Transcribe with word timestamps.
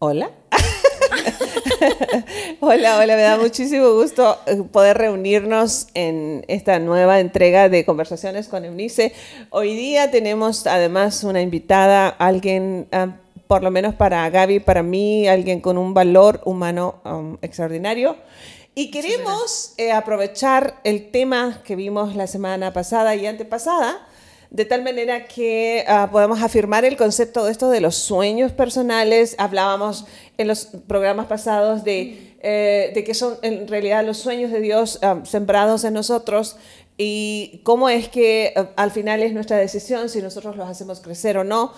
Hola. 0.00 0.30
hola, 2.60 2.98
hola, 2.98 3.16
me 3.16 3.22
da 3.22 3.36
muchísimo 3.36 3.94
gusto 3.94 4.38
eh, 4.46 4.62
poder 4.70 4.96
reunirnos 4.96 5.88
en 5.94 6.44
esta 6.46 6.78
nueva 6.78 7.18
entrega 7.18 7.68
de 7.68 7.84
Conversaciones 7.84 8.46
con 8.46 8.64
Eunice. 8.64 9.12
Hoy 9.50 9.74
día 9.74 10.12
tenemos 10.12 10.68
además 10.68 11.24
una 11.24 11.42
invitada, 11.42 12.10
alguien, 12.10 12.86
ah, 12.92 13.16
por 13.48 13.64
lo 13.64 13.72
menos 13.72 13.96
para 13.96 14.30
Gaby, 14.30 14.60
para 14.60 14.84
mí, 14.84 15.26
alguien 15.26 15.60
con 15.60 15.76
un 15.76 15.94
valor 15.94 16.42
humano 16.44 17.00
um, 17.04 17.36
extraordinario. 17.42 18.14
Y 18.76 18.92
queremos 18.92 19.74
eh, 19.78 19.90
aprovechar 19.90 20.76
el 20.84 21.10
tema 21.10 21.60
que 21.64 21.74
vimos 21.74 22.14
la 22.14 22.28
semana 22.28 22.72
pasada 22.72 23.16
y 23.16 23.26
antepasada 23.26 24.07
de 24.50 24.64
tal 24.64 24.82
manera 24.82 25.26
que 25.26 25.84
uh, 25.86 26.10
podamos 26.10 26.42
afirmar 26.42 26.84
el 26.84 26.96
concepto 26.96 27.44
de 27.44 27.52
esto 27.52 27.68
de 27.70 27.80
los 27.80 27.96
sueños 27.96 28.52
personales. 28.52 29.34
Hablábamos 29.38 30.06
en 30.38 30.48
los 30.48 30.66
programas 30.86 31.26
pasados 31.26 31.84
de, 31.84 32.36
eh, 32.40 33.02
que 33.04 33.14
son 33.14 33.36
en 33.42 33.68
realidad 33.68 34.04
los 34.04 34.16
sueños 34.16 34.50
de 34.50 34.60
Dios 34.60 35.00
uh, 35.02 35.24
sembrados 35.26 35.84
en 35.84 35.94
nosotros 35.94 36.56
y 36.96 37.60
cómo 37.62 37.88
es 37.88 38.08
que 38.08 38.54
uh, 38.56 38.64
al 38.76 38.90
final 38.90 39.22
es 39.22 39.32
nuestra 39.34 39.58
decisión 39.58 40.08
si 40.08 40.22
nosotros 40.22 40.56
los 40.56 40.68
hacemos 40.68 41.00
crecer 41.00 41.36
o 41.36 41.44
no. 41.44 41.72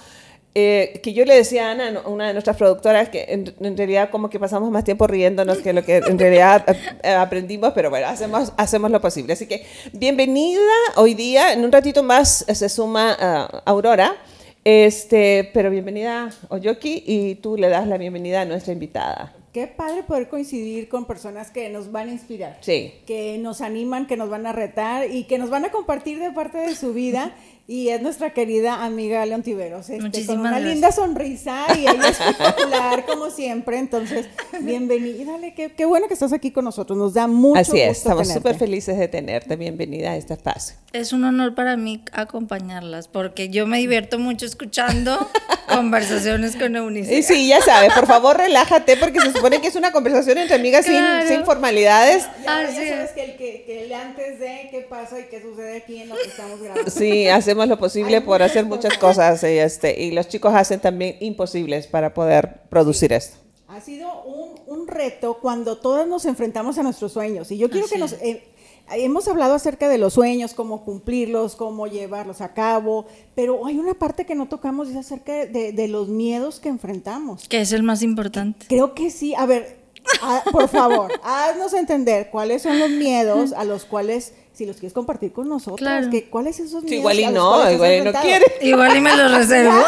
Eh, 0.54 1.00
que 1.04 1.12
yo 1.12 1.24
le 1.24 1.36
decía 1.36 1.68
a 1.68 1.70
Ana, 1.72 2.02
una 2.06 2.26
de 2.26 2.32
nuestras 2.32 2.56
productoras, 2.56 3.08
que 3.08 3.24
en, 3.28 3.54
en, 3.60 3.76
realidad 3.76 4.10
como 4.10 4.28
que 4.28 4.40
pasamos 4.40 4.68
más 4.72 4.82
tiempo 4.82 5.06
riéndonos 5.06 5.58
que 5.58 5.72
lo 5.72 5.84
que 5.84 5.98
en 5.98 6.18
realidad 6.18 6.64
eh, 7.04 7.10
aprendimos, 7.10 7.72
pero 7.72 7.88
bueno, 7.88 8.08
hacemos, 8.08 8.52
hacemos 8.56 8.90
lo 8.90 9.00
posible. 9.00 9.34
Así 9.34 9.46
que 9.46 9.64
bienvenida 9.92 10.60
hoy 10.96 11.14
día, 11.14 11.52
en 11.52 11.64
un 11.64 11.70
ratito 11.70 12.02
más 12.02 12.44
se 12.52 12.68
suma 12.68 13.48
uh, 13.54 13.58
Aurora, 13.64 14.16
este, 14.64 15.48
pero 15.54 15.70
bienvenida 15.70 16.30
Oyoki 16.48 17.04
y 17.06 17.36
tú 17.36 17.56
le 17.56 17.68
das 17.68 17.86
la 17.86 17.96
bienvenida 17.96 18.40
a 18.40 18.44
nuestra 18.44 18.72
invitada. 18.72 19.32
Qué 19.52 19.66
padre 19.66 20.04
poder 20.04 20.28
coincidir 20.28 20.88
con 20.88 21.06
personas 21.06 21.50
que 21.50 21.68
nos 21.70 21.90
van 21.90 22.08
a 22.08 22.12
inspirar, 22.12 22.58
sí. 22.60 22.94
que 23.04 23.36
nos 23.38 23.60
animan, 23.60 24.06
que 24.06 24.16
nos 24.16 24.30
van 24.30 24.46
a 24.46 24.52
retar 24.52 25.10
y 25.10 25.24
que 25.24 25.38
nos 25.38 25.50
van 25.50 25.64
a 25.64 25.70
compartir 25.70 26.20
de 26.20 26.30
parte 26.30 26.58
de 26.58 26.76
su 26.76 26.92
vida 26.92 27.34
y 27.66 27.88
es 27.88 28.02
nuestra 28.02 28.32
querida 28.32 28.84
amiga 28.84 29.24
Leon 29.24 29.42
Tiveros, 29.42 29.88
este, 29.90 30.26
con 30.26 30.40
una 30.40 30.50
gracias. 30.50 30.72
linda 30.72 30.92
sonrisa 30.92 31.66
y 31.76 31.82
ella 31.82 32.08
es 32.08 32.20
espectacular 32.20 33.06
como 33.08 33.30
siempre, 33.30 33.78
entonces 33.78 34.26
bienvenida, 34.60 35.32
dale, 35.32 35.54
qué, 35.54 35.70
qué, 35.72 35.84
bueno 35.84 36.08
que 36.08 36.14
estás 36.14 36.32
aquí 36.32 36.50
con 36.50 36.64
nosotros, 36.64 36.98
nos 36.98 37.14
da 37.14 37.26
mucho 37.26 37.60
Así 37.60 37.80
es, 37.80 37.88
gusto 37.88 38.08
estamos 38.10 38.28
súper 38.28 38.56
felices 38.56 38.98
de 38.98 39.08
tenerte, 39.08 39.56
bienvenida 39.56 40.10
a 40.10 40.16
este 40.16 40.34
espacio. 40.34 40.76
Es 40.92 41.12
un 41.12 41.22
honor 41.22 41.54
para 41.54 41.76
mí 41.76 42.02
acompañarlas, 42.12 43.06
porque 43.06 43.48
yo 43.48 43.66
me 43.66 43.78
divierto 43.78 44.18
mucho 44.18 44.46
escuchando 44.46 45.30
conversaciones 45.68 46.56
con 46.56 46.74
Eunice. 46.74 47.14
Y 47.14 47.22
sí, 47.22 47.46
ya 47.46 47.60
sabes, 47.60 47.92
por 47.94 48.06
favor 48.06 48.36
relájate, 48.36 48.96
porque 48.96 49.20
se 49.20 49.32
supone 49.32 49.60
que 49.60 49.68
es 49.68 49.76
una 49.76 49.92
conversación 49.92 50.38
entre 50.38 50.56
amigas 50.56 50.86
claro. 50.86 51.26
sin, 51.26 51.36
sin, 51.36 51.46
formalidades. 51.46 52.26
Ya, 52.44 52.62
ya, 52.62 52.70
ya 52.70 52.96
sabes 52.96 53.10
que 53.12 53.24
el, 53.24 53.36
que, 53.36 53.62
que 53.64 53.84
el 53.84 53.92
antes 53.92 54.40
de 54.40 54.68
qué 54.70 54.86
pasa 54.88 55.20
y 55.20 55.24
qué 55.24 55.40
sucede 55.40 55.76
aquí 55.76 56.02
en 56.02 56.08
lo 56.08 56.16
que 56.16 56.28
estamos 56.28 56.60
grabando. 56.60 56.90
Sí, 56.90 57.28
hacemos 57.50 57.68
lo 57.68 57.78
posible 57.78 58.18
Hay 58.18 58.22
por 58.22 58.42
hacer 58.42 58.64
muchas 58.64 58.96
cosas 58.96 59.42
y, 59.42 59.58
este, 59.58 60.00
y 60.02 60.12
los 60.12 60.28
chicos 60.28 60.54
hacen 60.54 60.80
también 60.80 61.16
imposibles 61.20 61.86
para 61.86 62.14
poder 62.14 62.60
producir 62.68 63.10
sí. 63.10 63.16
esto. 63.16 63.36
Ha 63.68 63.80
sido 63.80 64.22
un, 64.22 64.50
un, 64.66 64.88
reto 64.88 65.38
cuando 65.40 65.78
todas 65.78 66.06
nos 66.06 66.24
enfrentamos 66.24 66.78
a 66.78 66.82
nuestros 66.82 67.12
sueños 67.12 67.50
y 67.50 67.58
yo 67.58 67.70
quiero 67.70 67.86
Así 67.86 67.94
que 67.94 68.00
nos... 68.00 68.12
Eh, 68.14 68.44
hemos 68.92 69.28
hablado 69.28 69.54
acerca 69.54 69.88
de 69.88 69.98
los 69.98 70.14
sueños, 70.14 70.54
cómo 70.54 70.84
cumplirlos, 70.84 71.54
cómo 71.54 71.86
llevarlos 71.86 72.40
a 72.40 72.52
cabo, 72.54 73.06
pero 73.34 73.64
hay 73.66 73.78
una 73.78 73.94
parte 73.94 74.26
que 74.26 74.34
no 74.34 74.48
tocamos 74.48 74.88
y 74.88 74.92
es 74.92 74.96
acerca 74.96 75.46
de, 75.46 75.72
de 75.72 75.88
los 75.88 76.08
miedos 76.08 76.58
que 76.58 76.68
enfrentamos. 76.68 77.48
Que 77.48 77.60
es 77.60 77.72
el 77.72 77.84
más 77.84 78.02
importante. 78.02 78.66
Creo 78.68 78.94
que 78.94 79.10
sí. 79.10 79.34
A 79.36 79.46
ver, 79.46 79.79
a, 80.22 80.42
por 80.50 80.68
favor, 80.68 81.12
haznos 81.22 81.72
entender 81.74 82.28
cuáles 82.30 82.62
son 82.62 82.78
los 82.78 82.90
miedos 82.90 83.52
a 83.52 83.64
los 83.64 83.84
cuales 83.84 84.34
si 84.52 84.66
los 84.66 84.76
quieres 84.76 84.92
compartir 84.92 85.32
con 85.32 85.48
nosotros, 85.48 85.78
Claro. 85.78 86.10
que, 86.10 86.28
¿cuáles 86.28 86.56
son 86.56 86.66
esos 86.66 86.82
miedos? 86.82 86.90
Sí, 86.90 86.96
igual 86.96 87.20
y 87.20 87.24
a 87.24 87.30
los 87.30 87.34
no, 87.42 87.70
igual 87.70 87.94
y 87.94 88.00
no 88.02 88.12
quiere. 88.12 88.46
Igual 88.60 88.96
y 88.96 89.00
me 89.00 89.16
lo 89.16 89.28
reservo. 89.36 89.78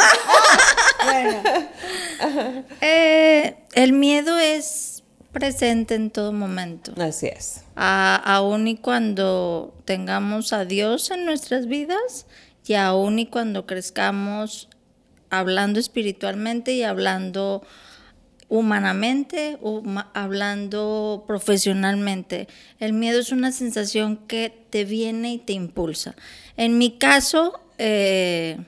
Bueno, 1.04 1.42
Eh, 2.80 3.56
el 3.74 3.92
miedo 3.92 4.38
es 4.38 5.02
presente 5.32 5.94
en 5.96 6.10
todo 6.10 6.32
momento. 6.32 6.92
Así 7.00 7.26
es. 7.26 7.62
A- 7.74 8.16
aún 8.24 8.68
y 8.68 8.76
cuando 8.76 9.74
tengamos 9.84 10.52
a 10.52 10.64
Dios 10.64 11.10
en 11.10 11.24
nuestras 11.24 11.66
vidas 11.66 12.26
y 12.66 12.74
aún 12.74 13.18
y 13.18 13.26
cuando 13.26 13.66
crezcamos 13.66 14.68
hablando 15.30 15.80
espiritualmente 15.80 16.72
y 16.72 16.82
hablando 16.84 17.62
humanamente, 18.56 19.56
huma- 19.62 20.10
hablando 20.12 21.24
profesionalmente. 21.26 22.48
El 22.78 22.92
miedo 22.92 23.18
es 23.18 23.32
una 23.32 23.50
sensación 23.50 24.18
que 24.26 24.52
te 24.68 24.84
viene 24.84 25.32
y 25.32 25.38
te 25.38 25.54
impulsa. 25.54 26.14
En 26.58 26.76
mi 26.76 26.98
caso, 26.98 27.58
eh, 27.78 28.58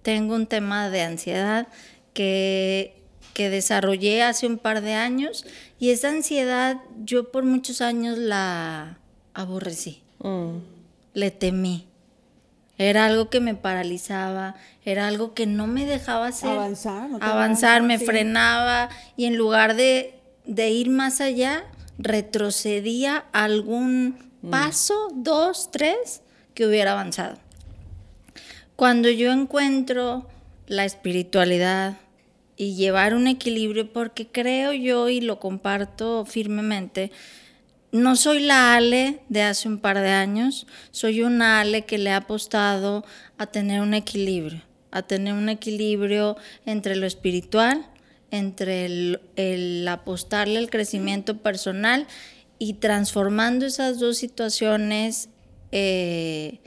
tengo 0.00 0.34
un 0.34 0.46
tema 0.46 0.88
de 0.88 1.02
ansiedad 1.02 1.68
que, 2.14 2.94
que 3.34 3.50
desarrollé 3.50 4.22
hace 4.22 4.46
un 4.46 4.56
par 4.56 4.80
de 4.80 4.94
años 4.94 5.44
y 5.78 5.90
esa 5.90 6.08
ansiedad 6.08 6.78
yo 7.04 7.30
por 7.30 7.44
muchos 7.44 7.82
años 7.82 8.16
la 8.16 8.98
aborrecí, 9.34 10.02
Mm. 10.20 10.56
le 11.12 11.30
temí. 11.30 11.86
Era 12.78 13.06
algo 13.06 13.30
que 13.30 13.40
me 13.40 13.54
paralizaba, 13.54 14.54
era 14.84 15.06
algo 15.06 15.32
que 15.32 15.46
no 15.46 15.66
me 15.66 15.86
dejaba 15.86 16.28
hacer. 16.28 16.50
Avanzar, 16.50 17.80
no 17.80 17.88
me 17.88 17.98
sí. 17.98 18.04
frenaba 18.04 18.90
y 19.16 19.24
en 19.24 19.36
lugar 19.36 19.76
de, 19.76 20.14
de 20.44 20.70
ir 20.70 20.90
más 20.90 21.20
allá, 21.20 21.64
retrocedía 21.98 23.24
algún 23.32 24.18
paso, 24.50 25.08
dos, 25.14 25.70
tres, 25.70 26.22
que 26.54 26.66
hubiera 26.66 26.92
avanzado. 26.92 27.38
Cuando 28.76 29.08
yo 29.08 29.32
encuentro 29.32 30.26
la 30.66 30.84
espiritualidad 30.84 31.96
y 32.56 32.74
llevar 32.74 33.14
un 33.14 33.26
equilibrio, 33.26 33.92
porque 33.92 34.26
creo 34.26 34.72
yo 34.72 35.08
y 35.08 35.20
lo 35.20 35.38
comparto 35.38 36.24
firmemente, 36.24 37.10
no 37.96 38.16
soy 38.16 38.40
la 38.40 38.74
Ale 38.74 39.20
de 39.28 39.42
hace 39.42 39.68
un 39.68 39.78
par 39.78 40.00
de 40.00 40.10
años, 40.10 40.66
soy 40.90 41.22
una 41.22 41.60
Ale 41.60 41.84
que 41.84 41.98
le 41.98 42.10
ha 42.10 42.18
apostado 42.18 43.04
a 43.38 43.46
tener 43.46 43.80
un 43.80 43.94
equilibrio, 43.94 44.62
a 44.90 45.02
tener 45.02 45.34
un 45.34 45.48
equilibrio 45.48 46.36
entre 46.64 46.96
lo 46.96 47.06
espiritual, 47.06 47.86
entre 48.30 48.86
el, 48.86 49.86
apostarle 49.88 50.58
al 50.58 50.70
crecimiento 50.70 51.38
personal 51.38 52.06
y 52.58 52.74
transformando 52.74 53.66
esas 53.66 53.98
dos 53.98 54.18
situaciones 54.18 55.28
eh, 55.72 56.60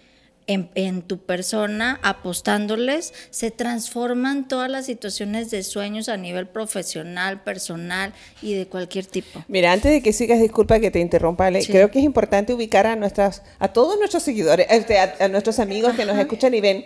en, 0.50 0.70
en 0.76 1.02
tu 1.04 1.20
persona, 1.20 2.00
apostándoles, 2.02 3.14
se 3.30 3.52
transforman 3.52 4.48
todas 4.48 4.70
las 4.70 4.86
situaciones 4.88 5.52
de 5.52 5.64
sueños 5.64 6.10
a 6.10 6.18
nivel 6.18 6.48
profesional, 6.48 7.44
personal 7.44 8.14
y 8.42 8.56
de 8.56 8.66
cualquier 8.68 9.06
tipo. 9.06 9.44
Mira, 9.48 9.72
antes 9.72 9.92
de 9.92 10.02
que 10.02 10.12
sigas, 10.12 10.40
disculpa 10.40 10.80
que 10.80 10.90
te 10.92 11.00
interrumpa, 11.00 11.46
Ale, 11.46 11.62
Sí. 11.62 11.72
creo 11.72 11.92
que 11.92 12.00
es 12.00 12.06
importante 12.06 12.54
ubicar 12.54 12.88
a 12.88 12.96
nuestras, 12.96 13.44
a 13.60 13.68
todos 13.68 13.98
nuestros 14.00 14.24
seguidores, 14.24 14.66
este, 14.70 14.98
a, 14.98 15.16
a 15.20 15.28
nuestros 15.28 15.60
amigos 15.60 15.94
que 15.96 16.06
nos 16.06 16.18
escuchan 16.18 16.54
y 16.54 16.62
ven, 16.62 16.84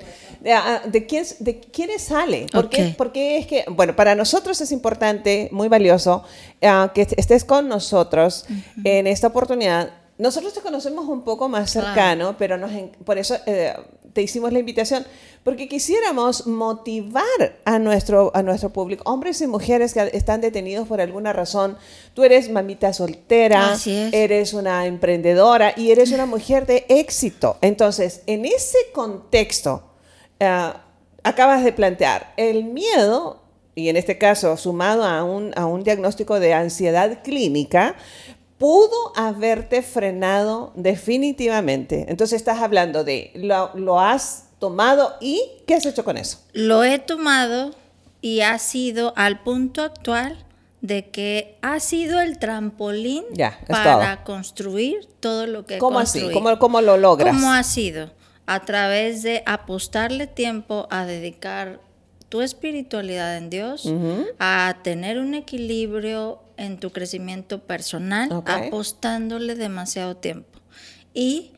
de, 0.91 1.05
quién, 1.07 1.25
de 1.39 1.59
quién 1.61 1.89
es 1.89 2.11
Ale. 2.11 2.47
¿Por, 2.51 2.69
qué, 2.69 2.87
Ok. 2.87 2.95
por 2.97 3.11
qué 3.13 3.37
es 3.37 3.47
que, 3.47 3.63
bueno, 3.69 3.95
para 3.95 4.13
nosotros 4.15 4.59
es 4.59 4.71
importante, 4.73 5.47
muy 5.51 5.69
valioso, 5.69 6.23
ah, 6.61 6.91
que 6.93 7.07
estés 7.17 7.45
con 7.45 7.69
nosotros 7.69 8.45
en 8.83 9.07
esta 9.07 9.27
oportunidad. 9.27 9.91
Nosotros 10.17 10.53
te 10.53 10.61
conocemos 10.61 11.07
un 11.07 11.23
poco 11.23 11.49
más 11.49 11.71
cercano, 11.71 12.35
pero 12.37 12.57
nos, 12.57 12.71
por 13.03 13.17
eso 13.17 13.35
eh, 13.47 13.73
te 14.13 14.21
hicimos 14.21 14.53
la 14.53 14.59
invitación, 14.59 15.05
porque 15.43 15.67
quisiéramos 15.67 16.45
motivar 16.45 17.23
a 17.65 17.79
nuestro, 17.79 18.31
a 18.35 18.43
nuestro 18.43 18.71
público, 18.71 19.03
hombres 19.05 19.41
y 19.41 19.47
mujeres 19.47 19.93
que 19.93 20.11
están 20.13 20.39
detenidos 20.39 20.87
por 20.87 21.01
alguna 21.01 21.33
razón. 21.33 21.77
Tú 22.13 22.23
eres 22.23 22.49
mamita 22.49 22.93
soltera, 22.93 23.75
eres 24.11 24.53
una 24.53 24.85
emprendedora 24.85 25.73
y 25.75 25.91
eres 25.91 26.11
una 26.11 26.25
mujer 26.27 26.67
de 26.67 26.85
éxito. 26.89 27.57
Entonces, 27.61 28.21
en 28.27 28.45
ese 28.45 28.77
contexto, 28.93 29.83
eh, 30.39 30.73
acabas 31.23 31.63
de 31.63 31.73
plantear 31.73 32.33
el 32.37 32.65
miedo, 32.65 33.41
y 33.75 33.89
en 33.89 33.97
este 33.97 34.19
caso 34.19 34.55
sumado 34.57 35.03
a 35.03 35.23
un, 35.23 35.51
a 35.55 35.65
un 35.65 35.83
diagnóstico 35.83 36.39
de 36.39 36.53
ansiedad 36.53 37.23
clínica, 37.23 37.95
pudo 38.63 39.11
haberte 39.17 39.81
frenado 39.81 40.71
definitivamente. 40.77 42.05
Entonces 42.07 42.37
estás 42.37 42.61
hablando 42.61 43.03
de 43.03 43.29
lo, 43.35 43.71
lo 43.75 43.99
has 43.99 44.45
tomado 44.57 45.15
y 45.19 45.43
¿qué 45.67 45.75
has 45.75 45.85
hecho 45.85 46.05
con 46.05 46.15
eso? 46.15 46.37
Lo 46.53 46.85
he 46.85 46.97
tomado 46.97 47.71
y 48.21 48.39
ha 48.39 48.57
sido 48.59 49.11
al 49.17 49.43
punto 49.43 49.81
actual 49.81 50.45
de 50.79 51.09
que 51.09 51.57
ha 51.61 51.81
sido 51.81 52.21
el 52.21 52.39
trampolín 52.39 53.25
Ya, 53.33 53.59
para 53.67 54.23
construir 54.23 55.09
todo 55.19 55.45
lo 55.45 55.65
que 55.65 55.77
¿Cómo 55.77 55.99
así? 55.99 56.21
construí. 56.21 56.33
¿Cómo, 56.33 56.57
cómo 56.57 56.79
lo 56.79 56.95
logras? 56.95 57.35
¿Cómo 57.35 57.51
ha 57.51 57.63
sido? 57.63 58.11
A 58.45 58.61
través 58.61 59.23
de 59.23 59.43
apostarle 59.45 60.25
tiempo 60.25 60.87
a 60.89 61.05
dedicar 61.05 61.81
tu 62.29 62.39
espiritualidad 62.41 63.35
en 63.35 63.49
Dios, 63.49 63.91
a 64.39 64.77
tener 64.83 65.19
un 65.19 65.33
equilibrio 65.33 66.39
en 66.57 66.77
tu 66.77 66.91
crecimiento 66.91 67.59
personal, 67.59 68.43
apostándole 68.45 69.55
demasiado 69.55 70.17
tiempo. 70.17 70.59
Y 71.13 71.51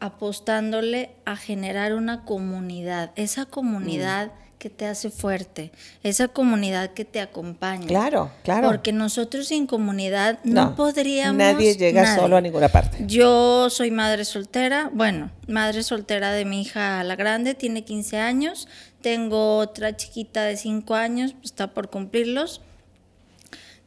apostándole 0.00 1.10
a 1.24 1.36
generar 1.36 1.94
una 1.94 2.24
comunidad, 2.24 3.12
esa 3.16 3.46
comunidad 3.46 4.32
que 4.62 4.70
te 4.70 4.86
hace 4.86 5.10
fuerte, 5.10 5.72
esa 6.04 6.28
comunidad 6.28 6.90
que 6.90 7.04
te 7.04 7.20
acompaña. 7.20 7.88
Claro, 7.88 8.30
claro. 8.44 8.68
Porque 8.68 8.92
nosotros 8.92 9.48
sin 9.48 9.66
comunidad 9.66 10.38
no, 10.44 10.76
podríamos. 10.76 11.36
Nadie 11.36 11.76
llega 11.76 12.14
solo 12.14 12.36
a 12.36 12.40
ninguna 12.40 12.68
parte. 12.68 12.98
Yo 13.06 13.70
soy 13.70 13.90
madre 13.90 14.24
soltera, 14.24 14.88
bueno, 14.92 15.32
madre 15.48 15.82
soltera 15.82 16.30
de 16.30 16.44
mi 16.44 16.62
hija 16.62 17.02
la 17.02 17.16
grande, 17.16 17.54
tiene 17.54 17.82
15 17.82 18.18
años. 18.18 18.68
Tengo 19.00 19.58
otra 19.58 19.96
chiquita 19.96 20.44
de 20.44 20.56
5 20.56 20.94
años, 20.94 21.34
está 21.42 21.74
por 21.74 21.90
cumplirlos. 21.90 22.60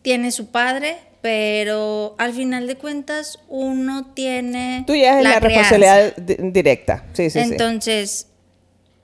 Tiene 0.06 0.32
su 0.32 0.52
padre, 0.52 0.98
pero 1.22 2.14
al 2.20 2.32
final 2.32 2.68
de 2.68 2.76
cuentas 2.76 3.40
uno 3.50 4.12
tiene. 4.14 4.84
Tú 4.86 4.94
ya 4.94 5.18
es 5.18 5.24
la, 5.24 5.40
responsabilidad 5.40 6.16
directa. 6.16 7.04
Sí, 7.14 7.32
sí, 7.32 7.40
Entonces, 7.40 8.28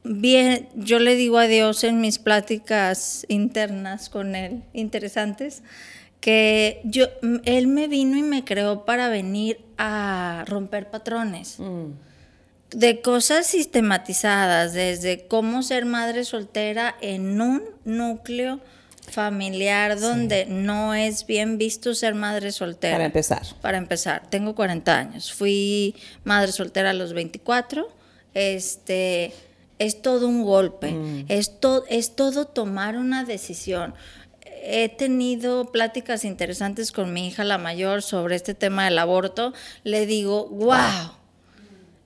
bien, 0.04 0.70
yo 0.76 1.00
le 1.00 1.16
digo 1.16 1.40
a 1.40 1.48
Dios 1.48 1.84
en 1.84 2.02
mis 2.02 2.20
pláticas 2.20 3.26
internas 3.30 4.10
con 4.10 4.36
él, 4.36 4.62
interesantes, 4.74 5.64
que 6.20 6.82
yo, 6.84 7.08
él 7.46 7.66
me 7.66 7.88
vino 7.88 8.16
y 8.16 8.22
me 8.22 8.44
creó 8.44 8.86
para 8.86 9.10
venir 9.10 9.60
a 9.80 10.46
romper 10.48 10.92
patrones. 10.92 11.56
Mm. 11.58 11.94
De 12.76 13.02
cosas 13.02 13.48
sistematizadas, 13.48 14.74
desde 14.74 15.26
cómo 15.26 15.64
ser 15.64 15.86
madre 15.86 16.26
soltera 16.26 16.96
en 17.02 17.42
un 17.42 17.64
núcleo 17.86 18.62
familiar 19.10 20.00
donde 20.00 20.46
no 20.46 20.94
es 20.94 21.26
bien 21.26 21.58
visto 21.58 21.94
ser 21.96 22.16
madre 22.16 22.52
soltera. 22.52 22.96
Para 22.96 23.06
empezar. 23.06 23.42
Para 23.62 23.78
empezar, 23.78 24.30
tengo 24.30 24.56
40 24.56 24.98
años. 24.98 25.34
Fui 25.34 25.96
madre 26.24 26.52
soltera 26.52 26.92
a 26.92 26.94
los 26.94 27.14
24. 27.14 27.88
Este, 28.34 29.34
es 29.82 30.02
todo 30.04 30.28
un 30.28 30.44
golpe, 30.44 30.92
mm. 30.92 31.26
es, 31.28 31.52
es 31.90 32.16
todo 32.16 32.46
tomar 32.46 32.98
una 32.98 33.24
decisión. 33.24 33.96
He 34.64 34.90
tenido 34.90 35.72
pláticas 35.72 36.24
interesantes 36.24 36.92
con 36.92 37.12
mi 37.14 37.28
hija 37.28 37.44
la 37.44 37.58
mayor 37.58 38.04
sobre 38.04 38.36
este 38.36 38.54
tema 38.54 38.86
del 38.86 39.00
aborto. 39.00 39.54
Le 39.84 40.06
digo, 40.06 40.48
wow, 40.50 41.14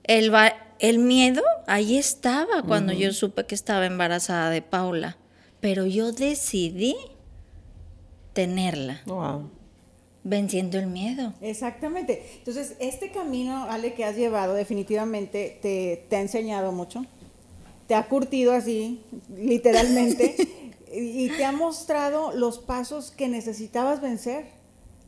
el, 0.04 0.32
el 0.78 0.98
miedo 0.98 1.42
ahí 1.66 1.98
estaba 1.98 2.62
cuando 2.62 2.94
yo 2.94 3.12
supe 3.12 3.44
que 3.44 3.54
estaba 3.54 3.84
embarazada 3.84 4.48
de 4.48 4.62
Paula, 4.62 5.18
pero 5.66 5.84
yo 5.84 6.12
decidí 6.12 6.94
tenerla. 8.32 9.02
Wow 9.06 9.50
venciendo 10.28 10.76
el 10.76 10.88
miedo. 10.88 11.34
Exactamente. 11.40 12.20
Entonces, 12.38 12.74
este 12.80 13.12
camino, 13.12 13.62
Ale, 13.70 13.94
que 13.94 14.04
has 14.04 14.16
llevado, 14.16 14.54
definitivamente 14.54 15.56
te, 15.62 16.04
te 16.08 16.16
ha 16.16 16.20
enseñado 16.20 16.72
mucho 16.72 17.06
te 17.86 17.94
ha 17.94 18.08
curtido 18.08 18.52
así, 18.52 19.00
literalmente, 19.36 20.72
y 20.92 21.28
te 21.30 21.44
ha 21.44 21.52
mostrado 21.52 22.32
los 22.32 22.58
pasos 22.58 23.10
que 23.10 23.28
necesitabas 23.28 24.00
vencer 24.00 24.46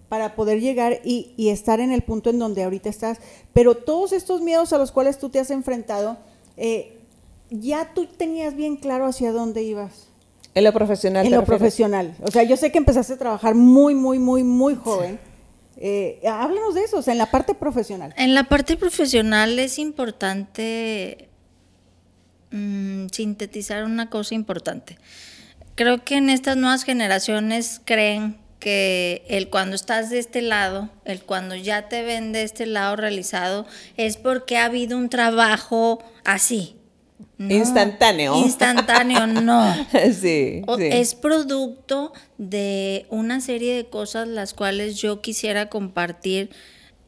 para 0.09 0.35
poder 0.37 0.61
llegar 0.61 1.01
y, 1.05 1.35
estar 1.51 1.81
en 1.81 1.93
el 1.93 2.03
punto 2.03 2.31
en 2.31 2.39
donde 2.39 2.63
ahorita 2.63 2.89
estás. 2.89 3.19
Pero 3.53 3.77
todos 3.77 4.13
estos 4.13 4.41
miedos 4.41 4.73
a 4.73 4.79
los 4.79 4.93
cuales 4.93 5.19
tú 5.19 5.29
te 5.29 5.39
has 5.39 5.51
enfrentado, 5.51 6.17
eh, 6.57 6.99
ya 7.51 7.93
tú 7.95 8.07
tenías 8.07 8.55
bien 8.55 8.77
claro 8.77 9.07
hacia 9.07 9.33
dónde 9.33 9.63
ibas. 9.63 10.08
En 10.55 10.65
lo 10.65 10.73
profesional. 10.73 11.27
En 11.27 11.33
lo 11.33 11.45
profesional. 11.45 12.15
O 12.23 12.31
sea, 12.31 12.43
yo 12.43 12.57
sé 12.57 12.73
que 12.73 12.79
empezaste 12.79 13.15
a 13.15 13.19
trabajar 13.19 13.55
muy, 13.55 13.95
muy, 13.95 14.19
muy, 14.19 14.43
muy 14.43 14.75
joven. 14.75 15.19
Eh, 15.77 16.21
háblanos 16.29 16.75
de 16.75 16.83
eso, 16.83 16.99
o 16.99 17.03
sea, 17.03 17.13
en 17.13 17.19
la 17.19 17.31
parte 17.31 17.55
profesional. 17.55 18.13
En 18.17 18.35
la 18.35 18.45
parte 18.45 18.77
profesional 18.77 19.59
es 19.59 19.79
importante 19.79 21.29
Mm, 22.51 23.09
sintetizar 23.13 23.85
una 23.85 24.09
cosa 24.09 24.35
importante. 24.35 24.99
Creo 25.75 26.03
que 26.03 26.17
en 26.17 26.31
estas 26.31 26.57
nuevas 26.57 26.85
generaciones 26.85 27.81
creen 27.85 28.39
que 28.59 29.23
el 29.29 29.51
cuando 29.51 29.77
estás 29.77 30.09
de 30.11 30.19
este 30.19 30.41
lado, 30.41 30.89
el 31.05 31.23
cuando 31.23 31.55
ya 31.55 31.89
te 31.89 32.03
ven 32.03 32.33
de 32.33 32.43
este 32.43 32.67
lado 32.67 32.97
realizado, 32.97 33.67
es 33.97 34.17
porque 34.17 34.57
ha 34.57 34.65
habido 34.65 34.97
un 34.97 35.11
trabajo 35.11 36.03
así. 36.25 36.75
Instantáneo. 37.39 38.37
Instantáneo, 38.37 39.27
no. 39.27 39.75
sí, 40.21 40.63
Es 40.79 41.15
producto 41.15 42.13
de 42.37 43.07
una 43.11 43.41
serie 43.41 43.77
de 43.77 43.87
cosas 43.87 44.29
las 44.29 44.55
cuales 44.55 44.97
yo 44.97 45.21
quisiera 45.21 45.69
compartir. 45.69 46.51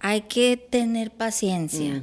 Hay 0.00 0.22
que 0.22 0.56
tener 0.56 1.10
paciencia 1.10 2.00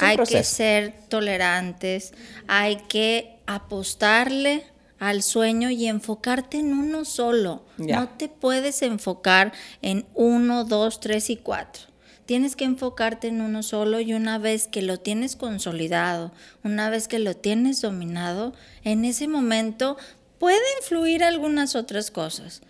hay 0.00 0.16
que 0.18 0.44
ser 0.44 0.94
tolerantes, 1.08 2.12
hay 2.46 2.76
que 2.88 3.38
apostarle 3.46 4.64
al 4.98 5.22
sueño 5.22 5.70
y 5.70 5.86
enfocarte 5.86 6.58
en 6.58 6.72
uno 6.72 7.04
solo. 7.04 7.62
No 7.76 8.08
te 8.08 8.28
puedes 8.28 8.82
enfocar 8.82 9.52
en 9.82 10.06
uno, 10.14 10.64
dos, 10.64 11.00
tres 11.00 11.30
y 11.30 11.36
cuatro. 11.36 11.84
Tienes 12.28 12.56
que 12.56 12.66
enfocarte 12.66 13.28
en 13.28 13.40
uno 13.40 13.62
solo 13.62 14.00
y 14.00 14.12
una 14.12 14.36
vez 14.36 14.68
que 14.68 14.82
lo 14.82 15.00
tienes 15.00 15.34
consolidado, 15.34 16.30
una 16.62 16.90
vez 16.90 17.08
que 17.08 17.18
lo 17.18 17.34
tienes 17.34 17.80
dominado, 17.80 18.52
en 18.84 19.06
ese 19.06 19.28
momento 19.28 19.96
pueden 20.38 20.60
fluir 20.82 21.24
algunas 21.24 21.74
otras 21.74 22.10
cosas. 22.10 22.60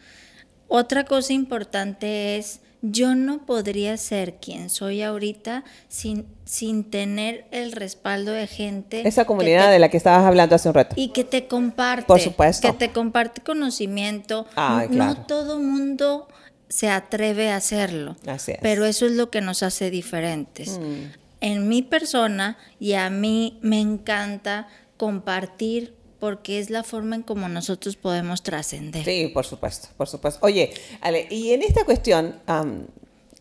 Otra 0.68 1.06
cosa 1.06 1.32
importante 1.32 2.36
es 2.36 2.60
yo 2.82 3.16
no 3.16 3.46
podría 3.46 3.96
ser 3.96 4.34
quien 4.34 4.70
soy 4.70 5.02
ahorita 5.02 5.64
sin, 5.88 6.26
sin 6.44 6.84
tener 6.84 7.44
el 7.50 7.72
respaldo 7.72 8.30
de 8.30 8.46
gente. 8.46 9.08
Esa 9.08 9.24
comunidad 9.24 9.72
de 9.72 9.80
la 9.80 9.88
que 9.88 9.96
estabas 9.96 10.24
hablando 10.24 10.54
hace 10.54 10.68
un 10.68 10.74
rato. 10.74 10.94
Y 10.96 11.08
que 11.08 11.24
te 11.24 11.48
comparte. 11.48 12.06
Por 12.06 12.20
supuesto. 12.20 12.70
Que 12.70 12.78
te 12.78 12.92
comparte 12.92 13.40
conocimiento. 13.40 14.46
No 14.90 15.26
todo 15.26 15.58
mundo 15.58 16.28
se 16.68 16.88
atreve 16.88 17.50
a 17.50 17.56
hacerlo. 17.56 18.16
Así 18.26 18.52
es. 18.52 18.58
Pero 18.60 18.84
eso 18.84 19.06
es 19.06 19.12
lo 19.12 19.30
que 19.30 19.40
nos 19.40 19.62
hace 19.62 19.90
diferentes. 19.90 20.78
Mm. 20.78 21.12
En 21.40 21.68
mi 21.68 21.82
persona 21.82 22.58
y 22.80 22.94
a 22.94 23.10
mí 23.10 23.58
me 23.62 23.80
encanta 23.80 24.68
compartir 24.96 25.94
porque 26.18 26.58
es 26.58 26.68
la 26.68 26.82
forma 26.82 27.16
en 27.16 27.22
como 27.22 27.48
nosotros 27.48 27.96
podemos 27.96 28.42
trascender. 28.42 29.04
Sí, 29.04 29.30
por 29.32 29.46
supuesto, 29.46 29.88
por 29.96 30.08
supuesto. 30.08 30.40
Oye, 30.44 30.72
Ale, 31.00 31.28
y 31.30 31.52
en 31.52 31.62
esta 31.62 31.84
cuestión, 31.84 32.40
um, 32.48 32.86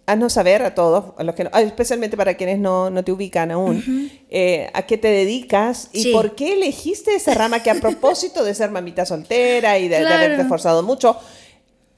haznos 0.08 0.34
saber 0.34 0.64
a 0.64 0.74
todos, 0.74 1.14
a 1.18 1.24
los 1.24 1.36
que 1.36 1.50
especialmente 1.56 2.16
para 2.16 2.36
quienes 2.36 2.60
no, 2.60 2.90
no 2.90 3.04
te 3.04 3.12
ubican 3.12 3.52
aún, 3.52 4.10
eh, 4.30 4.70
a 4.74 4.84
qué 4.84 4.98
te 4.98 5.10
dedicas 5.10 5.90
y 5.92 6.14
por 6.14 6.34
qué 6.34 6.54
elegiste 6.54 7.14
esa 7.14 7.34
rama 7.34 7.62
que 7.62 7.70
a 7.70 7.76
propósito 7.76 8.44
de 8.44 8.56
ser 8.56 8.72
mamita 8.72 9.06
soltera 9.06 9.78
y 9.80 9.90
de, 9.90 9.98
haberte 9.98 10.44
esforzado 10.44 10.82
mucho, 10.82 11.18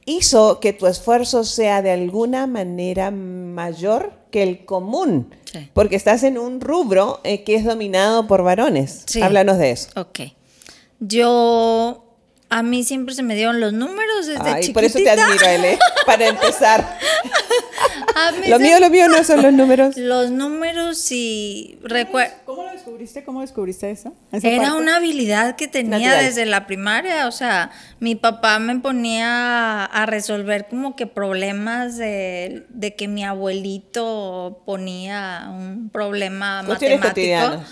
hizo 0.10 0.60
que 0.60 0.74
tu 0.74 0.88
esfuerzo 0.88 1.44
sea 1.44 1.82
de 1.82 1.92
alguna 1.92 2.48
manera 2.48 3.12
mayor 3.12 4.14
que 4.32 4.44
el 4.44 4.66
común, 4.66 5.34
porque 5.74 5.96
estás 5.96 6.24
en 6.24 6.38
un 6.38 6.62
rubro 6.62 7.22
eh, 7.24 7.44
que 7.44 7.56
es 7.56 7.64
dominado 7.64 8.28
por 8.28 8.44
varones. 8.44 9.06
Háblanos 9.22 9.58
de 9.58 9.72
eso. 9.72 9.90
Ok. 9.96 10.20
Yo 11.00 12.10
a 12.50 12.64
mí 12.64 12.84
siempre 12.84 13.14
se 13.14 13.24
me 13.24 13.36
dieron 13.36 13.60
los 13.60 13.74
números 13.74 14.26
desde 14.26 14.50
Ay, 14.50 14.74
por 14.74 14.84
eso 14.84 14.98
te 14.98 15.10
admiro, 15.10 15.46
Ele, 15.46 15.78
para 16.06 16.28
empezar. 16.28 17.00
lo 18.48 18.60
mío, 18.60 18.80
lo 18.80 18.90
mío 18.90 19.08
no 19.08 19.24
son 19.24 19.44
los 19.44 19.54
números. 19.54 19.96
Los 19.98 20.32
números 20.32 21.12
y 21.12 21.78
recuerdo. 21.84 22.34
¿Cómo 22.46 22.64
lo 22.64 22.79
descubriste? 22.80 23.24
¿Cómo 23.24 23.42
descubriste 23.42 23.92
eso? 23.92 24.14
Era 24.32 24.74
una 24.74 24.98
habilidad 24.98 25.56
que 25.56 25.68
tenía 25.68 26.16
desde 26.16 26.46
la 26.46 26.66
primaria. 26.66 27.28
O 27.28 27.32
sea, 27.32 27.72
mi 28.00 28.16
papá 28.16 28.60
me 28.60 28.80
ponía 28.80 29.86
a 29.86 30.06
resolver 30.06 30.68
como 30.70 30.96
que 30.96 31.08
problemas 31.08 31.98
de, 31.98 32.66
de 32.70 32.96
que 32.96 33.08
mi 33.08 33.24
abuelito 33.24 34.62
ponía 34.66 35.48
un 35.50 35.90
problema 35.90 36.64
matemático. 36.64 37.64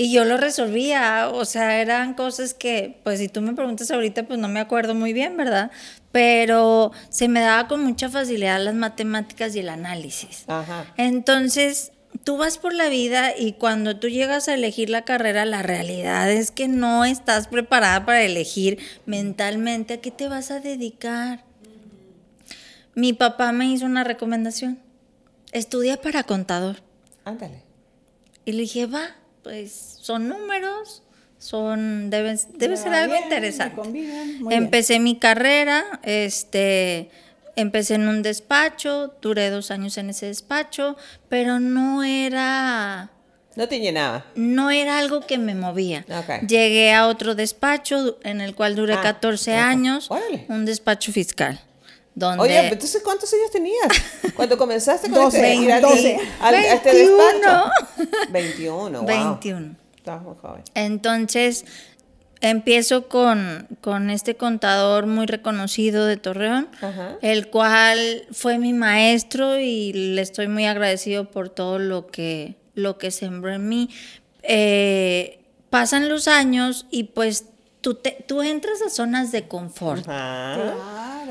Y 0.00 0.12
yo 0.12 0.24
lo 0.24 0.36
resolvía, 0.36 1.28
o 1.28 1.44
sea, 1.44 1.80
eran 1.80 2.14
cosas 2.14 2.54
que, 2.54 3.00
pues 3.02 3.18
si 3.18 3.28
tú 3.28 3.40
me 3.40 3.54
preguntas 3.54 3.90
ahorita, 3.90 4.28
pues 4.28 4.38
no 4.38 4.46
me 4.46 4.60
acuerdo 4.60 4.94
muy 4.94 5.12
bien, 5.12 5.36
¿verdad? 5.36 5.72
Pero 6.12 6.92
se 7.08 7.26
me 7.26 7.40
daba 7.40 7.66
con 7.66 7.82
mucha 7.82 8.08
facilidad 8.08 8.62
las 8.62 8.76
matemáticas 8.76 9.56
y 9.56 9.58
el 9.58 9.68
análisis. 9.68 10.44
Ajá. 10.46 10.86
Entonces, 10.96 11.90
tú 12.24 12.36
vas 12.36 12.58
por 12.58 12.74
la 12.74 12.88
vida 12.88 13.36
y 13.36 13.52
cuando 13.52 13.96
tú 13.96 14.08
llegas 14.08 14.48
a 14.48 14.54
elegir 14.54 14.90
la 14.90 15.04
carrera, 15.04 15.44
la 15.44 15.62
realidad 15.62 16.30
es 16.30 16.50
que 16.50 16.68
no 16.68 17.04
estás 17.04 17.48
preparada 17.48 18.04
para 18.04 18.22
elegir 18.22 18.78
mentalmente 19.06 19.94
a 19.94 20.00
qué 20.00 20.10
te 20.10 20.28
vas 20.28 20.50
a 20.50 20.60
dedicar. 20.60 21.44
Mi 22.94 23.12
papá 23.12 23.52
me 23.52 23.66
hizo 23.66 23.86
una 23.86 24.04
recomendación. 24.04 24.78
Estudia 25.52 26.00
para 26.00 26.24
contador. 26.24 26.82
Ándale. 27.24 27.62
Y 28.44 28.52
le 28.52 28.62
dije, 28.62 28.86
va, 28.86 29.16
pues 29.42 29.98
son 30.00 30.28
números, 30.28 31.02
son 31.38 32.10
debe, 32.10 32.38
debe 32.54 32.76
ser 32.76 32.92
algo 32.92 33.14
interesante. 33.14 34.10
Empecé 34.50 34.98
mi 34.98 35.18
carrera, 35.18 36.00
este, 36.02 37.10
empecé 37.58 37.94
en 37.94 38.08
un 38.08 38.22
despacho, 38.22 39.14
duré 39.20 39.50
dos 39.50 39.70
años 39.70 39.98
en 39.98 40.10
ese 40.10 40.26
despacho, 40.26 40.96
pero 41.28 41.60
no 41.60 42.04
era... 42.04 43.10
No 43.56 43.68
te 43.68 43.80
llenaba. 43.80 44.24
No 44.36 44.70
era 44.70 44.98
algo 44.98 45.26
que 45.26 45.36
me 45.36 45.56
movía. 45.56 46.06
Llegué 46.46 46.94
a 46.94 47.08
otro 47.08 47.34
despacho 47.34 48.18
en 48.22 48.40
el 48.40 48.54
cual 48.54 48.76
duré 48.76 48.94
14 48.94 49.56
ah, 49.56 49.68
años, 49.68 50.08
un 50.48 50.64
despacho 50.64 51.10
fiscal. 51.10 51.60
Donde... 52.14 52.42
Oye, 52.42 52.68
entonces 52.68 53.02
¿cuántos 53.02 53.32
años 53.32 53.50
tenías 53.50 53.88
cuando 54.36 54.56
comenzaste 54.56 55.10
con 55.10 55.24
12, 55.24 55.52
este, 55.52 55.80
12. 55.80 56.20
Al, 56.40 56.54
este 56.54 56.94
despacho? 56.94 57.70
21, 58.30 58.98
wow. 58.98 59.06
21. 59.06 59.76
Estabas 59.96 60.22
muy 60.22 60.36
joven. 60.40 60.62
Entonces, 60.74 61.64
empiezo 62.40 63.08
con, 63.08 63.66
con, 63.80 64.10
este 64.10 64.36
contador 64.36 65.06
muy 65.06 65.26
reconocido 65.26 66.06
de 66.06 66.16
Torreón, 66.16 66.68
el 67.22 67.48
cual 67.48 68.26
fue 68.32 68.58
mi 68.58 68.72
maestro 68.72 69.58
y 69.58 69.92
le 69.92 70.22
estoy 70.22 70.48
muy 70.48 70.66
agradecido 70.66 71.30
por 71.30 71.48
todo 71.48 71.78
lo 71.78 72.06
que, 72.06 72.56
lo 72.74 72.98
que 72.98 73.10
sembró 73.10 73.52
en 73.52 73.68
mí. 73.68 73.90
Eh, 74.42 75.40
pasan 75.70 76.08
los 76.08 76.28
años 76.28 76.86
y 76.90 77.04
pues 77.04 77.46
tú, 77.80 77.94
te, 77.94 78.24
tú 78.26 78.42
entras 78.42 78.82
a 78.82 78.90
zonas 78.90 79.32
de 79.32 79.46
confort. 79.46 80.06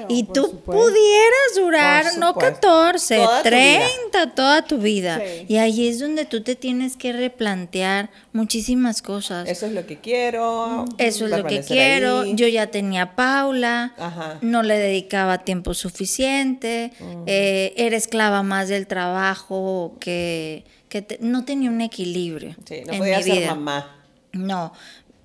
y 0.10 0.24
tú 0.24 0.62
pudieras 0.62 1.56
durar, 1.56 2.06
no 2.18 2.36
14, 2.36 3.20
30 3.44 4.36
toda 4.36 4.64
tu 4.64 4.78
vida. 4.78 5.22
Y 5.48 5.58
ahí 5.58 5.88
es 5.88 6.00
donde 6.00 6.26
tú 6.26 6.42
te 6.42 6.56
tienes 6.56 6.96
que 6.96 7.14
replantear 7.14 8.10
muchísimas 8.34 9.02
cosas. 9.02 9.48
Eso 9.50 9.66
es 9.66 9.74
lo 9.74 9.86
que 9.86 10.00
quiero. 10.00 10.86
Eso 10.98 11.26
es 11.26 11.32
lo 11.32 11.46
que 11.46 11.62
quiero. 11.62 12.26
Yo 12.26 12.48
ya 12.48 12.68
tenía 12.68 13.16
Paula, 13.16 13.94
no 14.42 14.64
le 14.64 14.78
dedicaba 14.78 15.40
tiempo 15.40 15.74
suficiente, 15.74 16.92
eh, 17.26 17.74
era 17.78 17.98
esclava 17.98 18.44
más 18.44 18.70
del 18.70 18.88
trabajo 18.88 19.96
que, 20.00 20.64
que 20.90 21.18
no 21.20 21.46
tenía 21.46 21.70
un 21.70 21.82
equilibrio. 21.82 22.56
Sí, 22.66 22.82
no 22.86 22.98
podía 22.98 23.22
ser 23.22 23.48
mamá. 23.48 23.94
No, 24.34 24.74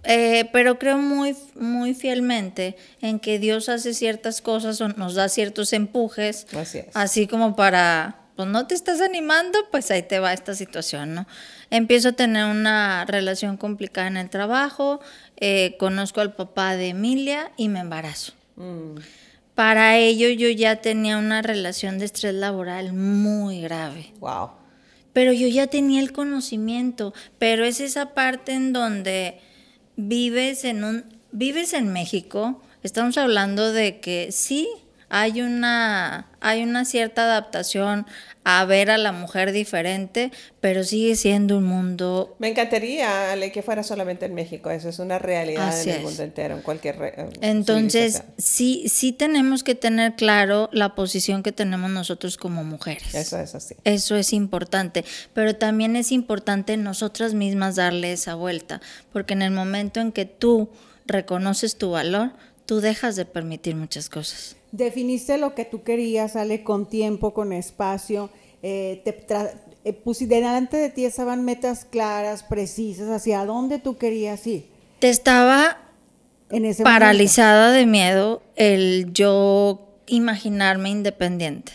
eh, 0.04 0.48
pero 0.52 0.78
creo 0.78 0.98
muy, 0.98 1.36
muy 1.54 1.94
fielmente 1.94 2.76
en 3.00 3.20
que 3.20 3.38
Dios 3.38 3.68
hace 3.68 3.94
ciertas 3.94 4.42
cosas 4.42 4.80
o 4.80 4.88
nos 4.88 5.14
da 5.14 5.28
ciertos 5.28 5.72
empujes, 5.72 6.46
así, 6.94 7.26
como 7.26 7.54
para, 7.54 8.16
pues 8.36 8.48
no 8.48 8.66
te 8.66 8.74
estás 8.74 9.00
animando, 9.00 9.58
pues 9.70 9.90
ahí 9.90 10.02
te 10.02 10.18
va 10.18 10.32
esta 10.32 10.54
situación, 10.54 11.14
¿no? 11.14 11.26
Empiezo 11.70 12.10
a 12.10 12.12
tener 12.12 12.46
una 12.46 13.04
relación 13.04 13.56
complicada 13.56 14.08
en 14.08 14.16
el 14.16 14.28
trabajo, 14.28 15.00
eh, 15.36 15.76
conozco 15.78 16.20
al 16.20 16.34
papá 16.34 16.76
de 16.76 16.88
Emilia 16.88 17.52
y 17.56 17.68
me 17.68 17.80
embarazo. 17.80 18.32
Mm. 18.56 18.96
Para 19.54 19.98
ello 19.98 20.28
yo 20.30 20.48
ya 20.48 20.76
tenía 20.76 21.18
una 21.18 21.42
relación 21.42 21.98
de 21.98 22.06
estrés 22.06 22.34
laboral 22.34 22.92
muy 22.92 23.60
grave. 23.60 24.12
Wow. 24.18 24.50
Pero 25.12 25.32
yo 25.32 25.46
ya 25.46 25.66
tenía 25.66 26.00
el 26.00 26.12
conocimiento, 26.12 27.12
pero 27.38 27.64
es 27.64 27.80
esa 27.80 28.14
parte 28.14 28.52
en 28.52 28.72
donde 28.72 29.40
vives 30.08 30.64
en 30.64 30.84
un 30.84 31.04
vives 31.32 31.72
en 31.72 31.92
México, 31.92 32.62
estamos 32.82 33.16
hablando 33.16 33.72
de 33.72 34.00
que 34.00 34.30
sí 34.32 34.68
hay 35.12 35.42
una 35.42 36.26
hay 36.40 36.62
una 36.62 36.86
cierta 36.86 37.24
adaptación 37.24 38.06
a 38.44 38.64
ver 38.64 38.90
a 38.90 38.98
la 38.98 39.12
mujer 39.12 39.52
diferente, 39.52 40.32
pero 40.60 40.82
sigue 40.82 41.14
siendo 41.14 41.58
un 41.58 41.64
mundo... 41.64 42.34
Me 42.40 42.48
encantaría, 42.48 43.30
Ale, 43.30 43.52
que 43.52 43.62
fuera 43.62 43.84
solamente 43.84 44.26
en 44.26 44.34
México, 44.34 44.70
eso 44.70 44.88
es 44.88 44.98
una 44.98 45.20
realidad 45.20 45.80
en 45.80 45.88
el 45.90 46.02
mundo 46.02 46.22
entero, 46.24 46.56
en 46.56 46.62
cualquier... 46.62 47.30
Entonces, 47.40 48.24
sí, 48.38 48.84
sí 48.88 49.12
tenemos 49.12 49.62
que 49.62 49.76
tener 49.76 50.16
claro 50.16 50.68
la 50.72 50.96
posición 50.96 51.44
que 51.44 51.52
tenemos 51.52 51.90
nosotros 51.90 52.36
como 52.36 52.64
mujeres. 52.64 53.14
Eso 53.14 53.38
es 53.38 53.54
así. 53.54 53.76
Eso 53.84 54.16
es 54.16 54.32
importante, 54.32 55.04
pero 55.34 55.54
también 55.54 55.94
es 55.94 56.10
importante 56.10 56.76
nosotras 56.76 57.34
mismas 57.34 57.76
darle 57.76 58.12
esa 58.12 58.34
vuelta, 58.34 58.80
porque 59.12 59.34
en 59.34 59.42
el 59.42 59.52
momento 59.52 60.00
en 60.00 60.10
que 60.10 60.24
tú 60.24 60.70
reconoces 61.06 61.76
tu 61.76 61.92
valor, 61.92 62.32
tú 62.66 62.80
dejas 62.80 63.14
de 63.14 63.26
permitir 63.26 63.76
muchas 63.76 64.08
cosas 64.08 64.56
definiste 64.72 65.38
lo 65.38 65.54
que 65.54 65.64
tú 65.64 65.82
querías, 65.82 66.32
sale 66.32 66.64
con 66.64 66.88
tiempo, 66.88 67.32
con 67.32 67.52
espacio, 67.52 68.30
eh, 68.62 69.02
te 69.04 69.24
eh, 69.84 70.26
delante 70.26 70.76
de 70.76 70.88
ti 70.88 71.04
estaban 71.04 71.44
metas 71.44 71.84
claras, 71.84 72.42
precisas, 72.42 73.08
hacia 73.08 73.44
dónde 73.44 73.78
tú 73.78 73.96
querías 73.98 74.46
ir. 74.46 74.66
Te 74.98 75.10
estaba 75.10 75.78
en 76.50 76.74
paralizada 76.82 77.72
de 77.72 77.86
miedo 77.86 78.42
el 78.56 79.12
yo 79.12 79.80
imaginarme 80.06 80.90
independiente. 80.90 81.72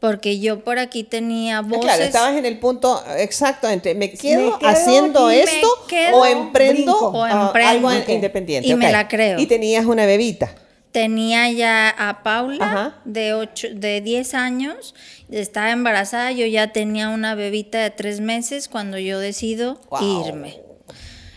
Porque 0.00 0.40
yo 0.40 0.64
por 0.64 0.78
aquí 0.78 1.04
tenía 1.04 1.58
ah, 1.58 1.60
voces. 1.60 1.84
Claro, 1.84 2.02
estabas 2.02 2.38
en 2.38 2.46
el 2.46 2.58
punto 2.58 3.04
exacto 3.18 3.68
entre 3.68 3.94
me 3.94 4.10
quedo, 4.10 4.58
haciendo 4.62 5.28
esto 5.28 5.68
o 6.14 6.24
emprendo, 6.24 7.22
ah, 7.22 7.52
algo 7.54 7.92
independiente. 7.92 8.66
Y 8.66 8.74
me 8.76 8.90
la 8.90 9.08
creo. 9.08 9.38
Y 9.38 9.44
tenías 9.44 9.84
una 9.84 10.06
bebita 10.06 10.54
tenía 10.92 11.50
ya 11.50 11.88
a 11.90 12.22
Paula 12.22 13.00
de, 13.04 13.34
ocho, 13.34 13.68
de 13.72 14.00
10 14.00 14.34
años, 14.34 14.94
estaba 15.30 15.70
embarazada, 15.70 16.32
yo 16.32 16.46
ya 16.46 16.72
tenía 16.72 17.08
una 17.08 17.34
bebita 17.34 17.78
de 17.78 17.90
3 17.90 18.20
meses 18.20 18.68
cuando 18.68 18.98
yo 18.98 19.18
decido 19.18 19.80
irme. 20.00 20.58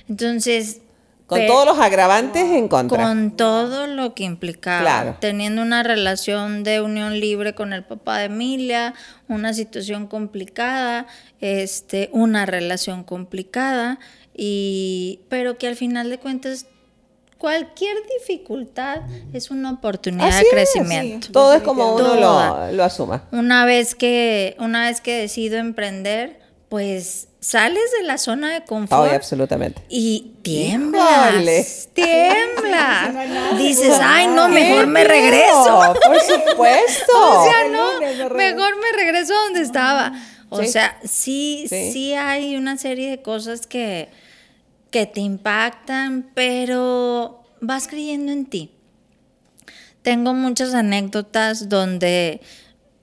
Entonces... 0.10 0.80
Con 1.26 1.48
todos 1.48 1.66
los 1.66 1.80
agravantes 1.80 2.44
en 2.44 2.68
contra. 2.68 3.02
Con 3.02 3.36
todo 3.36 3.88
lo 3.88 4.14
que 4.14 4.24
implicaba. 4.24 5.18
Teniendo 5.20 5.62
una 5.62 5.82
relación 5.82 6.64
de 6.64 6.82
unión 6.82 7.20
libre 7.20 7.56
con 7.56 7.74
el 7.74 7.84
papá 7.84 8.20
de 8.20 8.26
Emilia, 8.26 8.94
una 9.28 9.54
situación 9.54 10.06
complicada, 10.08 11.08
este, 11.40 12.10
una 12.12 12.46
relación 12.46 13.04
complicada, 13.04 14.00
y, 14.36 15.22
pero 15.30 15.58
que 15.58 15.68
al 15.68 15.76
final 15.76 16.10
de 16.10 16.20
cuentas 16.20 16.68
cualquier 17.44 17.98
dificultad 18.20 19.02
es 19.34 19.52
una 19.52 19.72
oportunidad 19.72 20.40
de 20.40 20.46
crecimiento. 20.50 21.28
Todo 21.34 21.56
es 21.56 21.62
como 21.62 21.96
uno 21.96 22.16
lo, 22.72 22.82
asuma. 22.86 23.26
Una 23.34 23.66
vez 23.66 23.96
que, 23.96 24.56
una 24.60 24.86
vez 24.86 25.02
que 25.02 25.18
decido 25.20 25.58
emprender, 25.58 26.40
pues 26.70 27.28
sales 27.42 27.84
de 28.00 28.08
la 28.08 28.18
zona 28.18 28.54
de 28.54 28.64
confort. 28.64 29.12
absolutamente. 29.12 29.82
Y 29.90 30.38
tiemblas. 30.42 31.90
Tiemblas. 31.92 33.58
Dices, 33.58 33.98
ay, 34.02 34.28
no, 34.28 34.48
mejor 34.48 34.88
me 34.88 35.04
regreso. 35.04 35.96
Por 36.02 36.22
supuesto. 36.22 37.12
o 37.14 37.44
sea, 37.44 37.68
no, 37.68 38.00
mejor 38.38 38.78
me 38.78 39.04
regreso 39.04 39.34
a 39.34 39.44
donde 39.44 39.64
estaba. 39.64 40.14
O 40.48 40.64
sea, 40.64 40.98
sí, 41.04 41.66
sí 41.68 42.14
hay 42.14 42.56
una 42.56 42.78
serie 42.78 43.10
de 43.10 43.22
cosas 43.22 43.68
que 43.68 44.23
que 44.94 45.08
te 45.08 45.22
impactan, 45.22 46.30
pero 46.36 47.44
vas 47.60 47.88
creyendo 47.88 48.32
en 48.32 48.46
ti. 48.46 48.70
Tengo 50.04 50.36
muchas 50.36 50.76
anécdotas 50.76 51.68
donde 51.68 52.42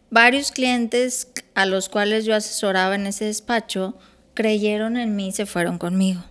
varios 0.09 0.53
clientes 0.53 1.33
a 1.57 1.67
los 1.67 1.89
cuales 1.89 2.25
yo 2.25 2.37
asesoraba 2.37 2.95
en 2.95 3.09
ese 3.09 3.25
despacho 3.25 3.99
creyeron 4.35 4.97
en 4.97 5.17
mí 5.17 5.29
y 5.29 5.33
se 5.33 5.47
fueron 5.47 5.79
conmigo. 5.79 6.23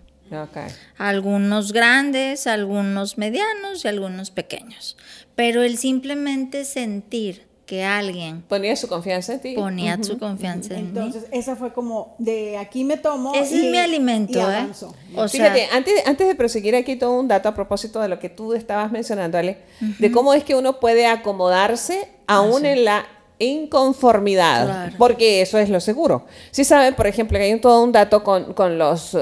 Algunos 0.96 1.72
grandes, 1.72 2.46
algunos 2.46 3.18
medianos 3.18 3.84
y 3.84 3.88
algunos 3.88 4.30
pequeños. 4.30 4.96
Pero 5.36 5.62
el 5.62 5.76
simplemente 5.76 6.64
sentir 6.64 7.49
que 7.70 7.84
alguien 7.84 8.42
ponía 8.42 8.74
su 8.74 8.88
confianza 8.88 9.34
en 9.34 9.40
ti. 9.40 9.54
Ponía 9.54 9.96
su 10.02 10.18
confianza 10.18 10.74
en 10.74 10.82
mí. 10.82 10.88
Entonces, 10.88 11.26
esa 11.30 11.54
fue 11.54 11.72
como 11.72 12.16
de 12.18 12.58
aquí 12.58 12.82
me 12.82 12.96
tomo. 12.96 13.32
Ese 13.32 13.64
es 13.64 13.70
mi 13.70 13.78
alimento, 13.78 14.40
¿eh? 14.40 14.66
O 15.14 15.28
Fíjate, 15.28 15.68
antes, 15.70 16.04
antes 16.04 16.26
de 16.26 16.34
proseguir 16.34 16.74
aquí 16.74 16.96
todo 16.96 17.12
un 17.12 17.28
dato 17.28 17.48
a 17.48 17.54
propósito 17.54 18.00
de 18.00 18.08
lo 18.08 18.18
que 18.18 18.28
tú 18.28 18.54
estabas 18.54 18.90
mencionando, 18.90 19.38
Ale, 19.38 19.58
de 20.00 20.10
cómo 20.10 20.34
es 20.34 20.42
que 20.42 20.56
uno 20.56 20.80
puede 20.80 21.06
acomodarse 21.06 22.08
aún 22.26 22.66
en 22.66 22.84
la 22.84 23.06
inconformidad, 23.38 24.90
porque 24.98 25.40
eso 25.40 25.56
es 25.56 25.70
lo 25.70 25.78
seguro. 25.78 26.26
Si 26.50 26.64
saben, 26.64 26.94
por 26.94 27.06
ejemplo, 27.06 27.38
que 27.38 27.44
hay 27.44 27.60
todo 27.60 27.84
un 27.84 27.92
dato 27.92 28.24
con, 28.24 28.52
con 28.52 28.78
los 28.78 29.16
eh, 29.16 29.20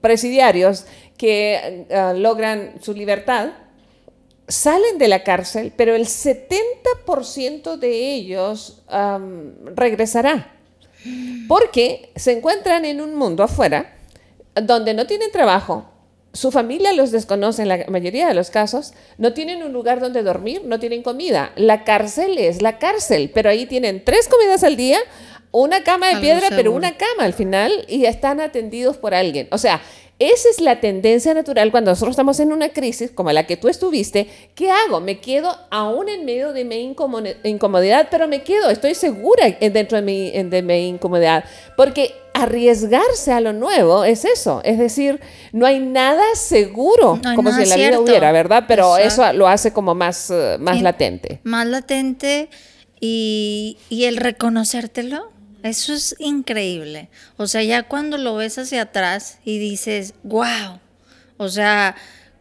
presidiarios 0.00 0.86
que 1.18 1.84
eh, 1.90 2.12
logran 2.16 2.72
su 2.80 2.94
libertad, 2.94 3.50
salen 4.50 4.98
de 4.98 5.08
la 5.08 5.24
cárcel, 5.24 5.72
pero 5.74 5.94
el 5.94 6.06
70% 6.06 7.78
de 7.78 8.14
ellos 8.14 8.82
regresará. 9.74 10.54
Porque 11.48 12.12
se 12.16 12.32
encuentran 12.32 12.84
en 12.84 13.00
un 13.00 13.14
mundo 13.14 13.42
afuera 13.42 13.96
donde 14.54 14.92
no 14.92 15.06
tienen 15.06 15.32
trabajo, 15.32 15.86
su 16.32 16.52
familia 16.52 16.92
los 16.92 17.10
desconoce 17.10 17.62
en 17.62 17.68
la 17.68 17.86
mayoría 17.88 18.28
de 18.28 18.34
los 18.34 18.50
casos, 18.50 18.92
no 19.18 19.32
tienen 19.32 19.62
un 19.62 19.72
lugar 19.72 19.98
donde 19.98 20.22
dormir, 20.22 20.62
no 20.64 20.78
tienen 20.78 21.02
comida. 21.02 21.52
La 21.56 21.84
cárcel 21.84 22.38
es 22.38 22.62
la 22.62 22.78
cárcel, 22.78 23.30
pero 23.34 23.48
ahí 23.50 23.66
tienen 23.66 24.04
tres 24.04 24.28
comidas 24.28 24.62
al 24.62 24.76
día, 24.76 24.98
una 25.52 25.82
cama 25.82 26.08
de 26.08 26.20
piedra, 26.20 26.48
pero 26.50 26.70
una 26.70 26.96
cama 26.96 27.24
al 27.24 27.32
final 27.32 27.84
y 27.88 28.04
están 28.04 28.40
atendidos 28.40 28.96
por 28.96 29.14
alguien. 29.14 29.48
O 29.50 29.58
sea, 29.58 29.80
esa 30.20 30.50
es 30.50 30.60
la 30.60 30.80
tendencia 30.80 31.32
natural 31.32 31.70
cuando 31.70 31.90
nosotros 31.90 32.12
estamos 32.12 32.38
en 32.40 32.52
una 32.52 32.68
crisis 32.68 33.10
como 33.10 33.32
la 33.32 33.46
que 33.46 33.56
tú 33.56 33.68
estuviste. 33.68 34.28
¿Qué 34.54 34.70
hago? 34.70 35.00
Me 35.00 35.18
quedo 35.18 35.56
aún 35.70 36.10
en 36.10 36.26
medio 36.26 36.52
de 36.52 36.66
mi 36.66 36.94
incomodidad, 37.44 38.08
pero 38.10 38.28
me 38.28 38.42
quedo, 38.42 38.68
estoy 38.68 38.94
segura 38.94 39.48
dentro 39.60 39.96
de 39.96 40.02
mi, 40.02 40.30
de 40.30 40.62
mi 40.62 40.88
incomodidad, 40.88 41.44
porque 41.74 42.12
arriesgarse 42.34 43.32
a 43.32 43.40
lo 43.40 43.54
nuevo 43.54 44.04
es 44.04 44.26
eso, 44.26 44.60
es 44.62 44.78
decir, 44.78 45.20
no 45.52 45.64
hay 45.64 45.80
nada 45.80 46.22
seguro, 46.34 47.18
como 47.34 47.50
si 47.52 47.62
en 47.62 47.68
la 47.70 47.76
vida 47.76 47.98
hubiera, 47.98 48.30
¿verdad? 48.30 48.64
Pero 48.68 48.98
eso 48.98 49.32
lo 49.32 49.48
hace 49.48 49.72
como 49.72 49.94
más, 49.94 50.30
eh, 50.30 50.58
más 50.60 50.82
latente. 50.82 51.40
Más 51.44 51.66
latente 51.66 52.50
y, 53.00 53.78
y 53.88 54.04
el 54.04 54.18
reconocértelo 54.18 55.30
eso 55.62 55.92
es 55.92 56.14
increíble. 56.18 57.08
O 57.36 57.46
sea, 57.46 57.62
ya 57.62 57.82
cuando 57.82 58.18
lo 58.18 58.36
ves 58.36 58.58
hacia 58.58 58.82
atrás 58.82 59.38
y 59.44 59.58
dices, 59.58 60.14
wow, 60.22 60.80
o 61.36 61.48
sea, 61.48 61.96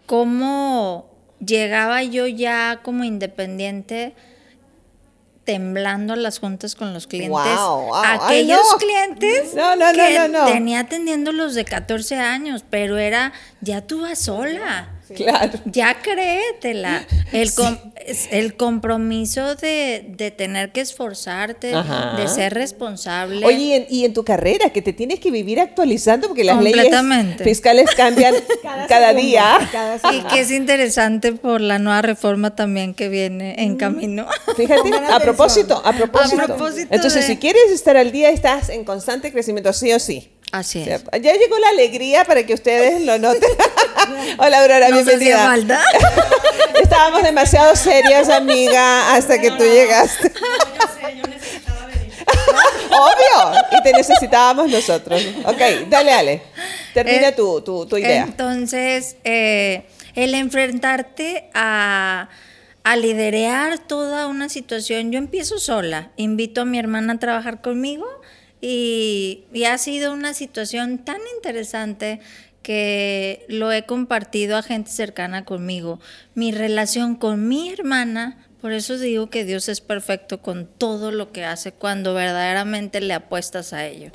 cómo 0.06 1.10
llegaba 1.46 2.04
yo 2.04 2.28
ya 2.28 2.82
como 2.84 3.04
independiente 3.04 4.16
temblando 5.50 6.16
las 6.16 6.38
juntas 6.38 6.76
con 6.76 6.94
los 6.94 7.08
clientes. 7.08 7.32
Wow, 7.32 7.96
Aquellos 7.96 8.76
clientes 8.78 9.52
que 9.52 10.32
tenía 10.46 10.82
atendiendo 10.82 11.32
los 11.32 11.56
de 11.56 11.66
14 11.66 12.18
años, 12.18 12.64
pero 12.70 13.00
era, 13.00 13.34
ya 13.60 13.82
tú 13.82 14.02
vas 14.02 14.20
sola. 14.20 14.99
Claro. 15.16 15.60
Ya 15.66 15.96
créetela. 16.02 17.06
El, 17.32 17.52
el 18.32 18.56
compromiso 18.56 19.56
de, 19.56 20.34
tener 20.36 20.72
que 20.72 20.82
esforzarte, 20.82 21.74
de 22.18 22.28
ser 22.28 22.54
responsable. 22.54 23.46
Oye, 23.46 23.88
y 23.90 24.06
en, 24.06 24.14
tu 24.14 24.24
carrera, 24.24 24.70
que 24.72 24.82
te 24.82 24.94
tienes 24.94 25.20
que 25.20 25.32
vivir 25.32 25.60
actualizando 25.60 26.28
porque 26.28 26.44
las 26.44 26.62
leyes 26.62 26.90
fiscales 27.44 27.90
cambian 27.96 28.36
cada, 28.88 29.14
día. 29.14 29.60
y 30.12 30.22
que 30.24 30.42
es 30.42 30.52
interesante 30.52 31.34
por 31.34 31.62
la 31.62 31.80
nueva 31.80 32.02
reforma 32.02 32.56
también 32.56 32.94
que 32.94 33.10
viene 33.10 33.56
en 33.64 33.78
camino. 33.78 34.28
Fíjate, 34.56 34.92
a 35.12 35.20
propósito, 35.20 35.82
a 35.84 35.94
propósito. 35.94 36.58
Entonces, 36.90 37.26
si 37.26 37.38
quieres 37.38 37.72
estar 37.72 37.98
al 37.98 38.12
día, 38.12 38.30
estás 38.30 38.70
en 38.70 38.84
constante 38.84 39.32
crecimiento, 39.32 39.72
sí 39.74 39.92
o 39.94 40.00
sí. 40.00 40.30
Así 40.52 40.82
es. 40.82 41.04
ya 41.22 41.34
llegó 41.34 41.60
la 41.60 41.70
alegría 41.70 42.26
para 42.26 42.44
que 42.44 42.54
ustedes 42.54 43.02
lo 43.02 43.18
noten. 43.20 43.50
Hola, 44.38 44.62
Aurora, 44.62 44.90
no 44.90 44.96
bienvenida. 44.96 45.56
Estábamos 46.82 47.24
demasiado 47.24 47.76
serias, 47.76 48.30
amiga, 48.30 49.14
hasta 49.14 49.40
que 49.40 49.52
tú 49.52 49.64
llegaste. 49.64 50.32
yo 50.34 50.88
sé, 50.88 51.18
yo 51.18 51.24
necesitaba 51.28 51.86
venir. 51.86 52.14
Obvio, 52.90 53.62
y 53.80 53.84
te 53.84 53.94
necesitábamos 53.94 54.70
nosotros. 54.70 55.22
Ok, 55.46 55.88
dale, 55.88 56.12
Ale. 56.14 56.42
Termina 56.94 57.28
eh, 57.28 57.34
tu, 57.34 57.62
tu, 57.62 57.98
idea. 57.98 58.24
Entonces, 58.24 59.18
eh, 59.24 59.86
el 60.16 60.34
enfrentarte 60.34 61.50
a 61.54 62.30
a 62.84 62.96
liderear 62.96 63.78
toda 63.78 64.26
una 64.26 64.50
situación. 64.50 65.12
Yo 65.12 65.20
empiezo 65.20 65.60
sola, 65.60 66.12
invito 66.16 66.62
a 66.62 66.66
mi 66.66 66.80
hermana 66.80 67.14
a 67.14 67.20
trabajar 67.20 67.62
conmigo 67.62 68.08
y, 68.62 69.46
ha 69.66 69.78
sido 69.78 70.14
una 70.14 70.34
situación 70.34 71.00
tan 71.00 71.20
interesante 71.36 72.20
que 72.62 73.46
lo 73.48 73.72
he 73.72 73.86
compartido 73.86 74.58
a 74.58 74.64
gente 74.64 74.92
cercana 74.92 75.46
conmigo. 75.46 76.00
Mi 76.36 76.52
relación 76.52 77.16
con 77.16 77.48
mi 77.48 77.70
hermana, 77.70 78.38
por 78.62 78.74
eso 78.74 78.98
digo 78.98 79.30
que 79.30 79.46
Dios 79.46 79.70
es 79.70 79.80
perfecto 79.82 80.42
con 80.42 80.66
todo 80.66 81.12
lo 81.12 81.32
que 81.32 81.46
hace 81.46 81.72
cuando 81.72 82.14
verdaderamente 82.14 83.00
le 83.02 83.14
apuestas 83.14 83.74
a 83.74 83.86
ello. 83.86 84.12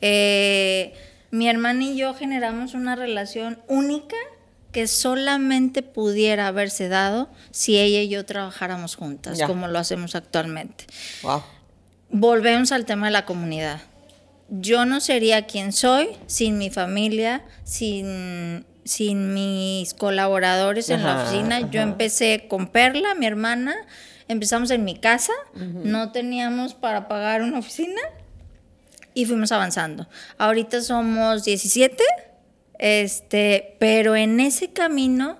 Eh, 0.00 0.94
mi 1.30 1.48
hermana 1.48 1.84
y 1.84 1.96
yo 1.96 2.14
generamos 2.14 2.74
una 2.74 2.96
relación 2.96 3.60
única 3.68 4.16
que 4.72 4.88
solamente 4.88 5.82
pudiera 5.82 6.48
haberse 6.48 6.88
dado 6.88 7.30
si 7.50 7.78
ella 7.78 8.02
y 8.02 8.08
yo 8.08 8.26
trabajáramos 8.26 8.96
juntas, 8.96 9.40
como 9.46 9.68
lo 9.68 9.78
hacemos 9.78 10.14
actualmente. 10.14 10.84
Wow 11.22 11.42
volvemos 12.10 12.72
al 12.72 12.84
tema 12.84 13.06
de 13.06 13.12
la 13.12 13.24
comunidad. 13.24 13.80
Yo 14.48 14.84
no 14.84 15.00
sería 15.00 15.46
quien 15.46 15.72
soy 15.72 16.08
sin 16.26 16.58
mi 16.58 16.70
familia, 16.70 17.44
sin, 17.64 18.64
sin 18.84 19.34
mis 19.34 19.92
colaboradores 19.94 20.88
en 20.90 21.02
la 21.02 21.22
oficina. 21.22 21.68
Yo 21.70 21.80
empecé 21.80 22.46
con 22.48 22.68
Perla, 22.68 23.14
mi 23.14 23.26
hermana, 23.26 23.74
empezamos 24.28 24.70
en 24.70 24.84
mi 24.84 24.96
casa, 24.96 25.32
no 25.54 26.12
teníamos 26.12 26.74
para 26.74 27.08
pagar 27.08 27.42
una 27.42 27.58
oficina 27.58 28.00
y 29.14 29.24
fuimos 29.26 29.50
avanzando. 29.50 30.06
Ahorita 30.38 30.80
somos 30.82 31.42
17, 31.42 32.04
este, 32.78 33.76
pero 33.80 34.14
en 34.14 34.38
ese 34.38 34.72
camino, 34.72 35.38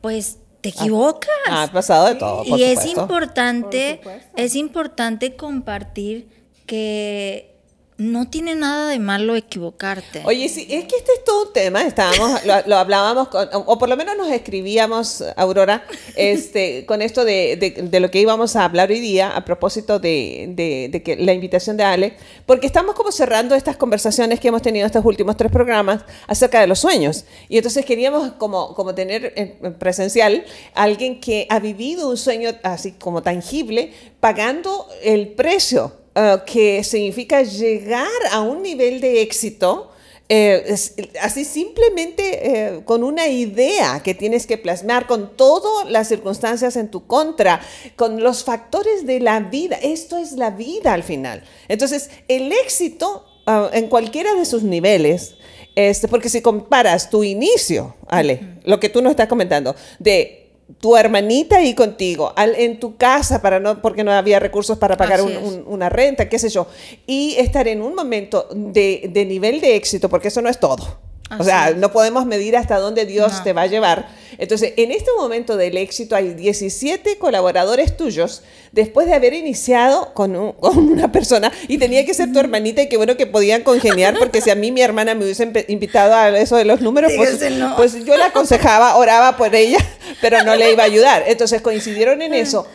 pues 0.00 0.38
te 0.72 0.80
equivocas. 0.80 1.30
Ha, 1.48 1.68
pasado 1.68 2.06
de 2.06 2.14
todo. 2.16 2.44
y 2.44 2.62
es 2.62 2.86
importante, 2.86 4.00
es 4.36 4.54
importante 4.54 5.36
compartir 5.36 6.28
que 6.66 7.55
no 7.98 8.28
tiene 8.28 8.54
nada 8.54 8.90
de 8.90 8.98
malo 8.98 9.36
equivocarte. 9.36 10.22
Oye, 10.26 10.48
sí, 10.48 10.66
es 10.68 10.84
que 10.84 10.96
este 10.96 11.12
es 11.12 11.24
todo 11.24 11.46
un 11.46 11.52
tema, 11.52 11.82
estábamos, 11.82 12.44
lo, 12.44 12.76
hablábamos, 12.76 13.28
o 13.32 13.78
por 13.78 13.88
lo 13.88 13.96
menos 13.96 14.16
nos 14.18 14.30
escribíamos, 14.30 15.24
Aurora, 15.36 15.84
este, 16.14 16.84
con 16.84 17.00
esto 17.00 17.24
de, 17.24 17.56
de, 17.56 18.00
lo 18.00 18.10
que 18.10 18.20
íbamos 18.20 18.54
a 18.54 18.64
hablar 18.64 18.90
hoy 18.90 19.00
día 19.00 19.34
a 19.34 19.44
propósito 19.46 19.98
de, 19.98 20.90
de, 20.92 21.02
que 21.02 21.16
la 21.16 21.32
invitación 21.32 21.78
de 21.78 21.84
Ale, 21.84 22.16
porque 22.44 22.66
estamos 22.66 22.94
como 22.94 23.10
cerrando 23.10 23.54
estas 23.54 23.78
conversaciones 23.78 24.40
que 24.40 24.48
hemos 24.48 24.60
tenido 24.60 24.84
estos 24.84 25.04
últimos 25.04 25.36
tres 25.36 25.50
programas 25.50 26.02
acerca 26.26 26.60
de 26.60 26.66
los 26.66 26.78
sueños. 26.78 27.24
Y 27.48 27.56
entonces 27.56 27.86
queríamos 27.86 28.32
como, 28.32 28.74
como 28.74 28.94
tener 28.94 29.32
en 29.36 29.74
presencial 29.74 30.44
alguien 30.74 31.18
que 31.18 31.46
ha 31.48 31.60
vivido 31.60 32.10
un 32.10 32.18
sueño 32.18 32.50
así 32.62 32.92
como 32.92 33.22
tangible, 33.22 33.92
pagando 34.20 34.86
el 35.02 35.28
precio 35.28 36.05
eh, 36.18 36.38
que 36.46 36.82
significa 36.82 37.42
llegar 37.42 38.08
a 38.32 38.40
un 38.40 38.62
nivel 38.62 39.02
de 39.02 39.20
éxito. 39.20 39.90
Eh, 40.30 40.74
así 41.20 41.44
simplemente 41.44 42.22
eh, 42.48 42.80
con 42.86 43.04
una 43.04 43.28
idea 43.28 44.00
que 44.02 44.14
tienes 44.14 44.46
que 44.46 44.56
plasmar, 44.56 45.06
con 45.06 45.36
todas 45.36 45.90
las 45.90 46.08
circunstancias 46.08 46.76
en 46.76 46.90
tu 46.90 47.06
contra, 47.06 47.60
con 47.96 48.22
los 48.22 48.44
factores 48.44 49.04
de 49.04 49.20
la 49.20 49.40
vida. 49.40 49.76
Esto 49.82 50.16
es 50.16 50.32
la 50.32 50.50
vida 50.50 50.94
al 50.94 51.02
final. 51.02 51.44
Entonces, 51.68 52.08
el 52.28 52.50
éxito 52.50 53.26
en 53.72 53.88
cualquiera 53.88 54.34
de 54.34 54.46
sus 54.46 54.62
niveles, 54.62 55.34
este, 55.76 56.08
porque 56.08 56.30
si 56.30 56.40
comparas 56.40 57.10
tu 57.10 57.24
inicio, 57.24 57.94
Ale, 58.08 58.58
lo 58.64 58.80
que 58.80 58.88
tú 58.88 59.02
nos 59.02 59.10
estás 59.10 59.28
comentando, 59.28 59.76
de 59.98 60.45
tu 60.80 60.96
hermanita 60.96 61.56
ahí 61.58 61.74
contigo, 61.74 62.34
en 62.36 62.80
tu 62.80 62.96
casa, 62.96 63.40
para 63.40 63.60
no, 63.60 63.80
porque 63.80 64.02
no 64.04 64.12
había 64.12 64.40
recursos 64.40 64.78
para 64.78 64.96
pagar 64.96 65.20
una 65.66 65.88
renta, 65.88 66.28
qué 66.28 66.38
sé 66.38 66.48
yo, 66.48 66.66
y 67.06 67.36
estar 67.38 67.68
en 67.68 67.82
un 67.82 67.94
momento 67.94 68.48
de, 68.52 69.08
de 69.12 69.24
nivel 69.24 69.60
de 69.60 69.76
éxito, 69.76 70.08
porque 70.08 70.28
eso 70.28 70.42
no 70.42 70.48
es 70.48 70.58
todo 70.58 71.05
o 71.38 71.42
sea, 71.42 71.74
no 71.76 71.90
podemos 71.90 72.24
medir 72.24 72.56
hasta 72.56 72.78
dónde 72.78 73.04
Dios 73.04 73.42
te 73.42 73.52
va 73.52 73.62
a 73.62 73.66
llevar. 73.66 74.08
Entonces, 74.38 74.74
en 74.76 74.92
este 74.92 75.10
momento 75.16 75.56
del 75.56 75.76
éxito 75.76 76.14
hay 76.14 76.34
17 76.34 77.18
colaboradores 77.18 77.96
tuyos 77.96 78.42
después 78.72 79.06
de 79.06 79.14
haber 79.14 79.34
iniciado 79.34 80.12
con, 80.14 80.36
una 80.36 81.10
persona 81.10 81.50
y 81.68 81.78
tenía 81.78 82.04
que 82.04 82.14
ser 82.14 82.32
tu 82.32 82.38
hermanita 82.38 82.82
y 82.82 82.88
qué 82.88 82.96
bueno 82.96 83.16
que 83.16 83.26
podían 83.26 83.62
congeniar 83.62 84.18
porque 84.18 84.40
si 84.40 84.50
a 84.50 84.54
mí 84.54 84.70
mi 84.70 84.82
hermana 84.82 85.14
me 85.14 85.24
hubiese 85.24 85.50
invitado 85.68 86.14
a 86.14 86.28
eso 86.38 86.56
de 86.56 86.64
los 86.64 86.80
números, 86.80 87.12
pues, 87.16 87.38
pues, 87.76 88.04
yo 88.04 88.16
la 88.16 88.26
aconsejaba, 88.26 88.96
oraba 88.96 89.36
por 89.36 89.54
ella, 89.54 89.78
pero 90.20 90.42
no 90.44 90.54
le 90.54 90.70
iba 90.72 90.82
a 90.82 90.86
ayudar. 90.86 91.24
Entonces 91.26 91.60
coincidieron 91.60 92.22
en 92.22 92.34
eso. 92.34 92.66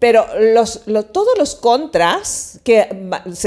Pero 0.00 0.26
los, 0.38 0.80
todos 1.12 1.38
los 1.38 1.54
contras 1.54 2.58
que 2.64 2.88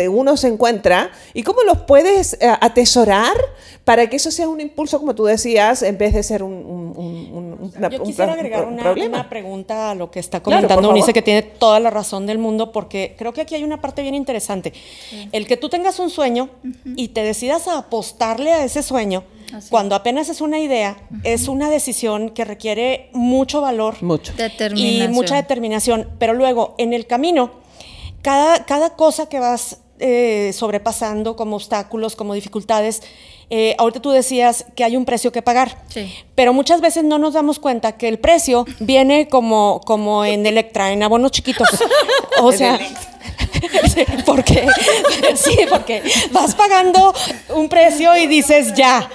uno 0.09 0.37
se 0.37 0.47
encuentra 0.47 1.11
y 1.33 1.41
cómo 1.41 1.63
los 1.63 1.79
puedes 1.79 2.35
eh, 2.35 2.47
atesorar 2.61 3.35
para 3.83 4.07
que 4.07 4.15
eso 4.17 4.29
sea 4.29 4.47
un 4.47 4.61
impulso, 4.61 4.99
como 4.99 5.15
tú 5.15 5.25
decías, 5.25 5.81
en 5.81 5.97
vez 5.97 6.13
de 6.13 6.21
ser 6.21 6.43
un, 6.43 6.53
un, 6.53 7.71
Yo 7.91 8.03
quisiera 8.03 8.33
agregar 8.33 8.65
una, 8.65 9.29
pregunta 9.29 9.91
a 9.91 9.95
lo 9.95 10.11
que 10.11 10.19
está 10.19 10.41
comentando 10.41 10.89
Unice, 10.89 11.11
que 11.11 11.23
tiene 11.23 11.41
toda 11.41 11.79
la 11.79 11.89
razón 11.89 12.27
del 12.27 12.37
mundo, 12.37 12.71
porque 12.71 13.15
creo 13.17 13.33
que 13.33 13.41
aquí 13.41 13.55
hay 13.55 13.63
una 13.63 13.81
parte 13.81 14.03
bien 14.03 14.15
interesante. 14.15 14.73
El 15.31 15.47
que 15.47 15.57
tú 15.57 15.69
tengas 15.69 15.97
un 15.97 16.11
sueño 16.11 16.49
y 16.95 17.09
te 17.09 17.23
decidas 17.23 17.67
a 17.67 17.79
apostarle 17.79 18.53
a 18.53 18.63
ese 18.63 18.83
sueño, 18.83 19.23
cuando 19.69 19.95
apenas 19.95 20.29
es 20.29 20.41
una 20.41 20.59
idea, 20.59 20.97
es 21.23 21.47
una 21.47 21.69
decisión 21.69 22.29
que 22.29 22.45
requiere 22.45 23.09
mucho 23.13 23.61
valor 23.61 24.01
mucho. 24.01 24.33
y 24.75 25.07
mucha 25.09 25.35
determinación. 25.35 26.09
Pero 26.19 26.33
luego, 26.33 26.75
en 26.77 26.93
el 26.93 27.07
camino, 27.07 27.51
cada, 28.21 28.65
cada 28.65 28.95
cosa 28.95 29.27
que 29.27 29.39
vas 29.39 29.79
eh, 29.99 30.51
sobrepasando 30.53 31.35
como 31.35 31.55
obstáculos, 31.55 32.15
como 32.15 32.33
dificultades, 32.33 33.03
eh, 33.49 33.75
ahorita 33.77 34.01
tú 34.01 34.09
decías 34.09 34.65
que 34.75 34.83
hay 34.83 34.97
un 34.97 35.05
precio 35.05 35.31
que 35.31 35.41
pagar, 35.41 35.77
pero 36.33 36.53
muchas 36.53 36.81
veces 36.81 37.03
no 37.03 37.19
nos 37.19 37.33
damos 37.33 37.59
cuenta 37.59 37.93
que 37.93 38.07
el 38.07 38.17
precio 38.17 38.65
viene 38.79 39.27
como, 39.27 39.81
como 39.85 40.25
en 40.25 40.45
Electra, 40.45 40.91
en 40.91 41.03
abonos 41.03 41.31
chiquitos. 41.31 41.67
o 42.41 42.51
sea, 42.51 42.79
porque, 44.25 44.65
sí, 45.35 45.57
porque 45.69 46.03
vas 46.31 46.55
pagando 46.55 47.13
un 47.49 47.69
precio 47.69 48.15
y 48.17 48.27
dices, 48.27 48.73
ya, 48.73 49.09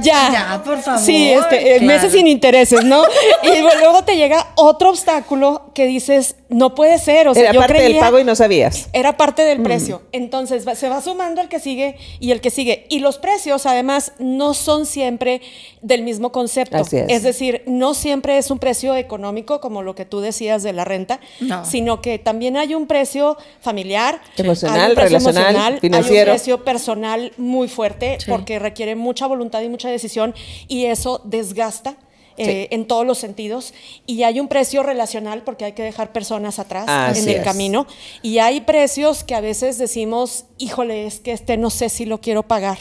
ya. 0.00 0.30
Ya, 0.32 0.62
por 0.64 0.80
favor. 0.80 1.00
Sí, 1.00 1.30
este, 1.30 1.76
eh, 1.76 1.80
meses 1.80 2.12
sin 2.12 2.26
intereses, 2.26 2.84
¿no? 2.84 3.04
Y 3.42 3.60
luego 3.80 4.04
te 4.04 4.16
llega 4.16 4.52
otro 4.56 4.90
obstáculo 4.90 5.70
que 5.74 5.86
dices, 5.86 6.36
no 6.48 6.74
puede 6.74 6.98
ser. 6.98 7.28
O 7.28 7.34
sea, 7.34 7.50
era 7.50 7.60
parte 7.60 7.82
del 7.82 7.98
pago 7.98 8.18
y 8.18 8.24
no 8.24 8.34
sabías. 8.34 8.88
Era 8.92 9.16
parte 9.16 9.42
del 9.42 9.60
mm. 9.60 9.62
precio. 9.62 10.02
Entonces 10.12 10.64
se 10.78 10.88
va 10.88 11.00
sumando 11.00 11.40
el 11.40 11.48
que 11.48 11.60
sigue 11.60 11.96
y 12.18 12.32
el 12.32 12.40
que 12.40 12.50
sigue. 12.50 12.86
Y 12.88 12.98
los 12.98 13.18
precios, 13.18 13.66
además, 13.66 14.12
no 14.18 14.54
son 14.54 14.86
siempre 14.86 15.40
del 15.80 16.02
mismo 16.02 16.32
concepto. 16.32 16.78
es. 16.78 17.22
decir, 17.22 17.62
no 17.66 17.94
siempre 17.94 18.38
es 18.38 18.50
un 18.50 18.58
precio 18.58 18.94
económico, 18.96 19.60
como 19.60 19.82
lo 19.82 19.94
que 19.94 20.04
tú 20.04 20.20
decías 20.20 20.62
de 20.62 20.72
la 20.72 20.84
renta, 20.84 21.20
sino 21.62 22.00
que 22.00 22.18
también 22.18 22.56
hay 22.56 22.74
un 22.74 22.86
precio 22.86 23.36
familiar, 23.60 24.20
emocional, 24.36 24.96
relacional, 24.96 25.78
financiero. 25.80 26.30
Hay 26.30 26.36
un 26.36 26.36
precio 26.36 26.64
personal 26.64 27.32
muy 27.36 27.68
fuerte 27.68 28.18
porque 28.28 28.58
requiere 28.58 28.94
mucha 28.96 29.26
voluntad 29.26 29.60
y 29.62 29.68
mucha 29.68 29.88
decisión 29.88 30.34
y 30.68 30.86
eso 30.86 31.20
desgasta 31.24 31.96
eh, 32.40 32.68
en 32.70 32.86
todos 32.86 33.06
los 33.06 33.18
sentidos. 33.18 33.74
Y 34.06 34.22
hay 34.22 34.40
un 34.40 34.48
precio 34.48 34.82
relacional 34.82 35.42
porque 35.42 35.66
hay 35.66 35.72
que 35.72 35.82
dejar 35.82 36.12
personas 36.12 36.58
atrás 36.58 37.16
en 37.16 37.28
el 37.28 37.42
camino. 37.42 37.86
Y 38.22 38.38
hay 38.38 38.62
precios 38.62 39.24
que 39.24 39.34
a 39.34 39.40
veces 39.40 39.78
decimos, 39.78 40.44
híjole, 40.58 41.06
es 41.06 41.20
que 41.20 41.32
este 41.32 41.56
no 41.56 41.70
sé 41.70 41.88
si 41.88 42.06
lo 42.06 42.20
quiero 42.20 42.42
pagar. 42.42 42.78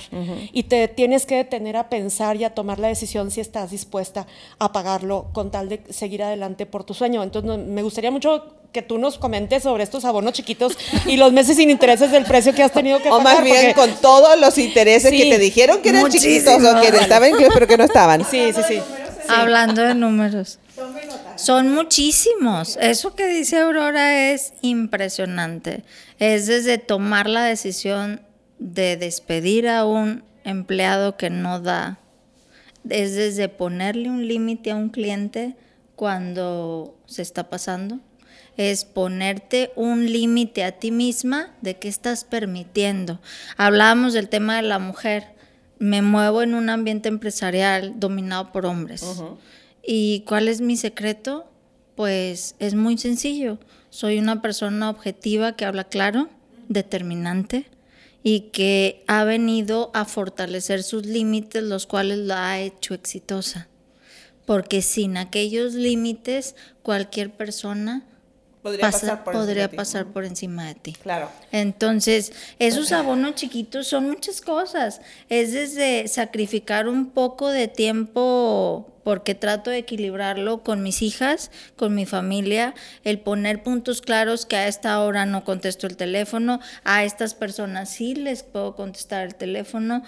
Y 0.53 0.63
te 0.63 0.87
tienes 0.87 1.25
que 1.25 1.35
detener 1.35 1.77
a 1.77 1.89
pensar 1.89 2.37
y 2.37 2.43
a 2.43 2.53
tomar 2.53 2.79
la 2.79 2.87
decisión 2.87 3.31
si 3.31 3.41
estás 3.41 3.71
dispuesta 3.71 4.27
a 4.59 4.71
pagarlo 4.71 5.27
con 5.33 5.51
tal 5.51 5.69
de 5.69 5.81
seguir 5.89 6.23
adelante 6.23 6.65
por 6.65 6.83
tu 6.83 6.93
sueño. 6.93 7.21
Entonces, 7.23 7.57
me 7.67 7.83
gustaría 7.83 8.11
mucho 8.11 8.59
que 8.71 8.81
tú 8.81 8.97
nos 8.97 9.17
comentes 9.17 9.63
sobre 9.63 9.83
estos 9.83 10.05
abonos 10.05 10.33
chiquitos 10.33 10.77
y 11.07 11.17
los 11.17 11.33
meses 11.33 11.57
sin 11.57 11.69
intereses 11.69 12.11
del 12.11 12.25
precio 12.25 12.53
que 12.53 12.61
has 12.61 12.71
tenido 12.71 12.99
que 12.99 13.09
pagar. 13.09 13.19
O 13.19 13.23
más 13.23 13.43
bien 13.43 13.73
con 13.73 13.91
todos 13.95 14.39
los 14.39 14.57
intereses 14.57 15.11
que 15.11 15.29
te 15.29 15.37
dijeron 15.39 15.81
que 15.81 15.89
eran 15.89 16.09
chiquitos 16.09 16.63
o 16.63 16.81
que 16.81 16.87
estaban 16.87 17.29
incluidos 17.29 17.53
pero 17.53 17.67
que 17.67 17.77
no 17.77 17.83
estaban. 17.83 18.25
Sí, 18.29 18.51
sí, 18.53 18.61
sí. 18.67 18.79
Hablando 19.29 19.81
de 19.81 19.95
números. 19.95 20.59
Son 21.35 21.73
muchísimos. 21.73 22.77
Eso 22.81 23.15
que 23.15 23.27
dice 23.27 23.59
Aurora 23.59 24.31
es 24.31 24.53
impresionante. 24.61 25.83
Es 26.19 26.47
desde 26.47 26.77
tomar 26.77 27.29
la 27.29 27.43
decisión 27.43 28.21
de 28.59 28.97
despedir 28.97 29.67
a 29.67 29.85
un 29.85 30.23
empleado 30.43 31.17
que 31.17 31.29
no 31.29 31.59
da. 31.59 31.99
Es 32.89 33.15
desde 33.15 33.49
ponerle 33.49 34.09
un 34.09 34.27
límite 34.27 34.71
a 34.71 34.75
un 34.75 34.89
cliente 34.89 35.55
cuando 35.95 36.97
se 37.05 37.21
está 37.21 37.49
pasando. 37.49 37.99
Es 38.57 38.83
ponerte 38.83 39.71
un 39.75 40.11
límite 40.11 40.63
a 40.65 40.73
ti 40.73 40.91
misma 40.91 41.53
de 41.61 41.77
qué 41.77 41.87
estás 41.87 42.25
permitiendo. 42.25 43.19
Hablábamos 43.57 44.13
del 44.13 44.27
tema 44.27 44.57
de 44.57 44.63
la 44.63 44.79
mujer 44.79 45.38
me 45.79 46.01
muevo 46.01 46.41
en 46.41 46.53
un 46.53 46.69
ambiente 46.69 47.09
empresarial 47.09 47.99
dominado 47.99 48.51
por 48.51 48.65
hombres. 48.65 49.03
¿Y 49.81 50.21
cuál 50.27 50.47
es 50.49 50.61
mi 50.61 50.77
secreto? 50.77 51.49
Pues 51.95 52.55
es 52.59 52.75
muy 52.75 52.97
sencillo. 52.97 53.57
Soy 53.89 54.19
una 54.19 54.41
persona 54.41 54.89
objetiva 54.89 55.55
que 55.55 55.65
habla 55.65 55.85
claro, 55.85 56.29
determinante 56.67 57.65
y 58.21 58.51
que 58.51 59.03
ha 59.07 59.23
venido 59.23 59.89
a 59.93 60.05
fortalecer 60.05 60.83
sus 60.83 61.05
límites, 61.05 61.63
los 61.63 61.87
cuales 61.87 62.19
la 62.19 62.51
ha 62.51 62.59
hecho 62.59 62.93
exitosa. 62.93 63.69
Porque 64.45 64.81
sin 64.81 65.15
aquellos 65.15 65.73
límites, 65.73 66.55
cualquier 66.83 67.31
persona 67.31 68.05
podría, 68.61 69.69
pasar, 69.69 70.07
por, 70.07 70.25
encima 70.25 70.67
de 70.67 70.75
ti. 70.75 70.93
Claro. 70.93 71.29
Entonces, 71.51 72.33
esos 72.59 72.91
abonos 72.91 73.35
chiquitos 73.35 73.87
son 73.87 74.09
muchas 74.09 74.41
cosas. 74.41 75.01
Es 75.29 75.53
desde 75.53 76.07
sacrificar 76.07 76.87
un 76.87 77.11
poco 77.11 77.49
de 77.49 77.67
tiempo 77.67 78.93
porque 79.03 79.33
trato 79.33 79.71
de 79.71 79.79
equilibrarlo 79.79 80.61
con 80.61 80.83
mis 80.83 81.01
hijas, 81.01 81.51
con 81.75 81.95
mi 81.95 82.05
familia, 82.05 82.75
el 83.03 83.19
poner 83.19 83.63
puntos 83.63 84.01
claros 84.01 84.45
que 84.45 84.55
a 84.55 84.67
esta 84.67 85.01
hora 85.01 85.25
no 85.25 85.43
contesto 85.43 85.87
el 85.87 85.97
teléfono, 85.97 86.59
a 86.83 87.03
estas 87.03 87.33
personas 87.33 87.89
sí 87.89 88.13
les 88.13 88.43
puedo 88.43 88.75
contestar 88.75 89.25
el 89.25 89.35
teléfono, 89.35 90.03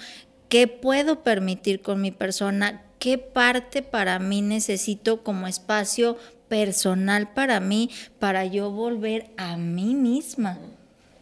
qué 0.50 0.68
puedo 0.68 1.24
permitir 1.24 1.82
con 1.82 2.02
mi 2.02 2.12
persona, 2.12 2.84
qué 3.00 3.18
parte 3.18 3.82
para 3.82 4.20
mí 4.20 4.44
necesito 4.44 5.24
como 5.24 5.48
espacio 5.48 6.18
personal 6.52 7.30
para 7.30 7.62
mí, 7.62 7.90
para 8.20 8.44
yo 8.46 8.72
volver 8.72 9.32
a 9.38 9.56
mí 9.56 9.96
misma. 9.96 10.60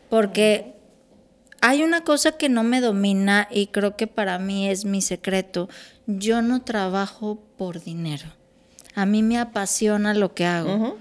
Porque 0.09 0.73
hay 1.61 1.83
una 1.83 2.03
cosa 2.03 2.31
que 2.31 2.49
no 2.49 2.63
me 2.63 2.81
domina 2.81 3.47
y 3.51 3.67
creo 3.67 3.95
que 3.95 4.07
para 4.07 4.39
mí 4.39 4.67
es 4.67 4.85
mi 4.85 5.03
secreto. 5.03 5.69
Yo 6.07 6.41
no 6.41 6.63
trabajo 6.63 7.43
por 7.59 7.79
dinero. 7.79 8.25
A 8.95 9.05
mí 9.05 9.21
me 9.21 9.37
apasiona 9.37 10.15
lo 10.15 10.33
que 10.33 10.45
hago. 10.45 10.97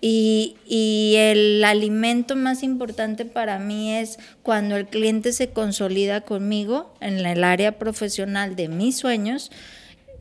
Y, 0.00 0.56
y, 0.64 1.16
el 1.16 1.62
alimento 1.62 2.36
más 2.36 2.62
importante 2.62 3.26
para 3.26 3.58
mí 3.58 3.92
es 3.92 4.18
cuando 4.42 4.76
el 4.76 4.86
cliente 4.86 5.34
se 5.34 5.50
consolida 5.50 6.22
conmigo 6.22 6.94
en 7.00 7.18
el 7.18 7.44
área 7.44 7.78
profesional 7.78 8.56
de 8.56 8.68
mis 8.68 8.96
sueños 8.96 9.50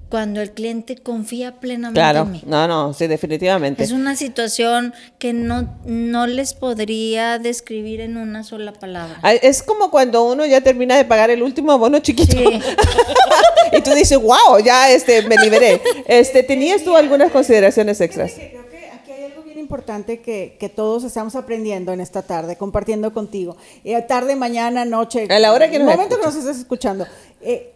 cuando 0.09 0.41
el 0.41 0.51
cliente 0.51 0.95
confía 0.95 1.59
plenamente 1.59 2.01
en 2.01 2.31
mí. 2.31 2.43
No, 2.45 2.67
no, 2.67 2.93
sí, 2.93 3.07
definitivamente. 3.07 3.83
Es 3.83 3.91
una 3.91 4.15
situación 4.15 4.93
que 5.19 5.33
no, 5.33 5.77
no 5.85 6.27
les 6.27 6.53
podría 6.53 7.39
describir 7.39 7.99
en 7.99 8.15
una 8.15 8.43
sola 8.43 8.71
palabra. 8.71 9.19
Es 9.41 9.63
como 9.63 9.91
cuando 9.91 10.23
uno 10.23 10.45
ya 10.45 10.61
termina 10.61 10.95
de 10.95 11.03
pagar 11.03 11.29
el 11.29 11.43
último 11.43 11.77
bono 11.77 11.99
chiquito. 11.99 12.37
y 13.71 13.81
tú 13.81 13.91
dices, 13.91 14.17
wow, 14.17 14.59
ya 14.63 14.91
este, 14.91 15.23
me 15.23 15.35
liberé. 15.37 15.81
Este, 16.07 16.43
¿Tenías 16.43 16.83
tú 16.83 16.95
algunas 16.95 17.31
consideraciones 17.31 17.99
extras? 17.99 18.31
Creo 18.33 18.69
que 18.69 18.89
aquí 18.93 19.11
hay 19.11 19.25
algo 19.25 19.43
bien 19.43 19.59
importante 19.59 20.21
que, 20.21 20.55
que, 20.57 20.69
todos 20.69 21.03
estamos 21.03 21.35
aprendiendo 21.35 21.91
en 21.91 21.99
esta 21.99 22.21
tarde, 22.21 22.55
compartiendo 22.55 23.11
contigo. 23.11 23.57
Eh, 23.83 24.01
tarde, 24.03 24.37
mañana, 24.37 24.85
noche. 24.85 25.27
A 25.29 25.39
la 25.39 25.51
hora 25.51 25.69
que 25.69 25.79
nos 25.79 25.87
momento 25.89 26.17
que 26.17 26.25
nos 26.25 26.35
estés 26.35 26.59
escuchando. 26.59 27.05
Eh, 27.41 27.73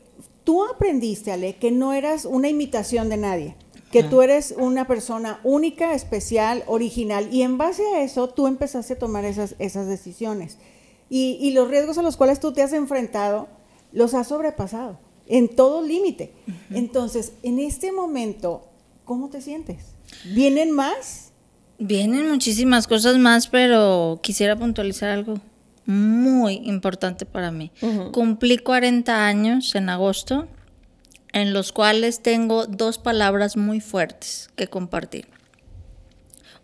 tú 0.51 0.65
aprendiste, 0.65 1.31
Ale, 1.31 1.55
que 1.55 1.71
no 1.71 1.93
eras 1.93 2.25
una 2.25 2.49
imitación 2.49 3.07
de 3.07 3.15
nadie, 3.15 3.55
que 3.89 4.03
tú 4.03 4.21
eres 4.21 4.53
una 4.57 4.85
persona 4.85 5.39
única, 5.45 5.93
especial, 5.93 6.65
original, 6.67 7.29
y 7.31 7.43
en 7.43 7.57
base 7.57 7.83
a 7.95 8.01
eso 8.01 8.27
tú 8.27 8.47
empezaste 8.47 8.95
a 8.95 8.99
tomar 8.99 9.23
esas, 9.23 9.55
esas 9.59 9.87
decisiones. 9.87 10.57
Y, 11.09 11.51
los 11.51 11.69
riesgos 11.69 11.97
a 11.97 12.01
los 12.01 12.17
cuales 12.17 12.41
tú 12.41 12.51
te 12.51 12.61
has 12.61 12.73
enfrentado, 12.73 13.47
los 13.93 14.13
has 14.13 14.27
sobrepasado 14.27 14.99
en 15.25 15.47
todo 15.47 15.83
límite. 15.83 16.33
Entonces, 16.69 17.31
en 17.43 17.57
este 17.57 17.93
momento, 17.93 18.67
¿cómo 19.05 19.29
te 19.29 19.39
sientes? 19.39 19.77
¿Vienen 20.33 20.71
más? 20.71 21.31
Vienen 21.79 22.29
muchísimas 22.29 22.87
cosas 22.87 23.17
más, 23.17 23.47
pero 23.47 24.19
quisiera 24.21 24.57
puntualizar 24.57 25.11
algo 25.11 25.35
muy 25.91 26.61
importante 26.63 27.25
para 27.25 27.51
mí. 27.51 27.71
Cumplí 28.11 28.57
40 28.57 29.25
años 29.25 29.75
en 29.75 29.89
agosto, 29.89 30.47
en 31.33 31.53
los 31.53 31.71
cuales 31.71 32.21
tengo 32.21 32.65
dos 32.65 32.97
palabras 32.97 33.57
muy 33.57 33.79
fuertes 33.79 34.49
que 34.55 34.67
compartir. 34.67 35.27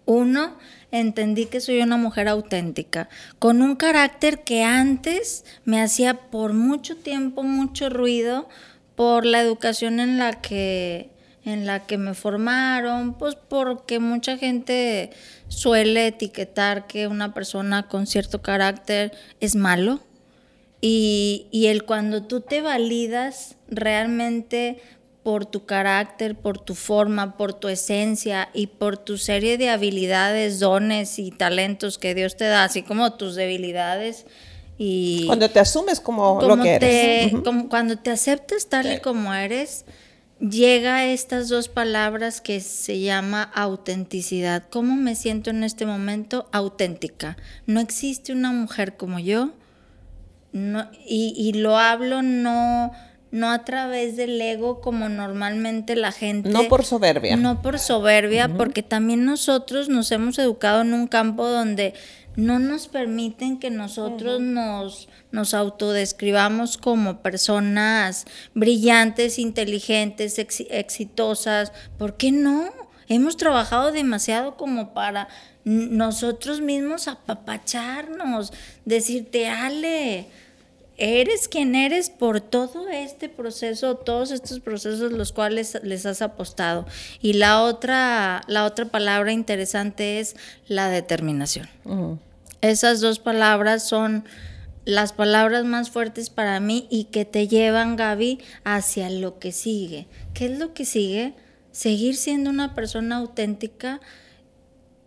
Uno, 0.05 0.57
entendí 0.91 1.47
que 1.47 1.59
soy 1.59 1.81
una 1.81 1.97
mujer 1.97 2.27
auténtica, 2.29 3.09
con 3.39 3.61
un 3.61 3.75
carácter 3.75 4.43
que 4.43 4.63
antes 4.63 5.43
me 5.65 5.81
hacía 5.81 6.13
por 6.29 6.53
mucho 6.53 6.95
tiempo 6.95 7.43
mucho 7.43 7.89
ruido 7.89 8.47
por 8.95 9.25
la 9.25 9.41
educación 9.41 9.99
en 9.99 10.17
la 10.17 10.41
que 10.41 11.11
en 11.47 11.65
la 11.65 11.85
que 11.85 11.97
me 11.97 12.13
formaron, 12.13 13.13
pues 13.13 13.35
porque 13.35 13.99
mucha 13.99 14.37
gente 14.37 15.11
suele 15.47 16.07
etiquetar 16.07 16.87
que 16.87 17.07
una 17.07 17.33
persona 17.33 17.87
con 17.87 18.05
cierto 18.05 18.41
carácter 18.41 19.13
es 19.39 19.55
malo. 19.55 19.99
Y, 20.79 21.47
y 21.51 21.67
el 21.67 21.85
cuando 21.85 22.23
tú 22.23 22.41
te 22.41 22.61
validas 22.61 23.55
realmente 23.67 24.79
por 25.23 25.45
tu 25.45 25.65
carácter, 25.65 26.35
por 26.35 26.59
tu 26.59 26.73
forma, 26.73 27.35
por 27.35 27.53
tu 27.53 27.67
esencia 27.67 28.49
y 28.53 28.67
por 28.67 28.97
tu 28.97 29.17
serie 29.17 29.57
de 29.57 29.69
habilidades, 29.69 30.59
dones 30.59 31.19
y 31.19 31.31
talentos 31.31 31.97
que 31.97 32.15
Dios 32.15 32.37
te 32.37 32.45
da, 32.45 32.63
así 32.63 32.81
como 32.81 33.11
tus 33.13 33.35
debilidades. 33.35 34.25
Y 34.77 35.25
cuando 35.25 35.49
te 35.49 35.59
asumes 35.59 35.99
como, 35.99 36.41
lo 36.41 36.61
que 36.61 36.75
eres. 36.75 37.33
como 37.43 37.67
cuando 37.67 37.97
te 37.97 38.11
aceptas 38.11 38.67
tal 38.67 38.93
y 38.93 38.99
como 38.99 39.33
eres, 39.33 39.85
llega 40.39 40.97
a 40.97 41.05
estas 41.05 41.49
dos 41.49 41.67
palabras 41.67 42.41
que 42.41 42.59
se 42.59 42.99
llama 42.99 43.43
autenticidad. 43.43 44.63
¿Cómo 44.69 44.95
me 44.95 45.15
siento 45.15 45.49
en 45.49 45.63
este 45.63 45.85
momento? 45.85 46.47
Auténtica. 46.51 47.37
No 47.65 47.79
existe 47.79 48.33
una 48.33 48.51
mujer 48.51 48.97
como 48.97 49.19
yo. 49.19 49.51
y, 51.05 51.53
lo 51.55 51.77
hablo 51.77 52.21
no, 52.21 52.91
no 53.31 53.51
a 53.51 53.63
través 53.65 54.15
del 54.15 54.39
ego 54.41 54.81
como 54.81 55.09
normalmente 55.09 55.95
la 55.95 56.11
gente. 56.11 56.49
No 56.49 56.67
por 56.67 56.85
soberbia. 56.85 57.35
No 57.35 57.61
por 57.61 57.79
soberbia, 57.79 58.49
porque 58.49 58.83
también 58.83 59.25
nosotros 59.25 59.89
nos 59.89 60.11
hemos 60.11 60.39
educado 60.39 60.81
en 60.81 60.93
un 60.93 61.07
campo 61.07 61.47
donde 61.47 61.93
no 62.37 62.59
nos 62.59 62.87
permiten 62.87 63.59
que 63.59 63.71
nosotros 63.71 64.39
nos, 64.39 65.09
nos 65.31 65.55
autodescribamos 65.55 66.77
como 66.77 67.21
personas 67.23 68.25
brillantes, 68.53 69.39
inteligentes, 69.39 70.37
exitosas. 70.37 71.73
¿Por 71.97 72.15
qué 72.15 72.31
no? 72.31 72.71
Hemos 73.09 73.37
trabajado 73.37 73.91
demasiado 73.91 74.55
como 74.55 74.93
para 74.93 75.27
nosotros 75.63 76.61
mismos 76.61 77.07
apapacharnos, 77.07 78.53
decirte, 78.85 79.47
Ale, 79.47 80.27
eres 80.97 81.47
quien 81.47 81.73
eres 81.73 82.11
por 82.11 82.39
todo 82.39 82.87
este 82.87 83.29
proceso, 83.29 83.95
todos 83.95 84.29
estos 84.29 84.59
procesos 84.59 85.11
los 85.11 85.31
cuales 85.31 85.79
les 85.81 86.05
has 86.05 86.21
apostado. 86.21 86.85
Y 87.19 87.33
la 87.33 87.63
otra, 87.63 88.43
la 88.47 88.65
otra 88.65 88.85
palabra 88.85 89.31
interesante 89.31 90.19
es 90.19 90.35
la 90.67 90.89
determinación. 90.89 91.67
Esas 92.61 93.01
dos 93.01 93.19
palabras 93.19 93.87
son 93.87 94.25
las 94.83 95.13
palabras 95.13 95.65
más 95.65 95.89
fuertes 95.89 96.29
para 96.29 96.59
mí 96.59 96.87
y 96.89 97.05
que 97.05 97.25
te 97.25 97.47
llevan, 97.47 97.97
Gaby, 97.97 98.39
hacia 98.63 99.09
lo 99.09 99.37
que 99.37 99.51
sigue. 99.51 100.07
¿Qué 100.33 100.45
es 100.45 100.57
lo 100.57 100.73
que 100.73 100.85
sigue? 100.85 101.35
Seguir 101.71 102.15
siendo 102.15 102.49
una 102.49 102.73
persona 102.73 103.17
auténtica, 103.17 103.99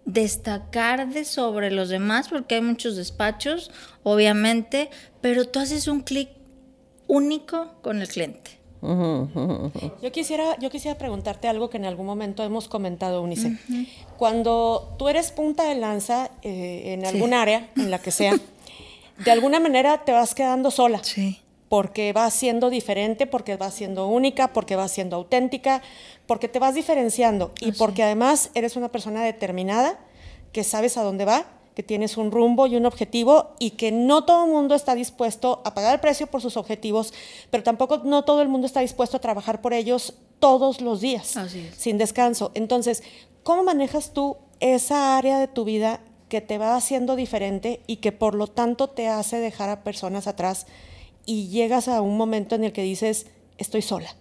destacar 0.05 1.09
de 1.13 1.25
sobre 1.25 1.71
los 1.71 1.89
demás, 1.89 2.29
porque 2.29 2.57
hay 2.57 2.61
muchos 2.61 2.97
despachos, 2.97 3.71
obviamente, 4.03 4.91
pero 5.21 5.47
tú 5.47 5.59
haces 5.59 5.89
un 5.89 6.03
clic 6.03 6.29
único 7.07 7.75
con 7.83 8.01
el 8.01 8.09
cliente. 8.09 8.60
Yo 8.83 10.13
quisiera, 10.13 10.59
yo 10.59 10.71
quisiera 10.71 10.97
preguntarte 10.97 11.49
algo 11.49 11.69
que 11.69 11.77
en 11.77 11.85
algún 11.85 12.07
momento 12.07 12.43
hemos 12.43 12.69
comentado, 12.69 13.23
Unice. 13.23 13.57
Cuando 14.17 14.95
tú 14.99 15.09
eres 15.09 15.33
punta 15.33 15.65
de 15.65 15.75
lanza 15.75 16.31
eh, 16.43 16.95
en 16.95 17.05
algún 17.05 17.35
área, 17.35 17.69
en 17.77 17.91
la 17.91 17.99
que 17.99 18.11
sea, 18.11 18.35
de 19.25 19.31
alguna 19.31 19.61
manera 19.61 20.05
te 20.05 20.13
vas 20.13 20.35
quedando 20.35 20.71
sola. 20.71 21.03
Sí. 21.03 21.41
Porque 21.69 22.13
vas 22.13 22.35
siendo 22.35 22.69
diferente, 22.69 23.27
porque 23.27 23.57
vas 23.57 23.75
siendo 23.75 24.09
única, 24.09 24.53
porque 24.53 24.75
vas 24.75 24.91
siendo 24.91 25.17
auténtica, 25.17 25.83
porque 26.27 26.49
te 26.49 26.59
vas 26.59 26.75
diferenciando 26.75 27.53
y 27.61 27.73
porque 27.73 28.03
además 28.03 28.51
eres 28.55 28.75
una 28.75 28.89
persona 28.89 29.23
determinada, 29.23 29.99
que 30.53 30.65
sabes 30.65 30.97
a 30.97 31.05
dónde 31.05 31.25
va 31.27 31.60
que 31.75 31.83
tienes 31.83 32.17
un 32.17 32.31
rumbo 32.31 32.67
y 32.67 32.77
un 32.77 32.87
objetivo 32.87 33.55
y 33.59 33.71
que 33.73 33.93
no 33.93 34.25
todo 34.25 34.45
el 34.45 34.51
mundo 34.51 34.75
está 34.75 34.95
dispuesto 34.95 35.63
a 35.65 35.75
pagar 35.75 35.95
el 35.95 36.01
precio 36.01 36.27
por 36.27 36.43
sus 36.43 36.57
objetivos, 36.57 37.15
pero 37.51 37.63
tampoco 37.63 37.99
no 38.05 38.25
todo 38.25 38.43
el 38.43 38.49
mundo 38.49 38.67
está 38.67 38.81
dispuesto 38.81 39.17
a 39.17 39.21
trabajar 39.21 39.61
por 39.61 39.73
ellos 39.73 40.15
todos 40.41 40.81
los 40.81 41.01
días, 41.01 41.35
sin 41.77 41.99
descanso. 41.99 42.51
Entonces, 42.55 43.03
¿cómo 43.43 43.63
manejas 43.63 44.13
tú 44.13 44.37
esa 44.59 45.17
área 45.17 45.39
de 45.39 45.49
tu 45.49 45.65
vida 45.65 46.01
que 46.29 46.41
te 46.41 46.59
va 46.59 46.77
haciendo 46.77 47.17
diferente 47.17 47.81
y 47.87 47.97
que 47.97 48.13
por 48.13 48.35
lo 48.35 48.47
tanto 48.47 48.89
te 48.89 49.09
hace 49.09 49.39
dejar 49.39 49.69
a 49.69 49.85
personas 49.85 50.27
atrás 50.27 50.67
y 51.27 51.49
llegas 51.49 51.89
a 51.89 52.01
un 52.01 52.17
momento 52.17 52.55
en 52.55 52.65
el 52.65 52.73
que 52.73 52.83
dices, 52.83 53.27
estoy 53.59 53.83
sola? 53.83 54.15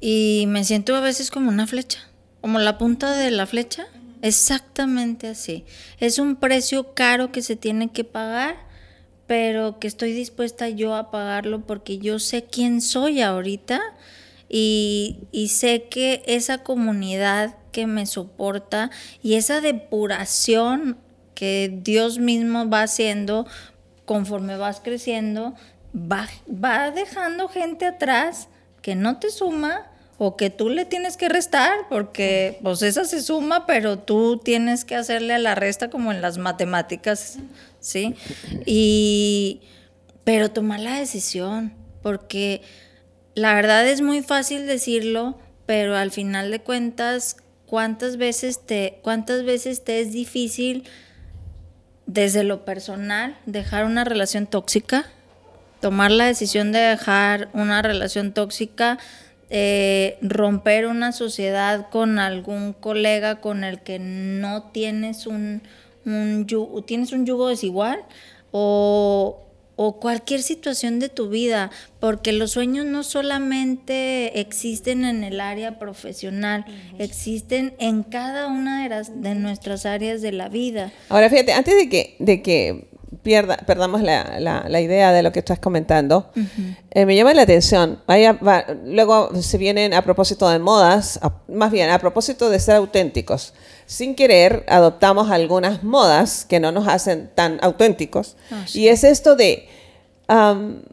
Y 0.00 0.44
me 0.48 0.64
siento 0.64 0.96
a 0.96 1.00
veces 1.00 1.30
como 1.30 1.50
una 1.50 1.66
flecha, 1.66 1.98
como 2.40 2.58
la 2.58 2.78
punta 2.78 3.16
de 3.16 3.30
la 3.30 3.46
flecha 3.46 3.86
Exactamente 4.22 5.28
así. 5.28 5.64
Es 5.98 6.18
un 6.18 6.36
precio 6.36 6.94
caro 6.94 7.32
que 7.32 7.42
se 7.42 7.56
tiene 7.56 7.90
que 7.90 8.04
pagar, 8.04 8.56
pero 9.26 9.78
que 9.78 9.86
estoy 9.86 10.12
dispuesta 10.12 10.68
yo 10.68 10.94
a 10.94 11.10
pagarlo 11.10 11.64
porque 11.66 11.98
yo 11.98 12.18
sé 12.18 12.44
quién 12.44 12.80
soy 12.80 13.22
ahorita 13.22 13.80
y, 14.48 15.20
y 15.32 15.48
sé 15.48 15.84
que 15.88 16.22
esa 16.26 16.58
comunidad 16.58 17.56
que 17.72 17.86
me 17.86 18.04
soporta 18.06 18.90
y 19.22 19.34
esa 19.34 19.60
depuración 19.60 20.98
que 21.34 21.78
Dios 21.82 22.18
mismo 22.18 22.68
va 22.68 22.82
haciendo 22.82 23.46
conforme 24.04 24.56
vas 24.56 24.80
creciendo, 24.80 25.54
va, 25.94 26.28
va 26.52 26.90
dejando 26.90 27.48
gente 27.48 27.86
atrás 27.86 28.48
que 28.82 28.96
no 28.96 29.18
te 29.18 29.30
suma 29.30 29.89
o 30.22 30.36
que 30.36 30.50
tú 30.50 30.68
le 30.68 30.84
tienes 30.84 31.16
que 31.16 31.30
restar, 31.30 31.72
porque 31.88 32.58
pues 32.62 32.82
esa 32.82 33.06
se 33.06 33.22
suma, 33.22 33.64
pero 33.64 33.98
tú 33.98 34.36
tienes 34.36 34.84
que 34.84 34.94
hacerle 34.94 35.32
a 35.32 35.38
la 35.38 35.54
resta 35.54 35.88
como 35.88 36.12
en 36.12 36.20
las 36.20 36.36
matemáticas, 36.36 37.38
¿sí? 37.78 38.14
Y, 38.66 39.62
pero 40.22 40.50
tomar 40.50 40.80
la 40.80 40.98
decisión, 40.98 41.72
porque 42.02 42.60
la 43.34 43.54
verdad 43.54 43.88
es 43.88 44.02
muy 44.02 44.20
fácil 44.20 44.66
decirlo, 44.66 45.38
pero 45.64 45.96
al 45.96 46.10
final 46.10 46.50
de 46.50 46.60
cuentas, 46.60 47.38
¿cuántas 47.64 48.18
veces 48.18 48.60
te, 48.66 48.98
cuántas 49.00 49.42
veces 49.44 49.84
te 49.84 50.02
es 50.02 50.12
difícil 50.12 50.84
desde 52.04 52.44
lo 52.44 52.66
personal 52.66 53.38
dejar 53.46 53.86
una 53.86 54.04
relación 54.04 54.46
tóxica? 54.46 55.06
Tomar 55.80 56.10
la 56.10 56.26
decisión 56.26 56.72
de 56.72 56.80
dejar 56.80 57.48
una 57.54 57.80
relación 57.80 58.34
tóxica 58.34 58.98
eh, 59.50 60.16
romper 60.22 60.86
una 60.86 61.12
sociedad 61.12 61.90
con 61.90 62.18
algún 62.18 62.72
colega 62.72 63.40
con 63.40 63.64
el 63.64 63.80
que 63.80 63.98
no 63.98 64.70
tienes 64.70 65.26
un, 65.26 65.62
un 66.06 66.46
yugo, 66.46 66.82
tienes 66.82 67.12
un 67.12 67.26
yugo 67.26 67.48
desigual 67.48 68.04
o, 68.52 69.42
o 69.74 69.98
cualquier 69.98 70.42
situación 70.42 71.00
de 71.00 71.08
tu 71.08 71.30
vida, 71.30 71.70
porque 71.98 72.32
los 72.32 72.52
sueños 72.52 72.86
no 72.86 73.02
solamente 73.02 74.38
existen 74.38 75.04
en 75.04 75.24
el 75.24 75.40
área 75.40 75.78
profesional, 75.78 76.64
existen 76.98 77.74
en 77.78 78.02
cada 78.02 78.46
una 78.46 78.82
de, 78.82 78.88
las, 78.88 79.22
de 79.22 79.34
nuestras 79.34 79.86
áreas 79.86 80.22
de 80.22 80.32
la 80.32 80.48
vida. 80.48 80.92
Ahora 81.08 81.28
fíjate, 81.28 81.52
antes 81.52 81.76
de 81.76 81.88
que, 81.88 82.14
de 82.18 82.42
que 82.42 82.89
pierda, 83.22 83.56
perdamos 83.58 84.02
la, 84.02 84.38
la, 84.40 84.80
idea 84.80 85.12
de 85.12 85.22
lo 85.22 85.32
que 85.32 85.40
estás 85.40 85.58
comentando, 85.58 86.30
eh, 86.90 87.04
me 87.06 87.16
llama 87.16 87.34
la 87.34 87.42
atención. 87.42 88.00
Vaya, 88.06 88.38
luego 88.84 89.30
se 89.40 89.58
vienen 89.58 89.94
a 89.94 90.02
propósito 90.02 90.48
de 90.48 90.58
modas, 90.58 91.20
más 91.48 91.70
bien 91.70 91.90
a 91.90 91.98
propósito 91.98 92.48
de 92.50 92.60
ser 92.60 92.76
auténticos. 92.76 93.52
Sin 93.86 94.14
querer, 94.14 94.64
adoptamos 94.68 95.30
algunas 95.30 95.82
modas 95.82 96.44
que 96.48 96.60
no 96.60 96.72
nos 96.72 96.86
hacen 96.86 97.30
tan 97.34 97.58
auténticos. 97.62 98.36
Ah, 98.50 98.64
y 98.72 98.88
es 98.88 99.02
esto 99.02 99.34
de, 99.34 99.68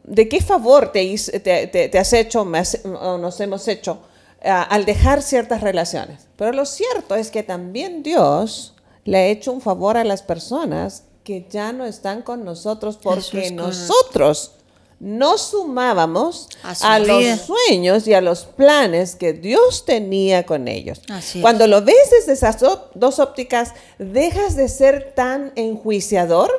¿de 0.03 0.29
qué 0.29 0.41
favor 0.41 0.91
te, 0.91 1.15
te, 1.39 1.67
te, 1.67 1.99
has 1.99 2.13
hecho 2.13 2.41
o 2.41 3.17
nos 3.17 3.39
hemos 3.39 3.67
hecho 3.67 4.01
al 4.41 4.85
dejar 4.85 5.21
ciertas 5.21 5.61
relaciones? 5.61 6.27
Pero 6.35 6.51
lo 6.53 6.65
cierto 6.65 7.15
es 7.15 7.29
que 7.29 7.43
también 7.43 8.01
Dios 8.01 8.73
le 9.05 9.17
ha 9.17 9.25
hecho 9.27 9.53
un 9.53 9.61
favor 9.61 9.95
a 9.97 10.03
las 10.03 10.21
personas 10.21 11.03
que 11.27 11.45
ya 11.49 11.73
no 11.73 11.83
están 11.85 12.21
con 12.21 12.45
nosotros 12.45 12.97
porque 13.03 13.51
nosotros 13.51 14.51
no 14.97 15.37
sumábamos 15.37 16.47
a, 16.63 16.99
los 16.99 17.41
sueños 17.41 18.07
y 18.07 18.13
a 18.13 18.21
los 18.21 18.45
planes 18.45 19.17
que 19.17 19.33
Dios 19.33 19.83
tenía 19.83 20.45
con 20.45 20.69
ellos. 20.69 21.01
Cuando 21.41 21.67
lo 21.67 21.81
ves 21.81 22.11
desde 22.11 22.31
esas 22.31 22.63
dos 22.95 23.19
ópticas, 23.19 23.73
dejas 23.99 24.55
de 24.55 24.69
ser 24.69 25.11
tan 25.15 25.51
enjuiciador 25.57 26.49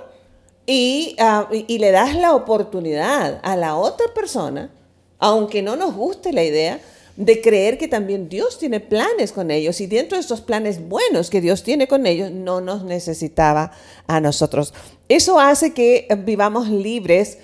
y, 0.67 1.17
ah, 1.19 1.49
y 1.51 1.79
le 1.79 1.91
das 1.91 2.15
la 2.15 2.35
oportunidad 2.35 3.41
a 3.43 3.57
la 3.57 3.75
otra 3.75 4.13
persona, 4.13 4.71
aunque 5.19 5.63
no 5.63 5.77
nos 5.77 5.95
guste 5.95 6.35
la 6.35 6.45
idea, 6.45 6.79
de 7.19 7.41
creer 7.41 7.79
que 7.79 7.89
también 7.89 8.29
Dios 8.29 8.59
tiene 8.59 8.79
planes 8.79 9.33
con 9.33 9.51
ellos 9.51 9.81
y 9.81 9.89
dentro 9.89 10.17
de 10.17 10.21
estos 10.21 10.41
planes 10.41 10.89
buenos 10.89 11.31
que 11.31 11.41
Dios 11.41 11.65
tiene 11.65 11.89
con 11.89 12.07
ellos, 12.07 12.31
no 12.31 12.61
nos 12.61 12.85
necesitaba 12.85 13.73
a 14.07 14.21
nosotros. 14.21 14.73
Eso 15.09 15.41
hace 15.41 15.75
que 15.75 16.07
vivamos 16.25 16.69
libres. 16.69 17.39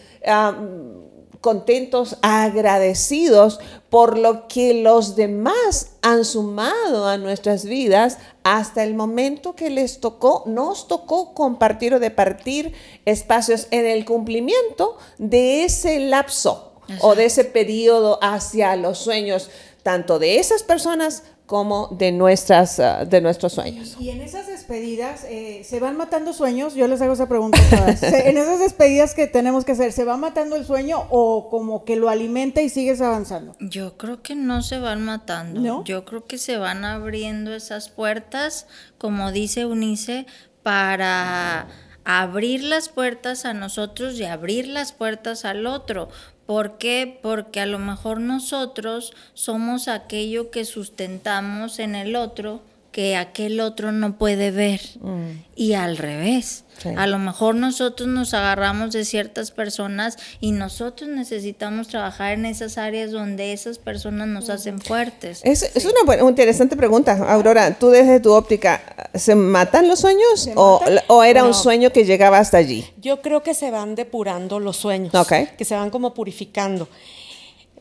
contentos, 1.40 2.16
agradecidos 2.22 3.60
por 3.90 4.16
lo 4.16 4.48
que 4.48 4.72
los 4.72 5.14
demás 5.14 5.96
han 6.00 6.24
sumado 6.24 7.06
a 7.06 7.18
nuestras 7.18 7.66
vidas 7.66 8.16
hasta 8.44 8.82
el 8.82 8.94
momento 8.94 9.54
que 9.54 9.68
les 9.68 10.00
tocó, 10.00 10.44
nos 10.46 10.88
tocó 10.88 11.34
compartir 11.34 11.92
o 11.92 12.00
departir 12.00 12.72
espacios 13.04 13.66
en 13.72 13.84
el 13.84 14.06
cumplimiento 14.06 14.96
de 15.18 15.64
ese 15.64 15.98
lapso 15.98 16.73
o 17.00 17.14
de 17.14 17.26
ese 17.26 17.44
periodo 17.44 18.18
hacia 18.22 18.76
los 18.76 18.98
sueños, 18.98 19.50
tanto 19.82 20.18
de 20.18 20.38
esas 20.38 20.62
personas 20.62 21.22
como 21.46 21.88
de, 21.88 22.10
nuestras, 22.10 22.80
ah, 22.80 23.04
de 23.04 23.20
nuestros 23.20 23.52
sueños. 23.52 23.96
Y, 24.00 24.08
en 24.08 24.22
esas 24.22 24.46
despedidas, 24.46 25.24
eh, 25.28 25.62
¿se 25.62 25.78
van 25.78 25.96
matando 25.96 26.32
sueños? 26.32 26.74
Yo 26.74 26.88
les 26.88 27.02
hago 27.02 27.12
esa 27.12 27.28
pregunta 27.28 27.58
todas. 27.68 28.02
en 28.02 28.38
esas 28.38 28.60
despedidas 28.60 29.14
que 29.14 29.26
tenemos 29.26 29.64
que 29.64 29.72
hacer, 29.72 29.92
¿se 29.92 30.04
va 30.04 30.16
matando 30.16 30.56
el 30.56 30.64
sueño 30.64 31.06
o 31.10 31.50
como 31.50 31.84
que 31.84 31.96
lo 31.96 32.08
alimenta 32.08 32.62
y 32.62 32.70
sigues 32.70 33.02
avanzando? 33.02 33.56
Yo 33.60 33.98
creo 33.98 34.22
que 34.22 34.34
no 34.34 34.62
se 34.62 34.78
van 34.78 35.04
matando. 35.04 35.84
Yo 35.84 36.04
creo 36.06 36.24
que 36.24 36.38
se 36.38 36.56
van 36.56 36.84
abriendo 36.84 37.54
esas 37.54 37.90
puertas, 37.90 38.66
como 38.96 39.30
dice 39.30 39.66
Unice, 39.66 40.26
para 40.62 41.68
abrir 42.04 42.62
las 42.62 42.88
puertas 42.88 43.44
a 43.44 43.54
nosotros 43.54 44.18
y 44.18 44.24
abrir 44.24 44.68
las 44.68 44.92
puertas 44.92 45.44
al 45.44 45.66
otro, 45.66 46.08
¿Por 46.46 46.76
qué? 46.76 47.18
Porque 47.22 47.60
a 47.60 47.66
lo 47.66 47.78
mejor 47.78 48.20
nosotros 48.20 49.14
somos 49.32 49.88
aquello 49.88 50.50
que 50.50 50.64
sustentamos 50.64 51.78
en 51.78 51.94
el 51.94 52.16
otro 52.16 52.60
que 52.94 53.16
aquel 53.16 53.58
otro 53.58 53.90
no 53.90 54.16
puede 54.18 54.52
ver. 54.52 54.80
Mm. 55.00 55.42
Y 55.56 55.72
al 55.74 55.96
revés. 55.96 56.62
A 56.96 57.06
lo 57.06 57.18
mejor 57.18 57.54
nosotros 57.54 58.08
nos 58.08 58.34
agarramos 58.34 58.92
de 58.92 59.04
ciertas 59.04 59.50
personas 59.50 60.16
y 60.40 60.52
nosotros 60.52 61.08
necesitamos 61.08 61.88
trabajar 61.88 62.32
en 62.32 62.46
esas 62.46 62.78
áreas 62.78 63.10
donde 63.10 63.52
esas 63.52 63.78
personas 63.78 64.28
nos 64.28 64.48
hacen 64.48 64.80
fuertes. 64.80 65.40
Es, 65.44 65.62
es 65.74 65.84
una, 65.84 66.02
buena, 66.04 66.22
interesante 66.28 66.76
pregunta, 66.76 67.12
Aurora. 67.32 67.74
Tú 67.74 67.90
desde 67.90 68.20
tu 68.20 68.32
óptica, 68.32 69.08
¿se 69.14 69.34
matan 69.34 69.88
los 69.88 70.00
sueños 70.00 70.50
o, 70.54 70.80
o, 71.08 71.24
era 71.24 71.44
un 71.44 71.54
sueño 71.54 71.90
que 71.90 72.04
llegaba 72.04 72.38
hasta 72.38 72.58
allí? 72.58 72.84
Yo 73.00 73.22
creo 73.22 73.42
que 73.42 73.54
se 73.54 73.70
van 73.70 73.94
depurando 73.94 74.60
los 74.60 74.76
sueños, 74.76 75.12
que 75.56 75.64
se 75.64 75.74
van 75.74 75.90
como 75.90 76.14
purificando 76.14 76.88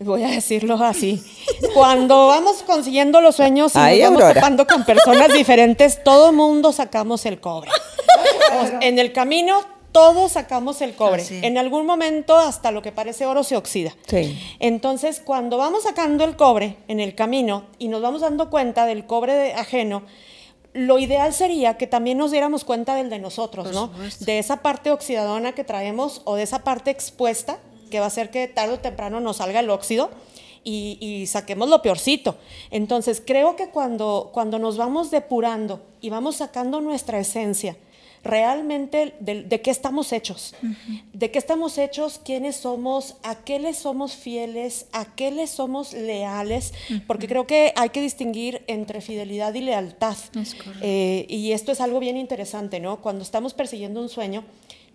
voy 0.03 0.23
a 0.23 0.29
decirlo 0.29 0.75
así, 0.83 1.23
cuando 1.73 2.27
vamos 2.27 2.63
consiguiendo 2.63 3.21
los 3.21 3.35
sueños 3.35 3.73
y 3.75 3.77
nos 4.01 4.13
vamos 4.13 4.33
topando 4.33 4.67
con 4.67 4.83
personas 4.83 5.33
diferentes, 5.33 6.03
todo 6.03 6.29
el 6.29 6.35
mundo 6.35 6.71
sacamos 6.71 7.25
el 7.25 7.39
cobre. 7.39 7.71
en 8.81 8.99
el 8.99 9.13
camino 9.13 9.73
todos 9.93 10.33
sacamos 10.33 10.81
el 10.81 10.95
cobre. 10.95 11.23
En 11.43 11.57
algún 11.57 11.85
momento 11.85 12.35
hasta 12.35 12.71
lo 12.71 12.81
que 12.81 12.91
parece 12.91 13.25
oro 13.25 13.43
se 13.43 13.55
oxida. 13.55 13.95
Entonces, 14.59 15.21
cuando 15.23 15.57
vamos 15.57 15.83
sacando 15.83 16.25
el 16.25 16.35
cobre 16.35 16.77
en 16.89 16.99
el 16.99 17.15
camino 17.15 17.65
y 17.77 17.87
nos 17.87 18.01
vamos 18.01 18.21
dando 18.21 18.49
cuenta 18.49 18.85
del 18.85 19.05
cobre 19.05 19.53
ajeno, 19.53 20.03
lo 20.73 20.97
ideal 20.97 21.31
sería 21.33 21.77
que 21.77 21.85
también 21.85 22.17
nos 22.17 22.31
diéramos 22.31 22.63
cuenta 22.63 22.95
del 22.95 23.09
de 23.09 23.19
nosotros, 23.19 23.71
¿no? 23.71 23.91
De 24.21 24.39
esa 24.39 24.57
parte 24.57 24.91
oxidadona 24.91 25.53
que 25.53 25.63
traemos 25.63 26.21
o 26.25 26.35
de 26.35 26.43
esa 26.43 26.63
parte 26.63 26.89
expuesta 26.89 27.59
que 27.93 27.99
va 27.99 28.05
a 28.05 28.07
hacer 28.07 28.31
que 28.31 28.47
tarde 28.47 28.73
o 28.73 28.79
temprano 28.79 29.19
nos 29.19 29.37
salga 29.37 29.59
el 29.59 29.69
óxido 29.69 30.09
y, 30.63 31.25
saquemos 31.27 31.69
lo 31.69 31.83
peorcito. 31.83 32.37
Entonces, 32.71 33.21
creo 33.23 33.55
que 33.55 33.69
cuando, 33.69 34.31
cuando 34.33 34.57
nos 34.57 34.77
vamos 34.77 35.11
depurando 35.11 35.79
y 36.01 36.09
vamos 36.09 36.37
sacando 36.37 36.81
nuestra 36.81 37.19
esencia, 37.19 37.77
realmente 38.23 39.13
de, 39.19 39.61
qué 39.61 39.69
estamos 39.69 40.11
hechos, 40.11 40.55
de 41.13 41.29
qué 41.29 41.37
estamos 41.37 41.77
hechos, 41.77 42.19
quiénes 42.25 42.55
somos, 42.55 43.17
a 43.21 43.35
qué 43.35 43.59
les 43.59 43.77
somos 43.77 44.15
fieles, 44.15 44.87
a 44.91 45.05
qué 45.13 45.29
les 45.29 45.51
somos 45.51 45.93
leales, 45.93 46.73
porque 47.05 47.27
creo 47.27 47.45
que 47.45 47.73
hay 47.75 47.89
que 47.89 48.01
distinguir 48.01 48.63
entre 48.65 49.01
fidelidad 49.01 49.53
y 49.53 49.61
lealtad. 49.61 50.17
Eh, 50.81 51.27
y 51.29 51.51
esto 51.51 51.71
es 51.71 51.79
algo 51.79 51.99
bien 51.99 52.17
interesante, 52.17 52.79
¿no? 52.79 53.01
Cuando 53.01 53.21
estamos 53.21 53.53
persiguiendo 53.53 54.01
un 54.01 54.09
sueño, 54.09 54.45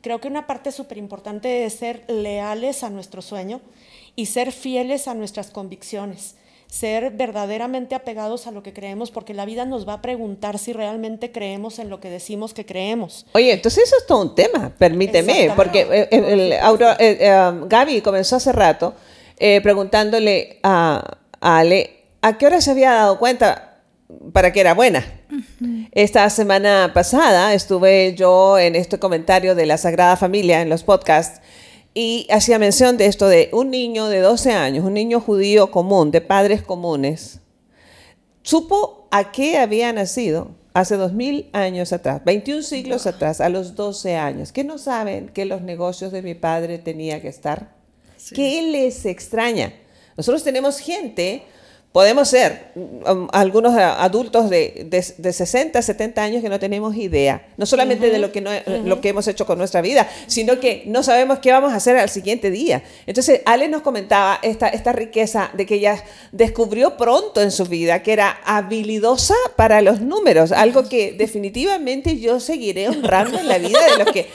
Creo 0.00 0.20
que 0.20 0.28
una 0.28 0.46
parte 0.46 0.72
súper 0.72 0.98
importante 0.98 1.64
es 1.64 1.74
ser 1.74 2.04
leales 2.08 2.84
a 2.84 2.90
nuestro 2.90 3.22
sueño 3.22 3.60
y 4.14 4.26
ser 4.26 4.52
fieles 4.52 5.08
a 5.08 5.14
nuestras 5.14 5.50
convicciones, 5.50 6.36
ser 6.68 7.10
verdaderamente 7.10 7.94
apegados 7.94 8.46
a 8.46 8.50
lo 8.50 8.62
que 8.62 8.72
creemos, 8.72 9.10
porque 9.10 9.34
la 9.34 9.44
vida 9.44 9.64
nos 9.64 9.88
va 9.88 9.94
a 9.94 10.02
preguntar 10.02 10.58
si 10.58 10.72
realmente 10.72 11.32
creemos 11.32 11.78
en 11.78 11.88
lo 11.88 12.00
que 12.00 12.10
decimos 12.10 12.54
que 12.54 12.64
creemos. 12.66 13.26
Oye, 13.32 13.52
entonces 13.52 13.84
eso 13.84 13.96
es 13.98 14.06
todo 14.06 14.22
un 14.22 14.34
tema, 14.34 14.72
permíteme, 14.78 15.52
porque 15.56 15.80
eh, 15.90 16.08
el, 16.10 16.52
eh, 16.52 17.48
um, 17.48 17.68
Gaby 17.68 18.00
comenzó 18.00 18.36
hace 18.36 18.52
rato 18.52 18.94
eh, 19.38 19.60
preguntándole 19.62 20.58
a, 20.62 21.18
a 21.40 21.58
Ale 21.58 21.98
a 22.22 22.38
qué 22.38 22.46
hora 22.46 22.60
se 22.60 22.70
había 22.70 22.92
dado 22.92 23.18
cuenta 23.18 23.80
para 24.32 24.52
que 24.52 24.60
era 24.60 24.74
buena. 24.74 25.17
Esta 25.92 26.30
semana 26.30 26.92
pasada 26.94 27.52
estuve 27.52 28.14
yo 28.14 28.58
en 28.58 28.76
este 28.76 28.98
comentario 28.98 29.54
de 29.54 29.66
la 29.66 29.76
Sagrada 29.76 30.16
Familia 30.16 30.62
en 30.62 30.68
los 30.68 30.84
podcasts 30.84 31.40
y 31.94 32.28
hacía 32.30 32.60
mención 32.60 32.96
de 32.96 33.06
esto 33.06 33.26
de 33.28 33.50
un 33.52 33.70
niño 33.70 34.06
de 34.06 34.20
12 34.20 34.52
años, 34.52 34.84
un 34.84 34.94
niño 34.94 35.20
judío 35.20 35.70
común, 35.70 36.12
de 36.12 36.20
padres 36.20 36.62
comunes, 36.62 37.40
supo 38.42 39.08
a 39.10 39.32
qué 39.32 39.58
había 39.58 39.92
nacido 39.92 40.52
hace 40.74 40.96
dos 40.96 41.12
mil 41.12 41.50
años 41.52 41.92
atrás, 41.92 42.22
21 42.24 42.62
siglos 42.62 43.06
atrás, 43.08 43.40
a 43.40 43.48
los 43.48 43.74
12 43.74 44.16
años, 44.16 44.52
que 44.52 44.62
no 44.62 44.78
saben 44.78 45.28
que 45.28 45.44
los 45.44 45.62
negocios 45.62 46.12
de 46.12 46.22
mi 46.22 46.34
padre 46.34 46.78
tenía 46.78 47.20
que 47.20 47.28
estar. 47.28 47.74
¿Qué 48.32 48.62
les 48.62 49.06
extraña? 49.06 49.72
Nosotros 50.16 50.44
tenemos 50.44 50.78
gente 50.78 51.42
Podemos 51.92 52.28
ser 52.28 52.70
um, 52.74 53.28
algunos 53.32 53.74
adultos 53.74 54.50
de, 54.50 54.86
de, 54.90 55.32
60, 55.32 55.80
70 55.80 56.22
años 56.22 56.42
que 56.42 56.50
no 56.50 56.58
tenemos 56.58 56.94
idea, 56.94 57.46
no 57.56 57.64
solamente 57.64 58.10
de 58.10 58.18
lo 58.18 58.30
que, 58.30 58.42
no, 58.42 58.50
lo 58.84 59.00
que 59.00 59.08
hemos 59.08 59.26
hecho 59.26 59.46
con 59.46 59.56
nuestra 59.56 59.80
vida, 59.80 60.06
sino 60.26 60.60
que 60.60 60.82
no 60.84 61.02
sabemos 61.02 61.38
qué 61.38 61.50
vamos 61.50 61.72
a 61.72 61.76
hacer 61.76 61.96
al 61.96 62.10
siguiente 62.10 62.50
día. 62.50 62.82
Entonces, 63.06 63.40
Ale 63.46 63.68
nos 63.68 63.80
comentaba 63.80 64.38
esta, 64.42 64.68
esta 64.68 64.92
riqueza 64.92 65.50
de 65.54 65.64
que 65.64 65.76
ella 65.76 66.04
descubrió 66.30 66.98
pronto 66.98 67.40
en 67.40 67.50
su 67.50 67.64
vida 67.64 68.02
que 68.02 68.12
era 68.12 68.38
habilidosa 68.44 69.34
para 69.56 69.80
los 69.80 70.02
números, 70.02 70.52
algo 70.52 70.86
que 70.88 71.12
definitivamente 71.12 72.18
yo 72.20 72.38
seguiré 72.38 72.90
honrando 72.90 73.38
en 73.38 73.48
la 73.48 73.56
vida 73.56 73.80
de 73.90 74.04
los 74.04 74.12
que... 74.12 74.28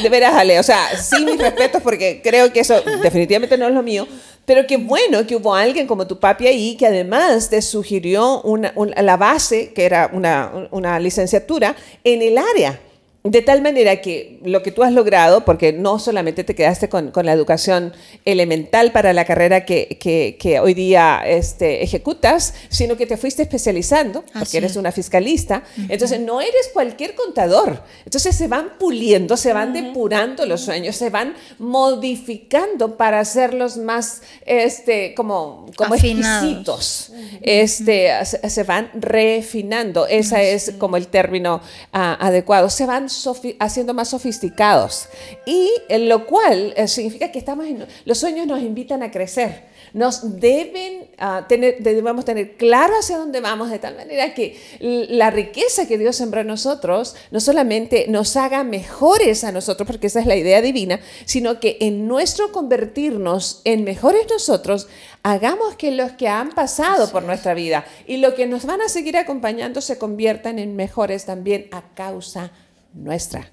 De 0.00 0.08
veras, 0.08 0.34
Ale, 0.34 0.60
o 0.60 0.62
sea, 0.62 0.96
sí 0.96 1.24
mis 1.24 1.36
respetos 1.36 1.82
porque 1.82 2.20
creo 2.22 2.52
que 2.52 2.60
eso 2.60 2.80
definitivamente 3.02 3.58
no 3.58 3.66
es 3.66 3.74
lo 3.74 3.82
mío, 3.82 4.06
pero 4.44 4.66
qué 4.66 4.76
bueno 4.76 5.26
que 5.26 5.36
hubo 5.36 5.54
alguien 5.54 5.86
como 5.86 6.06
tu 6.06 6.18
papi 6.18 6.46
ahí 6.46 6.76
que 6.76 6.86
además 6.86 7.48
te 7.48 7.62
sugirió 7.62 8.42
una, 8.42 8.72
la 9.02 9.16
base, 9.16 9.72
que 9.72 9.84
era 9.84 10.10
una, 10.12 10.68
una 10.70 10.98
licenciatura, 11.00 11.76
en 12.02 12.22
el 12.22 12.38
área. 12.38 12.80
De 13.26 13.40
tal 13.40 13.62
manera 13.62 14.02
que 14.02 14.38
lo 14.44 14.62
que 14.62 14.70
tú 14.70 14.82
has 14.82 14.92
logrado, 14.92 15.46
porque 15.46 15.72
no 15.72 15.98
solamente 15.98 16.44
te 16.44 16.54
quedaste 16.54 16.90
con, 16.90 17.10
la 17.14 17.32
educación 17.32 17.94
elemental 18.26 18.92
para 18.92 19.14
la 19.14 19.24
carrera 19.24 19.64
que, 19.64 19.96
que, 20.38 20.60
hoy 20.60 20.74
día 20.74 21.22
este, 21.24 21.82
ejecutas, 21.82 22.52
sino 22.68 22.98
que 22.98 23.06
te 23.06 23.16
fuiste 23.16 23.40
especializando, 23.40 24.26
porque 24.38 24.58
eres 24.58 24.76
una 24.76 24.92
fiscalista. 24.92 25.62
Entonces, 25.88 26.20
no 26.20 26.42
eres 26.42 26.68
cualquier 26.74 27.14
contador. 27.14 27.82
Entonces, 28.04 28.36
se 28.36 28.46
van 28.46 28.74
puliendo, 28.78 29.38
se 29.38 29.54
van 29.54 29.72
depurando 29.72 30.44
los 30.44 30.60
sueños, 30.60 30.94
se 30.94 31.08
van 31.08 31.32
modificando 31.58 32.98
para 32.98 33.20
hacerlos 33.20 33.78
más, 33.78 34.20
este, 34.44 35.14
como, 35.14 35.64
como 35.78 35.94
exquisitos. 35.94 37.10
Este, 37.40 38.10
se, 38.22 38.62
van 38.64 38.90
refinando. 38.92 40.06
Ese 40.06 40.52
es 40.52 40.74
como 40.78 40.98
el 40.98 41.08
término 41.08 41.62
ah, 41.90 42.18
adecuado. 42.20 42.68
Se 42.68 42.84
van 42.84 43.13
haciendo 43.58 43.94
más 43.94 44.08
sofisticados. 44.08 45.08
Y 45.46 45.70
en 45.88 46.08
lo 46.08 46.26
cual 46.26 46.74
eh, 46.76 46.88
significa 46.88 47.32
que 47.32 47.38
estamos 47.38 47.66
los 48.04 48.18
sueños 48.18 48.46
nos 48.46 48.60
invitan 48.60 49.02
a 49.02 49.10
crecer. 49.10 49.74
Nos 49.92 50.40
deben 50.40 51.08
uh, 51.20 51.46
tener, 51.46 51.76
debemos 51.78 52.24
tener 52.24 52.56
claro 52.56 52.94
hacia 52.98 53.16
dónde 53.16 53.40
vamos, 53.40 53.70
de 53.70 53.78
tal 53.78 53.94
manera 53.94 54.34
que 54.34 54.58
la 54.80 55.30
riqueza 55.30 55.86
que 55.86 55.98
Dios 55.98 56.16
sembró 56.16 56.40
en 56.40 56.48
nosotros 56.48 57.14
no 57.30 57.38
solamente 57.38 58.06
nos 58.08 58.36
haga 58.36 58.64
mejores 58.64 59.44
a 59.44 59.52
nosotros, 59.52 59.86
porque 59.86 60.08
esa 60.08 60.20
es 60.20 60.26
la 60.26 60.36
idea 60.36 60.60
divina, 60.62 61.00
sino 61.26 61.60
que 61.60 61.76
en 61.80 62.08
nuestro 62.08 62.50
convertirnos 62.50 63.60
en 63.64 63.84
mejores 63.84 64.26
nosotros, 64.28 64.88
hagamos 65.22 65.76
que 65.76 65.92
los 65.92 66.12
que 66.12 66.28
han 66.28 66.50
pasado 66.50 67.10
por 67.10 67.22
nuestra 67.22 67.54
vida 67.54 67.84
y 68.06 68.16
los 68.16 68.34
que 68.34 68.46
nos 68.46 68.66
van 68.66 68.80
a 68.80 68.88
seguir 68.88 69.16
acompañando 69.16 69.80
se 69.80 69.98
conviertan 69.98 70.58
en 70.58 70.76
mejores 70.76 71.24
también 71.24 71.68
a 71.72 71.82
causa 71.94 72.52
nuestra. 72.94 73.50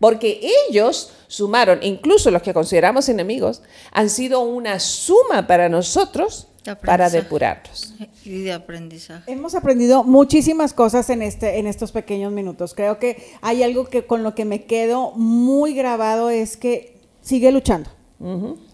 Porque 0.00 0.40
ellos 0.68 1.12
sumaron, 1.28 1.82
incluso 1.82 2.30
los 2.30 2.42
que 2.42 2.52
consideramos 2.52 3.08
enemigos, 3.08 3.62
han 3.92 4.10
sido 4.10 4.40
una 4.40 4.78
suma 4.80 5.46
para 5.46 5.68
nosotros 5.68 6.48
para 6.84 7.10
depurarlos. 7.10 7.94
Y 8.24 8.42
de 8.42 8.52
aprendizaje. 8.52 9.30
Hemos 9.30 9.54
aprendido 9.54 10.02
muchísimas 10.02 10.72
cosas 10.72 11.10
en, 11.10 11.22
este, 11.22 11.58
en 11.58 11.66
estos 11.66 11.92
pequeños 11.92 12.32
minutos. 12.32 12.74
Creo 12.74 12.98
que 12.98 13.32
hay 13.42 13.62
algo 13.62 13.86
que 13.86 14.06
con 14.06 14.22
lo 14.22 14.34
que 14.34 14.44
me 14.44 14.64
quedo 14.64 15.12
muy 15.12 15.74
grabado 15.74 16.30
es 16.30 16.56
que 16.56 16.98
sigue 17.20 17.52
luchando. 17.52 17.90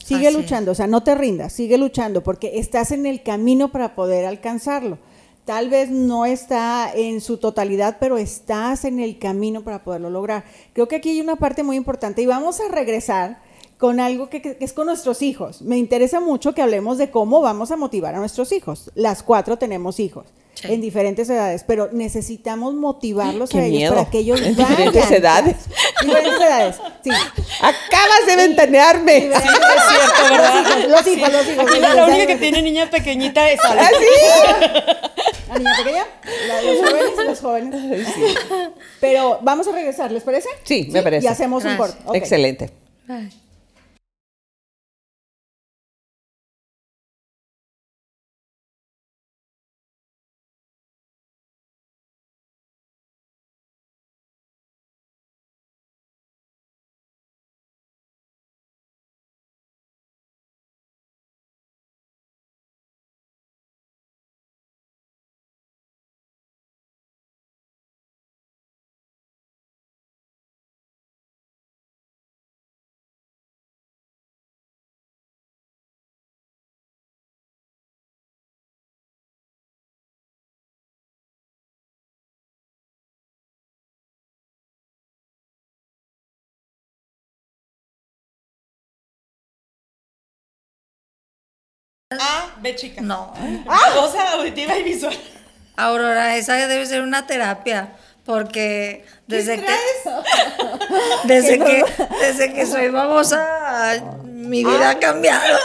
Sigue 0.04 0.30
luchando, 0.30 0.72
o 0.72 0.74
sea, 0.74 0.87
no 0.87 1.02
te 1.02 1.14
rindas, 1.14 1.52
sigue 1.52 1.76
luchando 1.76 2.22
porque 2.22 2.59
estás 2.61 2.92
en 2.92 3.04
el 3.04 3.22
camino 3.22 3.72
para 3.72 3.96
poder 3.96 4.24
alcanzarlo 4.24 4.98
tal 5.44 5.68
vez 5.68 5.90
no 5.90 6.26
está 6.26 6.92
en 6.94 7.20
su 7.20 7.38
totalidad, 7.38 7.96
pero 8.00 8.18
estás 8.18 8.85
en 8.85 9.00
el 9.00 9.18
camino 9.18 9.62
para 9.62 9.83
poderlo 9.83 10.11
lograr. 10.11 10.44
Creo 10.72 10.88
que 10.88 10.96
aquí 10.96 11.11
hay 11.11 11.20
una 11.20 11.37
parte 11.37 11.62
muy 11.62 11.76
importante 11.76 12.22
y 12.22 12.26
vamos 12.26 12.61
a 12.61 12.68
regresar 12.68 13.42
con 13.81 13.99
algo 13.99 14.29
que, 14.29 14.59
es 14.61 14.73
con 14.75 14.87
nuestros 14.87 15.23
hijos. 15.23 15.62
Me 15.62 15.79
interesa 15.79 16.21
mucho 16.21 16.55
que 16.55 16.61
hablemos 16.61 16.99
de 16.99 17.11
cómo 17.11 17.40
vamos 17.40 17.71
a 17.71 17.77
motivar 17.77 18.15
a 18.15 18.19
nuestros 18.19 18.52
hijos. 18.52 18.90
Las 18.94 19.23
cuatro 19.23 19.57
tenemos 19.57 19.98
hijos. 20.00 20.27
En 20.65 20.83
diferentes 20.83 21.31
edades, 21.31 21.65
pero 21.67 21.88
necesitamos 21.90 22.75
motivarlos 22.75 23.54
a 23.54 23.65
ellos 23.65 23.94
para 23.94 24.11
que 24.11 24.19
ellos 24.19 24.38
¿En 24.44 24.54
diferentes 24.54 25.11
edades? 25.11 25.57
Diferentes 26.02 26.38
edades, 26.38 26.77
sí. 27.02 27.11
Acabas 27.11 28.27
de 28.27 28.37
ventanearme. 28.37 29.21
Sí, 29.21 29.29
es 29.29 29.42
cierto, 29.88 30.23
¿verdad? 30.31 30.88
Los 30.90 31.07
hijos, 31.07 31.33
los 31.33 31.48
hijos. 31.48 31.81
la 31.81 32.04
única 32.04 32.27
que 32.27 32.37
tiene 32.37 32.61
niña 32.61 32.90
pequeñita 32.90 33.50
es 33.50 33.61
Ale. 33.65 33.81
¿Ah, 33.81 33.90
sí? 33.98 35.48
¿La 35.48 35.59
niña 35.59 35.77
pequeña? 35.79 36.07
los 36.67 36.81
jóvenes 36.90 37.11
y 37.19 37.25
los 37.25 37.40
jóvenes. 37.40 38.09
Sí. 38.15 38.35
Pero 39.00 39.38
vamos 39.40 39.67
a 39.69 39.73
regresar, 39.73 40.13
¿les 40.13 40.23
parece? 40.23 40.50
Sí, 40.65 40.90
me 40.92 41.02
parece. 41.02 41.25
Y 41.25 41.29
hacemos 41.29 41.65
un 41.65 41.79
corte. 41.79 41.96
Excelente. 42.13 42.71
A, 92.19 92.56
B 92.61 92.75
chica. 92.75 93.00
No. 93.00 93.33
Babosa 93.65 94.33
auditiva 94.33 94.77
y 94.77 94.83
visual. 94.83 95.17
Aurora, 95.77 96.37
esa 96.37 96.54
debe 96.67 96.85
ser 96.85 97.02
una 97.02 97.25
terapia. 97.25 97.92
Porque 98.25 99.04
desde 99.29 99.61
que, 99.61 99.77
desde 101.25 101.58
que 101.61 101.85
desde 102.21 102.52
que 102.52 102.67
soy 102.67 102.88
babosa 102.88 104.02
mi 104.25 104.65
vida 104.65 104.90
ha 104.90 104.98
cambiado. 104.98 105.56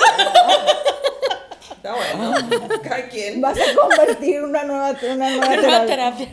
Está 1.78 1.96
bueno. 1.96 2.36
Cada 2.84 3.08
quien. 3.10 3.42
Vas 3.42 3.58
a 3.58 3.82
convertir 3.82 4.44
una 4.44 4.64
nueva, 4.66 4.96
una 5.14 5.30
nueva 5.32 5.86
terapia. 5.88 6.28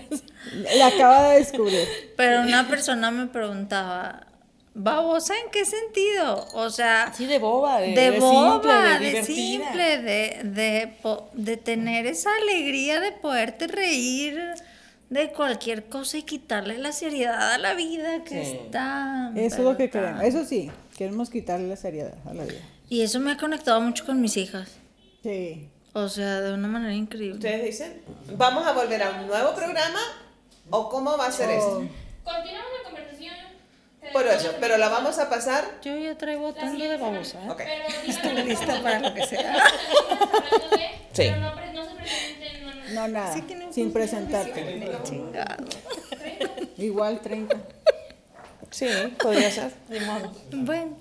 La 0.77 0.89
acaba 0.89 1.23
de 1.31 1.39
descubrir. 1.39 1.89
Pero 2.19 2.43
una 2.43 2.69
persona 2.69 3.11
me 3.11 3.29
preguntaba, 3.29 4.27
¿babosa 4.75 5.35
en 5.35 5.51
qué 5.51 5.65
sentido? 5.65 6.47
O 6.55 6.71
sea... 6.71 7.13
Sí, 7.17 7.27
de 7.27 7.39
boba, 7.39 7.81
de, 7.81 7.95
de, 7.95 8.19
boba, 8.19 8.99
simple, 8.99 8.99
de, 8.99 9.13
de 9.13 9.25
simple, 9.25 9.99
de, 9.99 10.41
de, 10.45 10.93
de 11.33 11.57
tener 11.57 12.07
esa 12.07 12.31
alegría 12.43 13.01
de 13.01 13.13
poderte 13.13 13.67
reír 13.67 14.41
de 15.11 15.31
cualquier 15.33 15.85
cosa 15.85 16.17
y 16.17 16.23
quitarle 16.23 16.79
la 16.79 16.93
seriedad 16.93 17.53
a 17.53 17.59
la 17.59 17.75
vida 17.75 18.25
que 18.25 18.41
está. 18.41 19.31
Eso 19.37 19.57
es 19.57 19.63
lo 19.63 19.77
que 19.77 19.91
queremos. 19.91 20.23
Eso 20.23 20.45
sí, 20.47 20.71
queremos 20.97 21.29
quitarle 21.29 21.69
la 21.69 21.77
seriedad 21.77 22.15
a 22.27 22.33
la 22.33 22.45
vida. 22.45 22.61
Y 22.89 23.03
eso 23.03 23.21
me 23.21 23.33
ha 23.33 23.37
conectado 23.37 23.81
mucho 23.83 24.07
con 24.07 24.23
mis 24.23 24.39
hijas. 24.39 24.71
Sí. 25.23 25.69
O 25.93 26.09
sea, 26.09 26.41
de 26.41 26.55
una 26.55 26.69
manera 26.69 26.95
increíble. 26.95 27.35
¿Ustedes 27.35 27.63
dicen? 27.63 28.03
¿Vamos 28.39 28.67
a 28.67 28.73
volver 28.73 29.03
a 29.03 29.11
un 29.21 29.27
nuevo 29.27 29.55
programa? 29.55 30.01
¿O 30.71 30.89
cómo 30.89 31.19
va 31.19 31.27
a 31.27 31.33
ser 31.33 31.51
esto? 31.51 31.87
Continuamos 32.25 32.71
la 32.79 32.85
conversación. 32.85 33.12
Por 34.13 34.27
eso, 34.27 34.53
pero 34.61 34.77
la 34.79 34.89
vamos 34.89 35.19
a 35.19 35.31
pasar. 35.31 35.65
Yo 35.83 35.97
ya 35.97 36.17
traigo 36.19 36.53
tanto 36.53 36.83
de 36.83 36.97
babosa. 36.97 37.39
¿eh? 37.45 37.51
Okay. 37.51 37.67
Estoy 38.09 38.35
lista 38.43 38.83
para 38.83 38.99
lo 38.99 39.15
que 39.15 39.27
sea. 39.27 39.55
Sí. 41.13 41.25
Pero 41.29 41.41
no, 41.41 41.55
no 41.75 41.85
se 41.85 41.95
presenten. 41.95 42.95
No, 42.95 43.07
nada. 43.09 43.35
Sí 43.35 43.43
que 43.43 43.55
no 43.55 43.71
sin 43.71 43.93
presentarte. 43.93 44.91
Chingado. 45.05 45.65
Igual 46.79 47.21
30. 47.21 47.55
Sí, 48.71 48.87
podría 49.19 49.51
ser. 49.51 49.73
Bueno, 50.53 50.97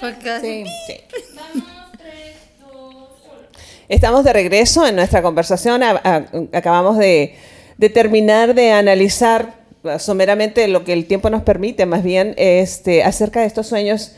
pues 0.00 0.16
casi. 0.16 0.64
Sí. 0.64 0.70
Sí. 0.88 1.00
Vamos, 1.36 1.92
3, 1.96 2.36
2, 2.60 2.72
1. 2.74 3.04
Estamos 3.88 4.24
de 4.24 4.32
regreso 4.32 4.84
en 4.84 4.96
nuestra 4.96 5.22
conversación. 5.22 5.84
A- 5.84 6.00
a- 6.02 6.24
acabamos 6.58 6.98
de, 6.98 7.36
de 7.78 7.88
terminar 7.88 8.54
de 8.54 8.72
analizar 8.72 9.61
someramente 9.98 10.68
lo 10.68 10.84
que 10.84 10.92
el 10.92 11.06
tiempo 11.06 11.30
nos 11.30 11.42
permite, 11.42 11.86
más 11.86 12.02
bien, 12.02 12.34
este, 12.36 13.02
acerca 13.02 13.40
de 13.40 13.46
estos 13.46 13.66
sueños 13.66 14.12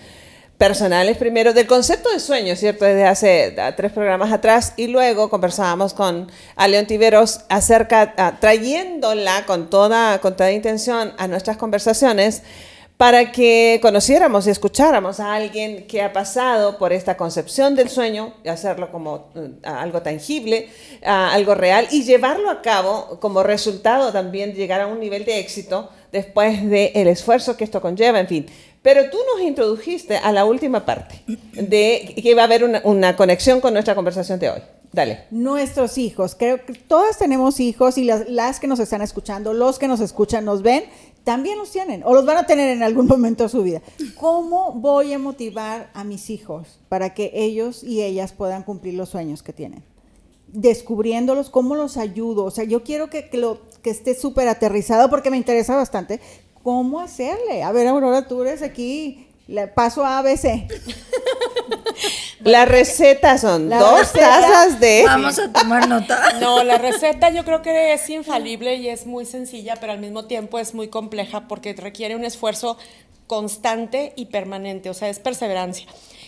personales 0.58 1.16
primero, 1.16 1.52
del 1.52 1.66
concepto 1.66 2.10
de 2.10 2.20
sueño, 2.20 2.54
¿cierto? 2.56 2.84
Desde 2.84 3.04
hace 3.04 3.56
uh, 3.56 3.72
tres 3.76 3.92
programas 3.92 4.32
atrás 4.32 4.72
y 4.76 4.86
luego 4.86 5.28
conversábamos 5.28 5.94
con 5.94 6.30
León 6.68 6.86
Tiveros 6.86 7.40
acerca, 7.48 8.14
uh, 8.16 8.40
trayéndola 8.40 9.44
con 9.46 9.68
toda, 9.68 10.20
con 10.20 10.36
toda 10.36 10.52
intención 10.52 11.12
a 11.18 11.26
nuestras 11.26 11.56
conversaciones 11.56 12.42
para 12.96 13.32
que 13.32 13.80
conociéramos 13.82 14.46
y 14.46 14.50
escucháramos 14.50 15.18
a 15.18 15.34
alguien 15.34 15.86
que 15.86 16.00
ha 16.00 16.12
pasado 16.12 16.78
por 16.78 16.92
esta 16.92 17.16
concepción 17.16 17.74
del 17.74 17.88
sueño, 17.88 18.34
y 18.44 18.48
hacerlo 18.48 18.90
como 18.92 19.30
uh, 19.34 19.48
algo 19.64 20.00
tangible, 20.02 20.68
algo 21.02 21.54
real, 21.54 21.88
y 21.90 22.04
llevarlo 22.04 22.50
a 22.50 22.62
cabo 22.62 23.18
como 23.20 23.42
resultado 23.42 24.12
también 24.12 24.54
llegar 24.54 24.80
a 24.80 24.86
un 24.86 25.00
nivel 25.00 25.24
de 25.24 25.40
éxito 25.40 25.90
después 26.12 26.68
del 26.70 27.08
esfuerzo 27.08 27.56
que 27.56 27.64
esto 27.64 27.80
conlleva, 27.80 28.20
en 28.20 28.28
fin. 28.28 28.46
Pero 28.82 29.10
tú 29.10 29.16
nos 29.34 29.42
introdujiste 29.42 30.18
a 30.18 30.30
la 30.30 30.44
última 30.44 30.84
parte, 30.84 31.22
de 31.26 32.14
que 32.22 32.34
va 32.34 32.42
a 32.42 32.44
haber 32.44 32.62
una, 32.84 33.16
conexión 33.16 33.60
con 33.60 33.72
nuestra 33.72 33.94
conversación 33.94 34.38
de 34.38 34.50
hoy. 34.50 34.60
Dale. 34.92 35.24
Nuestros 35.30 35.98
hijos, 35.98 36.36
creo 36.38 36.64
que 36.64 36.74
todas 36.74 37.18
tenemos 37.18 37.58
hijos 37.58 37.98
y 37.98 38.04
las 38.04 38.60
que 38.60 38.68
nos 38.68 38.78
están 38.78 39.02
escuchando, 39.02 39.52
los 39.52 39.78
que 39.78 39.88
nos 39.88 40.00
escuchan, 40.00 40.44
nos 40.44 40.62
ven, 40.62 40.84
también 41.24 41.58
los 41.58 41.70
tienen 41.70 42.02
o 42.04 42.14
los 42.14 42.26
van 42.26 42.36
a 42.36 42.46
tener 42.46 42.70
en 42.70 42.82
algún 42.82 43.06
momento 43.08 43.44
de 43.44 43.48
su 43.48 43.62
vida. 43.62 43.80
¿Cómo 44.16 44.72
voy 44.72 45.12
a 45.12 45.18
motivar 45.18 45.90
a 45.94 46.04
mis 46.04 46.30
hijos 46.30 46.78
para 46.88 47.14
que 47.14 47.32
ellos 47.34 47.82
y 47.82 48.02
ellas 48.02 48.32
puedan 48.32 48.62
cumplir 48.62 48.94
los 48.94 49.08
sueños 49.08 49.42
que 49.42 49.52
tienen? 49.52 49.82
Descubriéndolos, 50.48 51.50
¿cómo 51.50 51.74
los 51.74 51.96
ayudo? 51.96 52.44
O 52.44 52.50
sea, 52.50 52.64
yo 52.64 52.84
quiero 52.84 53.10
que, 53.10 53.28
que 53.28 53.38
lo, 53.38 53.60
que 53.82 53.90
esté 53.90 54.14
súper 54.14 54.46
aterrizado 54.48 55.10
porque 55.10 55.30
me 55.30 55.36
interesa 55.36 55.74
bastante. 55.74 56.20
¿Cómo 56.62 57.00
hacerle? 57.00 57.62
A 57.62 57.72
ver, 57.72 57.88
Aurora, 57.88 58.28
tú 58.28 58.42
eres 58.42 58.62
aquí, 58.62 59.26
le 59.46 59.66
paso 59.66 60.04
a 60.04 60.18
ABC. 60.18 60.66
La 62.44 62.64
receta 62.64 63.38
son 63.38 63.68
La 63.68 63.78
dos 63.78 64.00
receta- 64.12 64.40
tazas 64.40 64.80
de... 64.80 65.02
Vamos 65.06 65.38
a 65.38 65.52
tomar 65.52 65.88
nota. 65.88 66.20
No, 66.40 66.62
la 66.62 66.78
receta 66.78 67.30
yo 67.30 67.44
creo 67.44 67.62
que 67.62 67.92
es 67.92 68.08
infalible 68.10 68.76
y 68.76 68.88
es 68.88 69.06
muy 69.06 69.24
sencilla, 69.26 69.76
pero 69.80 69.92
al 69.92 69.98
mismo 69.98 70.26
tiempo 70.26 70.58
es 70.58 70.74
muy 70.74 70.88
compleja 70.88 71.48
porque 71.48 71.72
requiere 71.74 72.16
un 72.16 72.24
esfuerzo 72.24 72.76
constante 73.26 74.12
y 74.16 74.26
permanente, 74.26 74.90
o 74.90 74.94
sea, 74.94 75.08
es 75.08 75.18
perseverancia. 75.18 75.86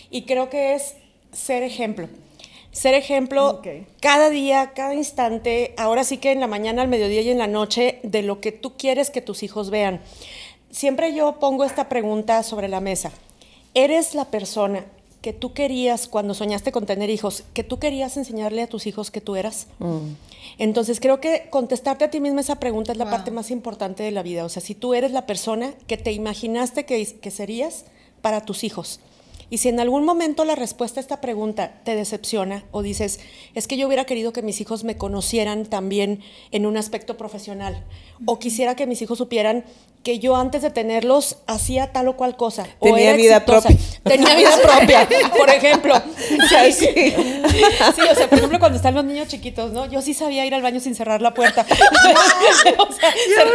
Y 0.09 0.23
creo 0.23 0.49
que 0.49 0.73
es 0.73 0.95
ser 1.31 1.63
ejemplo. 1.63 2.09
Ser 2.71 2.93
ejemplo 2.93 3.61
cada 4.01 4.29
día, 4.29 4.71
cada 4.75 4.93
instante, 4.93 5.73
ahora 5.77 6.03
sí 6.03 6.17
que 6.17 6.31
en 6.31 6.39
la 6.39 6.47
mañana, 6.47 6.81
al 6.81 6.87
mediodía 6.87 7.21
y 7.21 7.29
en 7.29 7.37
la 7.39 7.47
noche, 7.47 7.99
de 8.03 8.21
lo 8.21 8.39
que 8.39 8.51
tú 8.51 8.77
quieres 8.77 9.09
que 9.09 9.21
tus 9.21 9.41
hijos 9.43 9.69
vean. 9.69 10.01
Siempre 10.69 11.13
yo 11.13 11.39
pongo 11.39 11.63
esta 11.63 11.89
pregunta 11.89 12.43
sobre 12.43 12.67
la 12.67 12.79
mesa. 12.81 13.11
¿Eres 13.73 14.13
la 14.15 14.25
persona 14.25 14.85
que 15.27 15.33
tú 15.33 15.51
querías 15.51 16.07
cuando 16.07 16.33
soñaste 16.33 16.71
con 16.71 16.85
tener 16.85 17.09
hijos, 17.09 17.43
que 17.53 17.65
tú 17.65 17.79
querías 17.79 18.15
enseñarle 18.15 18.61
a 18.61 18.67
tus 18.67 18.87
hijos 18.87 19.11
que 19.11 19.19
tú 19.19 19.35
eras? 19.35 19.67
Entonces 20.57 21.01
creo 21.01 21.19
que 21.19 21.47
contestarte 21.49 22.05
a 22.05 22.09
ti 22.09 22.21
misma 22.21 22.39
esa 22.39 22.61
pregunta 22.61 22.93
es 22.93 22.97
la 22.97 23.03
Wow. 23.03 23.11
parte 23.11 23.31
más 23.31 23.51
importante 23.51 24.03
de 24.03 24.11
la 24.11 24.23
vida. 24.23 24.45
O 24.45 24.49
sea, 24.49 24.61
si 24.61 24.73
tú 24.73 24.93
eres 24.93 25.11
la 25.11 25.25
persona 25.25 25.73
que 25.85 25.97
te 25.97 26.13
imaginaste 26.13 26.85
que, 26.85 27.05
que 27.19 27.29
serías 27.29 27.83
para 28.21 28.39
tus 28.45 28.63
hijos. 28.63 29.01
Y 29.49 29.59
si 29.59 29.69
en 29.69 29.79
algún 29.79 30.03
momento 30.03 30.43
la 30.43 30.55
respuesta 30.55 30.99
a 30.99 31.01
esta 31.01 31.21
pregunta 31.21 31.71
te 31.85 31.95
decepciona 31.95 32.65
o 32.71 32.81
dices, 32.81 33.19
es 33.55 33.67
que 33.67 33.77
yo 33.77 33.87
hubiera 33.87 34.05
querido 34.05 34.33
que 34.33 34.41
mis 34.41 34.59
hijos 34.59 34.83
me 34.83 34.97
conocieran 34.97 35.65
también 35.65 36.21
en 36.51 36.65
un 36.65 36.75
aspecto 36.75 37.15
profesional, 37.15 37.83
o 38.25 38.39
quisiera 38.39 38.75
que 38.75 38.85
mis 38.87 39.01
hijos 39.01 39.17
supieran 39.17 39.63
que 40.03 40.19
yo 40.19 40.35
antes 40.37 40.61
de 40.61 40.69
tenerlos 40.69 41.39
hacía 41.47 41.91
tal 41.91 42.07
o 42.07 42.15
cual 42.15 42.37
cosa. 42.37 42.65
o 42.79 42.85
Tenía 42.85 43.09
era 43.09 43.17
vida 43.17 43.37
exitosa. 43.37 43.67
propia. 43.69 43.87
Tenía 44.03 44.35
vida 44.35 44.57
propia, 44.61 45.09
por 45.37 45.49
ejemplo. 45.49 45.93
Sí. 46.49 46.71
Sí, 46.89 48.01
o 48.09 48.15
sea, 48.15 48.29
por 48.29 48.37
ejemplo, 48.37 48.59
cuando 48.59 48.77
están 48.77 48.95
los 48.95 49.03
niños 49.03 49.27
chiquitos, 49.27 49.71
¿no? 49.73 49.85
Yo 49.91 50.01
sí 50.01 50.13
sabía 50.13 50.45
ir 50.45 50.53
al 50.53 50.61
baño 50.61 50.79
sin 50.79 50.95
cerrar 50.95 51.21
la 51.21 51.33
puerta. 51.33 51.65
O 52.77 52.91
sea, 52.93 53.11
ser- 53.11 53.47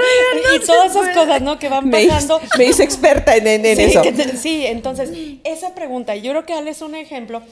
y 0.56 0.66
todas 0.66 0.90
esas 0.94 1.16
cosas, 1.16 1.42
¿no? 1.42 1.58
Que 1.58 1.68
van 1.68 1.90
pasando. 1.90 2.40
me 2.58 2.64
hice 2.66 2.82
experta 2.84 3.34
en, 3.36 3.46
en- 3.46 3.64
en 3.66 3.76
Sí, 3.76 3.82
eso. 3.84 4.02
que 4.02 4.12
sí, 4.36 4.66
entonces, 4.66 5.10
esa 5.44 5.74
pregunta, 5.74 5.81
yo 5.82 6.30
creo 6.30 6.46
que 6.46 6.54
Ale 6.54 6.70
es 6.70 6.82
un 6.82 6.94
ejemplo 6.94 7.42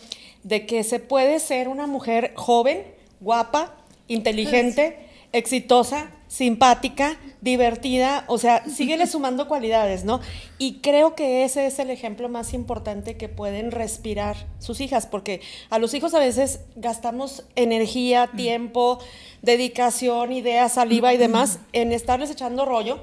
de 0.42 0.66
que 0.66 0.84
se 0.84 0.98
puede 0.98 1.40
ser 1.40 1.68
una 1.68 1.86
mujer 1.86 2.32
joven, 2.34 2.84
guapa, 3.20 3.74
inteligente, 4.08 4.98
exitosa, 5.32 6.10
simpática, 6.30 7.18
divertida, 7.40 8.24
o 8.28 8.38
sea, 8.38 8.64
síguele 8.68 9.06
sumando 9.06 9.48
cualidades, 9.48 10.04
¿no? 10.04 10.20
Y 10.58 10.74
creo 10.74 11.14
que 11.14 11.44
ese 11.44 11.66
es 11.66 11.78
el 11.78 11.90
ejemplo 11.90 12.28
más 12.28 12.54
importante 12.54 13.16
que 13.16 13.28
pueden 13.28 13.72
respirar 13.72 14.36
sus 14.58 14.80
hijas, 14.80 15.06
porque 15.06 15.40
a 15.70 15.78
los 15.78 15.92
hijos 15.94 16.14
a 16.14 16.18
veces 16.20 16.60
gastamos 16.76 17.44
energía, 17.56 18.28
tiempo, 18.36 19.00
dedicación, 19.42 20.32
ideas, 20.32 20.74
saliva 20.74 21.12
y 21.12 21.16
demás 21.16 21.58
en 21.72 21.92
estarles 21.92 22.30
echando 22.30 22.64
rollo. 22.64 23.00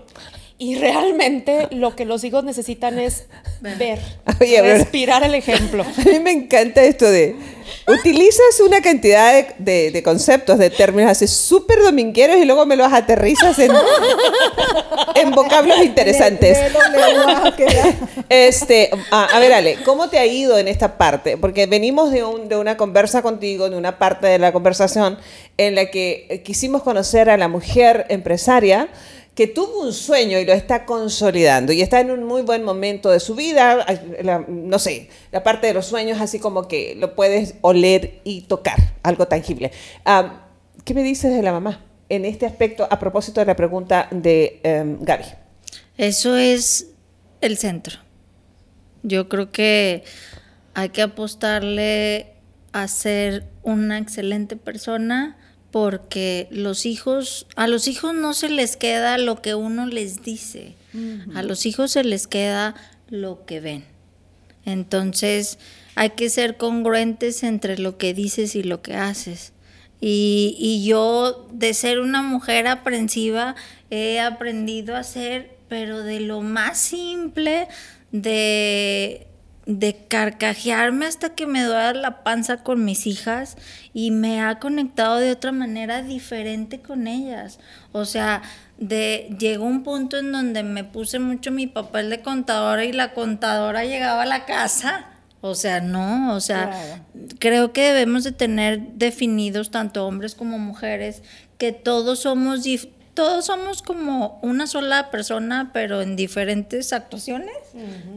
Y 0.60 0.76
realmente 0.76 1.68
lo 1.70 1.95
que 1.95 2.03
los 2.05 2.24
hijos 2.24 2.43
necesitan 2.43 2.97
es 2.97 3.26
ver, 3.78 3.99
Oye, 4.41 4.60
respirar 4.62 5.24
el 5.24 5.36
ejemplo. 5.36 5.84
A 5.84 6.01
mí 6.10 6.20
me 6.20 6.32
encanta 6.32 6.84
esto 6.84 7.10
de... 7.10 7.36
Utilizas 7.86 8.60
una 8.66 8.82
cantidad 8.82 9.34
de, 9.34 9.47
de- 9.60 9.91
de 9.91 10.01
conceptos, 10.03 10.58
de 10.58 10.70
términos 10.70 11.12
así 11.12 11.28
súper 11.28 11.84
domingueros 11.84 12.38
y 12.38 12.45
luego 12.45 12.66
me 12.66 12.76
los 12.76 12.91
aterrizas 12.91 13.60
en, 13.60 13.72
en 15.16 15.32
vocablos 15.32 15.78
interesantes. 15.84 16.58
Este, 18.30 18.89
a, 19.12 19.26
a 19.26 19.39
ver, 19.39 19.53
Ale, 19.53 19.78
¿cómo 19.86 20.10
te 20.10 20.18
ha 20.20 20.26
ido 20.26 20.58
en 20.58 20.68
esta 20.68 20.97
parte? 20.97 21.38
Porque 21.38 21.66
venimos 21.66 22.12
de, 22.12 22.24
un- 22.24 22.49
de 22.49 22.58
una 22.58 22.78
conversa 22.78 23.22
contigo, 23.22 23.70
de 23.70 23.78
una 23.78 23.99
parte 23.99 24.28
de 24.28 24.39
la 24.39 24.51
conversación 24.51 25.18
en 25.58 25.76
la 25.76 25.86
que 25.91 26.26
eh, 26.30 26.41
quisimos 26.43 26.84
conocer 26.84 27.30
a 27.30 27.38
la 27.38 27.47
mujer 27.47 28.05
empresaria 28.10 28.89
que 29.38 29.46
tuvo 29.46 29.84
un 29.84 29.94
sueño 29.94 30.40
y 30.40 30.46
lo 30.46 30.52
está 30.52 30.84
consolidando 30.84 31.72
y 31.72 31.84
está 31.84 32.00
en 32.00 32.10
un 32.10 32.24
muy 32.24 32.42
buen 32.42 32.64
momento 32.64 33.12
de 33.12 33.20
su 33.20 33.36
vida, 33.36 33.86
no 34.48 34.80
sé, 34.80 35.10
la 35.32 35.44
parte 35.44 35.68
de 35.68 35.76
los 35.76 35.86
sueños 35.86 36.20
así 36.20 36.40
como 36.40 36.68
que 36.68 36.96
lo 36.96 37.14
puedes 37.14 37.54
oler 37.62 38.20
y 38.24 38.42
tocar, 38.42 38.96
algo 39.04 39.28
tangible. 39.28 39.72
¿Qué 40.84 40.94
me 40.96 41.04
dices 41.04 41.32
de 41.36 41.44
la 41.44 41.52
mamá 41.52 41.86
en 42.10 42.26
este 42.26 42.48
aspecto 42.48 42.88
a 42.90 42.98
propósito 42.98 43.40
de 43.40 43.46
la 43.46 43.56
pregunta 43.56 44.08
de 44.10 44.60
em, 44.64 44.98
Gaby? 45.02 45.26
Eso 46.00 46.36
es 46.36 46.88
el 47.40 47.58
centro. 47.58 48.00
Yo 49.04 49.30
creo 49.30 49.52
que 49.52 50.04
hay 50.74 50.90
que 50.90 51.04
apostarle 51.04 52.34
a 52.72 52.88
ser 52.88 53.46
una 53.62 54.00
excelente 54.00 54.56
persona 54.56 55.38
porque 55.80 56.47
los 56.49 56.88
hijos, 56.88 57.45
a 57.55 57.67
los 57.67 57.88
hijos 57.88 58.15
no 58.15 58.34
se 58.34 58.49
les 58.49 58.78
queda 58.78 59.19
lo 59.19 59.43
que 59.43 59.53
uno 59.53 59.86
les 59.86 60.23
dice, 60.23 60.73
a 61.36 61.43
los 61.43 61.67
hijos 61.67 61.91
se 61.91 62.03
les 62.03 62.25
queda 62.25 62.73
lo 63.09 63.45
que 63.45 63.59
ven. 63.59 63.86
Entonces 64.65 65.59
hay 65.93 66.09
que 66.09 66.32
ser 66.32 66.57
congruentes 66.57 67.43
entre 67.43 67.78
lo 67.78 67.99
que 67.99 68.15
dices 68.15 68.55
y 68.55 68.63
lo 68.63 68.82
que 68.82 68.95
haces. 68.95 69.53
Y, 70.01 70.55
y 70.57 70.84
yo 70.84 71.47
de 71.51 71.75
ser 71.75 71.99
una 71.99 72.23
mujer 72.23 72.65
aprensiva 72.65 73.55
he 73.91 74.19
aprendido 74.19 74.95
a 74.95 75.03
ser, 75.03 75.57
pero 75.69 76.01
de 76.01 76.21
lo 76.21 76.41
más 76.41 76.80
simple, 76.80 77.67
de 78.11 79.26
de 79.68 80.05
carcajearme 80.07 81.05
hasta 81.05 81.36
que 81.36 81.45
me 81.45 81.61
duele 81.61 81.99
la 81.99 82.24
panza 82.24 82.63
con 82.63 82.86
mis 82.86 83.05
hijas 83.05 83.57
y 83.93 84.11
me 84.11 84.41
ha 84.41 84.59
conectado 84.59 85.18
de 85.18 85.32
otra 85.32 85.51
manera 85.51 86.01
diferente 86.01 86.80
con 86.80 87.05
ellas. 87.05 87.59
O 87.91 88.05
sea, 88.05 88.41
de 88.78 89.36
llegó 89.38 89.65
un 89.65 89.84
punto 89.84 90.18
en 90.18 90.32
donde 90.32 90.63
me 90.63 90.86
puse 90.86 91.20
mucho 91.20 91.51
mi 91.51 91.68
papel 91.68 92.09
de 92.09 92.22
contadora 92.22 92.86
y 92.86 92.93
la 92.93 93.13
contadora 93.13 93.84
llegaba 93.84 94.24
a 94.24 94.26
la 94.26 94.45
casa. 94.45 95.07
O 95.41 95.53
sea, 95.53 95.82
no, 95.82 96.34
o 96.34 96.39
sea, 96.39 97.03
creo 97.38 97.74
que 97.74 97.91
debemos 97.91 98.24
de 98.24 98.32
tener 98.32 98.93
definidos 98.93 99.70
tanto 99.70 100.07
hombres 100.07 100.34
como 100.34 100.57
mujeres 100.57 101.22
que 101.57 101.74
todos 101.74 102.20
somos 102.20 102.63
todos 103.18 103.45
somos 103.47 103.82
como 103.82 104.38
una 104.43 104.68
sola 104.68 105.09
persona, 105.09 105.72
pero 105.74 106.03
en 106.03 106.15
diferentes 106.15 106.93
actuaciones. 106.93 107.55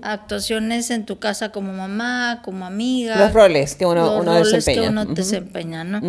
Actuaciones 0.03 0.91
en 0.91 1.07
tu 1.07 1.19
casa 1.19 1.53
como 1.53 1.73
mamá, 1.73 2.43
como 2.45 2.67
amiga. 2.67 3.17
Los 3.17 3.33
roles 3.33 3.77
que 3.77 3.87
uno, 3.87 4.23
los 4.23 4.45
roles 4.45 4.63
que 4.67 4.81
uno 4.83 5.07
desempeña, 5.07 5.85
¿no? 5.85 6.03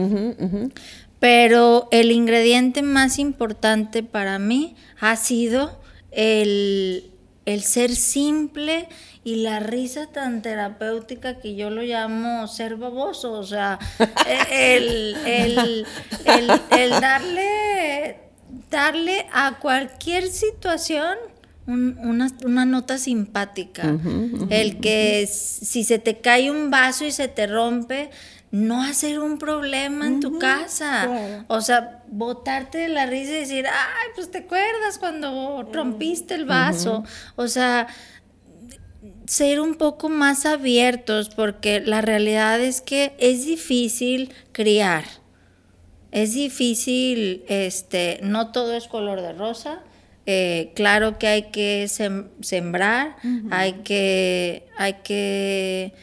Pero 1.21 1.87
el 1.91 2.11
ingrediente 2.11 2.81
más 2.81 3.17
importante 3.17 4.03
para 4.03 4.39
mí 4.39 4.75
ha 4.99 5.15
sido 5.15 5.79
el, 6.11 7.13
ser 7.61 7.95
simple 7.95 8.89
y 9.23 9.35
la 9.37 9.61
risa 9.61 10.07
tan 10.07 10.41
terapéutica 10.41 11.39
que 11.39 11.55
yo 11.55 11.69
lo 11.69 11.83
llamo 11.83 12.45
ser 12.49 12.75
baboso, 12.75 13.31
o 13.31 13.43
sea, 13.45 13.79
el, 14.51 15.15
el 16.71 16.89
darle 16.99 18.30
darle 18.69 19.25
a 19.31 19.59
cualquier 19.59 20.27
situación 20.27 21.17
una, 21.67 22.65
nota 22.65 22.97
simpática. 22.97 23.97
El 24.49 24.79
que 24.79 25.27
si 25.27 25.83
se 25.83 25.99
te 25.99 26.19
cae 26.19 26.51
un 26.51 26.69
vaso 26.69 27.05
y 27.05 27.11
se 27.11 27.27
te 27.27 27.47
rompe, 27.47 28.09
no 28.51 28.83
hacer 28.83 29.19
un 29.19 29.37
problema 29.37 30.07
en 30.07 30.19
tu 30.19 30.37
casa. 30.37 31.45
O 31.47 31.61
sea, 31.61 32.03
botarte 32.09 32.79
de 32.79 32.89
la 32.89 33.05
risa 33.05 33.31
y 33.31 33.35
decir, 33.35 33.65
ay, 33.67 34.09
pues 34.15 34.29
te 34.31 34.39
acuerdas 34.39 34.97
cuando 34.99 35.67
rompiste 35.71 36.35
el 36.35 36.45
vaso. 36.45 37.03
O 37.35 37.47
sea, 37.47 37.87
ser 39.25 39.61
un 39.61 39.75
poco 39.75 40.09
más 40.09 40.45
abiertos 40.45 41.29
porque 41.29 41.79
la 41.79 42.01
realidad 42.01 42.59
es 42.59 42.81
que 42.81 43.13
es 43.17 43.45
difícil 43.45 44.33
criar 44.51 45.20
es 46.11 46.33
difícil, 46.33 47.43
este, 47.47 48.19
no 48.21 48.51
todo 48.51 48.75
es 48.75 48.87
color 48.87 49.21
de 49.21 49.33
rosa. 49.33 49.81
Eh, 50.25 50.71
claro 50.75 51.17
que 51.17 51.27
hay 51.27 51.43
que 51.43 51.87
sembrar, 51.87 53.15
hay, 53.49 53.73
que, 53.83 54.67
hay 54.77 54.93
que 55.03 55.93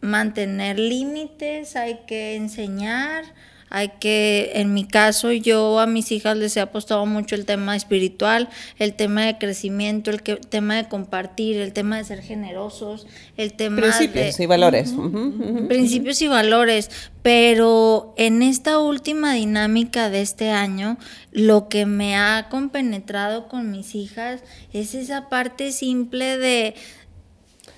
mantener 0.00 0.78
límites, 0.78 1.74
hay 1.74 2.00
que 2.06 2.36
enseñar, 2.36 3.24
hay 3.68 3.90
que, 4.00 4.52
en 4.54 4.74
mi 4.74 4.84
caso, 4.84 5.32
yo 5.32 5.80
a 5.80 5.86
mis 5.86 6.12
hijas 6.12 6.36
les 6.36 6.56
he 6.56 6.60
apostado 6.60 7.04
mucho 7.06 7.34
el 7.34 7.44
tema 7.44 7.74
espiritual, 7.74 8.48
el 8.78 8.94
tema 8.94 9.24
de 9.24 9.38
crecimiento, 9.38 10.10
el 10.10 10.22
tema 10.22 10.76
de 10.76 10.88
compartir, 10.88 11.56
el 11.56 11.72
tema 11.72 11.98
de 11.98 12.04
ser 12.04 12.22
generosos, 12.22 13.06
el 13.36 13.54
tema 13.54 13.82
principios 13.82 14.38
y 14.38 14.46
valores. 14.46 14.94
Principios 15.68 16.22
y 16.22 16.28
valores, 16.28 16.90
pero 17.22 18.14
en 18.16 18.42
esta 18.42 18.78
última 18.78 19.34
dinámica 19.34 20.10
de 20.10 20.22
este 20.22 20.50
año, 20.50 20.96
lo 21.32 21.68
que 21.68 21.86
me 21.86 22.16
ha 22.16 22.48
compenetrado 22.48 23.48
con 23.48 23.70
mis 23.72 23.94
hijas 23.94 24.42
es 24.72 24.94
esa 24.94 25.28
parte 25.28 25.72
simple 25.72 26.38
de... 26.38 26.74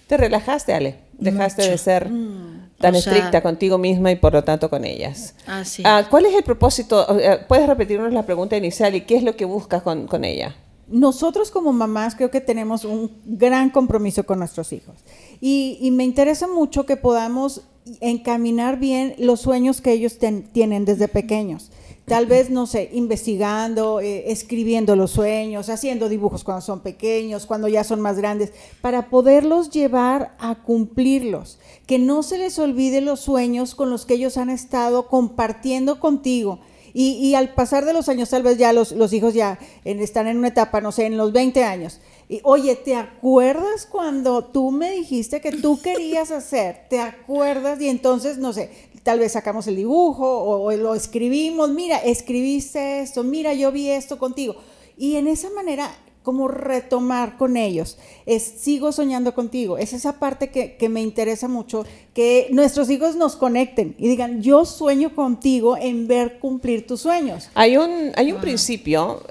Te 0.06 0.16
relajaste, 0.16 0.74
Ale. 0.74 0.96
Dejaste 1.18 1.68
de 1.68 1.78
ser 1.78 2.08
mm. 2.10 2.67
Tan 2.78 2.94
estricta 2.94 3.42
contigo 3.42 3.78
misma 3.78 4.10
y 4.12 4.16
por 4.16 4.32
lo 4.32 4.44
tanto 4.44 4.70
con 4.70 4.84
ellas. 4.84 5.34
Así. 5.46 5.82
Ah, 5.84 6.06
¿Cuál 6.08 6.26
es 6.26 6.34
el 6.34 6.44
propósito? 6.44 7.06
¿Puedes 7.48 7.66
repetirnos 7.66 8.12
la 8.12 8.24
pregunta 8.24 8.56
inicial 8.56 8.94
y 8.94 9.02
qué 9.02 9.16
es 9.16 9.22
lo 9.22 9.36
que 9.36 9.44
buscas 9.44 9.82
con, 9.82 10.06
con 10.06 10.24
ella? 10.24 10.56
Nosotros 10.86 11.50
como 11.50 11.72
mamás 11.72 12.14
creo 12.14 12.30
que 12.30 12.40
tenemos 12.40 12.84
un 12.84 13.10
gran 13.24 13.70
compromiso 13.70 14.24
con 14.24 14.38
nuestros 14.38 14.72
hijos 14.72 14.96
y, 15.40 15.78
y 15.82 15.90
me 15.90 16.04
interesa 16.04 16.46
mucho 16.46 16.86
que 16.86 16.96
podamos 16.96 17.62
encaminar 18.00 18.78
bien 18.78 19.14
los 19.18 19.40
sueños 19.40 19.80
que 19.80 19.92
ellos 19.92 20.18
tienen 20.18 20.84
desde 20.84 21.08
pequeños. 21.08 21.70
Tal 22.08 22.24
vez, 22.24 22.48
no 22.48 22.66
sé, 22.66 22.88
investigando, 22.94 24.00
eh, 24.00 24.32
escribiendo 24.32 24.96
los 24.96 25.10
sueños, 25.10 25.68
haciendo 25.68 26.08
dibujos 26.08 26.42
cuando 26.42 26.62
son 26.62 26.80
pequeños, 26.80 27.44
cuando 27.44 27.68
ya 27.68 27.84
son 27.84 28.00
más 28.00 28.16
grandes, 28.16 28.52
para 28.80 29.10
poderlos 29.10 29.68
llevar 29.68 30.34
a 30.38 30.54
cumplirlos. 30.54 31.58
Que 31.88 31.98
no 31.98 32.22
se 32.22 32.38
les 32.38 32.56
olvide 32.60 33.00
los 33.00 33.18
sueños 33.18 33.74
con 33.74 33.90
los 33.90 34.06
que 34.06 34.14
ellos 34.14 34.36
han 34.36 34.50
estado 34.50 35.08
compartiendo 35.08 35.98
contigo. 35.98 36.60
Y, 36.94 37.34
al 37.34 37.54
pasar 37.54 37.84
de 37.84 37.92
los 37.92 38.08
años, 38.08 38.30
tal 38.30 38.42
vez 38.42 38.58
ya 38.58 38.72
los, 38.72 38.92
hijos 39.12 39.34
ya 39.34 39.58
están 39.84 40.26
en 40.26 40.38
una 40.38 40.48
etapa, 40.48 40.80
no 40.80 40.90
sé, 40.90 41.06
en 41.06 41.16
los 41.16 41.32
20 41.32 41.62
años. 41.62 42.00
Y, 42.28 42.40
oye, 42.44 42.74
¿te 42.76 42.96
acuerdas 42.96 43.86
cuando 43.86 44.44
tú 44.44 44.70
me 44.70 44.92
dijiste 44.92 45.40
que 45.40 45.52
tú 45.52 45.80
querías 45.80 46.30
hacer? 46.30 46.86
¿Te 46.88 46.98
acuerdas? 47.00 47.80
Y 47.80 47.88
entonces, 47.88 48.38
no 48.38 48.52
sé, 48.52 48.70
tal 49.02 49.20
vez 49.20 49.32
sacamos 49.32 49.66
el 49.66 49.76
dibujo 49.76 50.42
o, 50.42 50.72
lo 50.72 50.94
escribimos, 50.94 51.70
mira, 51.70 51.98
escribiste 51.98 53.00
esto, 53.00 53.22
mira, 53.22 53.54
yo 53.54 53.70
vi 53.70 53.90
esto 53.90 54.18
contigo. 54.18 54.56
Y 54.96 55.16
en 55.16 55.28
esa 55.28 55.50
manera, 55.50 55.94
como 56.28 56.46
retomar 56.46 57.38
con 57.38 57.56
ellos, 57.56 57.96
es 58.26 58.42
sigo 58.42 58.92
soñando 58.92 59.34
contigo. 59.34 59.78
Es 59.78 59.94
esa 59.94 60.18
parte 60.18 60.50
que, 60.50 60.88
me 60.90 61.00
interesa 61.00 61.48
mucho, 61.48 61.86
que 62.12 62.48
nuestros 62.50 62.90
hijos 62.90 63.16
nos 63.16 63.34
conecten 63.34 63.94
y 63.96 64.08
digan, 64.08 64.42
yo 64.42 64.66
sueño 64.66 65.14
contigo 65.14 65.78
en 65.78 66.06
ver 66.06 66.38
cumplir 66.38 66.86
tus 66.86 67.00
sueños. 67.00 67.48
Hay 67.54 67.78
un, 67.78 68.12
hay 68.14 68.30
un 68.32 68.42
principio 68.42 69.22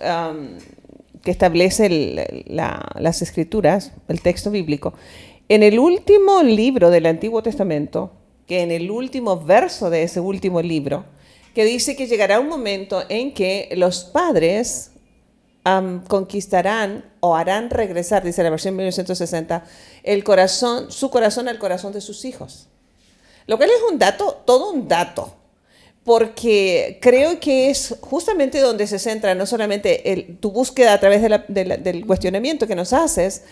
que 1.21 1.29
establece 1.29 2.43
las 2.47 3.21
escrituras, 3.21 3.91
el 4.07 4.19
texto 4.21 4.49
bíblico. 4.49 4.95
En 5.49 5.61
el 5.61 5.77
último 5.77 6.41
libro 6.41 6.89
del 6.89 7.05
Antiguo 7.05 7.43
Testamento, 7.43 8.11
que 8.47 8.63
en 8.63 8.71
el 8.71 8.89
último 8.89 9.39
verso 9.39 9.91
de 9.91 10.01
ese 10.01 10.19
último 10.19 10.63
libro, 10.63 11.05
que 11.53 11.63
dice 11.63 11.95
que 11.95 12.07
llegará 12.07 12.39
un 12.39 12.49
momento 12.49 13.03
en 13.07 13.35
que 13.35 13.69
los 13.77 14.03
padres 14.03 14.93
conquistarán 16.07 17.05
o 17.20 17.36
harán 17.36 17.70
regresar, 17.70 18.24
dice 18.24 18.43
la 18.43 18.49
versión 18.49 18.76
1960, 18.76 19.63
el 20.03 20.24
corazón, 20.24 20.91
su 20.91 21.09
corazón 21.09 21.47
al 21.47 21.59
corazón 21.59 21.93
de 21.93 22.01
sus 22.01 22.26
hijos. 22.26 22.68
Lo 23.47 23.57
cual 23.57 23.70
es 23.70 23.82
un 23.91 23.97
dato, 23.97 24.41
todo 24.45 24.72
un 24.72 24.88
dato, 24.88 25.34
porque 26.03 26.99
creo 27.01 27.39
que 27.39 27.70
es 27.70 27.95
justamente 28.01 28.59
donde 28.59 28.88
se 28.88 28.99
centra 28.99 29.36
no 29.36 29.45
solamente 29.45 30.38
tu 30.39 30.51
búsqueda 30.51 30.93
a 30.93 30.99
través 30.99 31.22
del 31.47 32.05
cuestionamiento 32.05 32.68
que 32.68 32.76
nos 32.76 32.93
haces, 32.93 33.43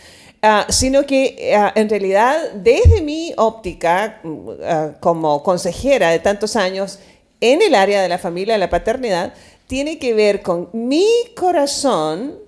Ah, 0.47 0.68
sino 0.70 1.07
que 1.07 1.53
ah, 1.57 1.72
en 1.76 1.89
realidad 1.89 2.51
desde 2.53 3.01
mi 3.01 3.34
óptica 3.36 4.22
ah, 4.63 4.91
como 4.99 5.41
consejera 5.41 6.11
de 6.11 6.20
tantos 6.20 6.55
años 6.55 6.99
en 7.41 7.63
el 7.63 7.74
área 7.74 7.99
de 7.99 8.09
la 8.09 8.20
familia, 8.20 8.53
de 8.53 8.59
la 8.59 8.70
paternidad, 8.70 9.34
tiene 9.68 9.97
que 9.97 10.13
ver 10.13 10.41
con 10.41 10.70
mi 10.74 11.07
corazón, 11.36 12.39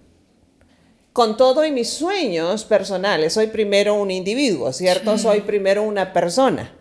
con 1.13 1.36
todo 1.36 1.65
y 1.65 1.72
mis 1.72 1.89
sueños 1.89 2.63
personales. 2.63 3.34
Soy 3.34 3.47
primero 3.47 3.95
un 3.95 4.11
individuo, 4.11 4.72
¿cierto? 4.72 5.18
Soy 5.18 5.41
primero 5.41 5.84
una 5.84 6.13
persona, 6.13 6.72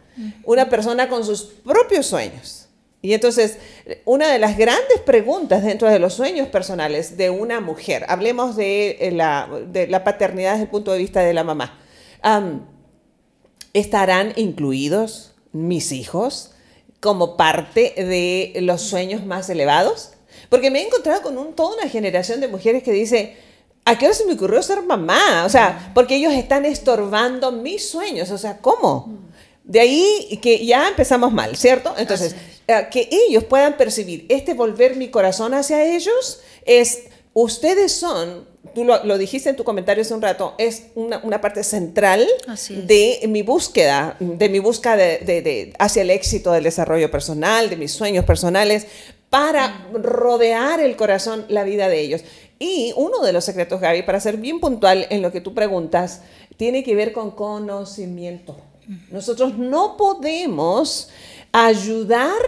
una 0.45 0.69
persona 0.69 1.09
con 1.09 1.25
sus 1.25 1.43
propios 1.43 2.07
sueños. 2.07 2.69
Y 3.01 3.15
entonces, 3.15 3.59
una 4.05 4.33
de 4.33 4.39
las 4.39 4.59
grandes 4.59 5.01
preguntas 5.05 5.63
dentro 5.63 5.89
de 5.89 5.99
los 5.99 6.15
sueños 6.15 6.49
personales 6.49 7.17
de 7.17 7.31
una 7.31 7.61
mujer, 7.61 8.05
hablemos 8.09 8.57
de 8.57 8.97
eh, 9.01 9.13
la, 9.13 9.49
de 9.69 9.87
la 9.87 10.03
paternidad 10.03 10.53
desde 10.53 10.65
el 10.65 10.71
punto 10.71 10.93
de 10.93 10.99
vista 10.99 11.21
de 11.21 11.33
la 11.33 11.45
mamá, 11.45 11.79
¿estarán 13.73 14.33
incluidos 14.37 15.35
mis 15.53 15.93
hijos 15.93 16.53
como 17.01 17.37
parte 17.37 17.95
de 17.97 18.61
los 18.63 18.83
sueños 18.83 19.25
más 19.25 19.49
elevados? 19.51 20.16
Porque 20.57 20.71
me 20.71 20.81
he 20.81 20.87
encontrado 20.87 21.21
con 21.21 21.37
un, 21.37 21.53
toda 21.53 21.77
una 21.77 21.87
generación 21.87 22.41
de 22.41 22.49
mujeres 22.49 22.83
que 22.83 22.91
dice, 22.91 23.37
¿a 23.85 23.99
qué 23.99 24.07
hora 24.07 24.15
se 24.15 24.25
me 24.25 24.33
ocurrió 24.33 24.63
ser 24.63 24.81
mamá? 24.81 25.45
O 25.45 25.51
sea, 25.51 25.91
porque 25.93 26.17
ellos 26.17 26.33
están 26.33 26.65
estorbando 26.65 27.53
mis 27.53 27.87
sueños. 27.87 28.31
O 28.31 28.39
sea, 28.39 28.57
¿cómo? 28.57 29.19
De 29.65 29.81
ahí 29.81 30.41
que 30.41 30.65
ya 30.65 30.89
empezamos 30.89 31.31
mal, 31.31 31.57
¿cierto? 31.57 31.95
Entonces, 31.99 32.37
eh, 32.67 32.87
que 32.91 33.07
ellos 33.13 33.45
puedan 33.45 33.77
percibir 33.77 34.25
este 34.31 34.55
volver 34.55 34.97
mi 34.97 35.11
corazón 35.11 35.53
hacia 35.53 35.85
ellos 35.85 36.41
es, 36.65 37.03
ustedes 37.35 37.93
son, 37.93 38.49
tú 38.75 38.85
lo, 38.85 39.19
dijiste 39.19 39.51
en 39.51 39.57
tu 39.57 39.65
comentario 39.65 40.01
hace 40.01 40.15
un 40.15 40.23
rato, 40.23 40.55
es 40.57 40.85
una, 40.95 41.21
parte 41.43 41.65
central 41.65 42.27
de 42.71 43.21
mi 43.29 43.43
búsqueda, 43.43 44.17
de 44.21 44.49
mi 44.49 44.59
búsqueda 44.59 44.97
de, 44.97 45.75
hacia 45.79 46.01
el 46.01 46.09
éxito 46.09 46.51
del 46.53 46.65
desarrollo 46.65 47.11
personal, 47.11 47.69
de 47.69 47.77
mis 47.77 47.93
sueños 47.93 48.25
personales, 48.25 48.87
para 49.31 49.89
rodear 49.93 50.81
el 50.81 50.97
corazón, 50.97 51.45
la 51.49 51.65
vida 51.65 51.89
de 51.89 52.01
ellos. 52.01 52.23
Y 52.59 52.93
uno 52.97 53.21
de 53.21 53.33
los 53.33 53.45
secretos, 53.45 53.81
Gaby, 53.81 54.03
para 54.03 54.21
ser 54.21 54.39
bien 54.39 54.61
puntual 54.61 55.07
en 55.11 55.23
lo 55.23 55.31
que 55.31 55.41
tú 55.41 55.53
preguntas, 55.53 56.23
tiene 56.57 56.83
que 56.83 56.95
ver 56.95 57.13
con 57.13 57.31
conocimiento. 57.33 58.57
Nosotros 59.11 59.59
no 59.59 59.97
podemos 59.97 61.11
ayudar 61.53 62.41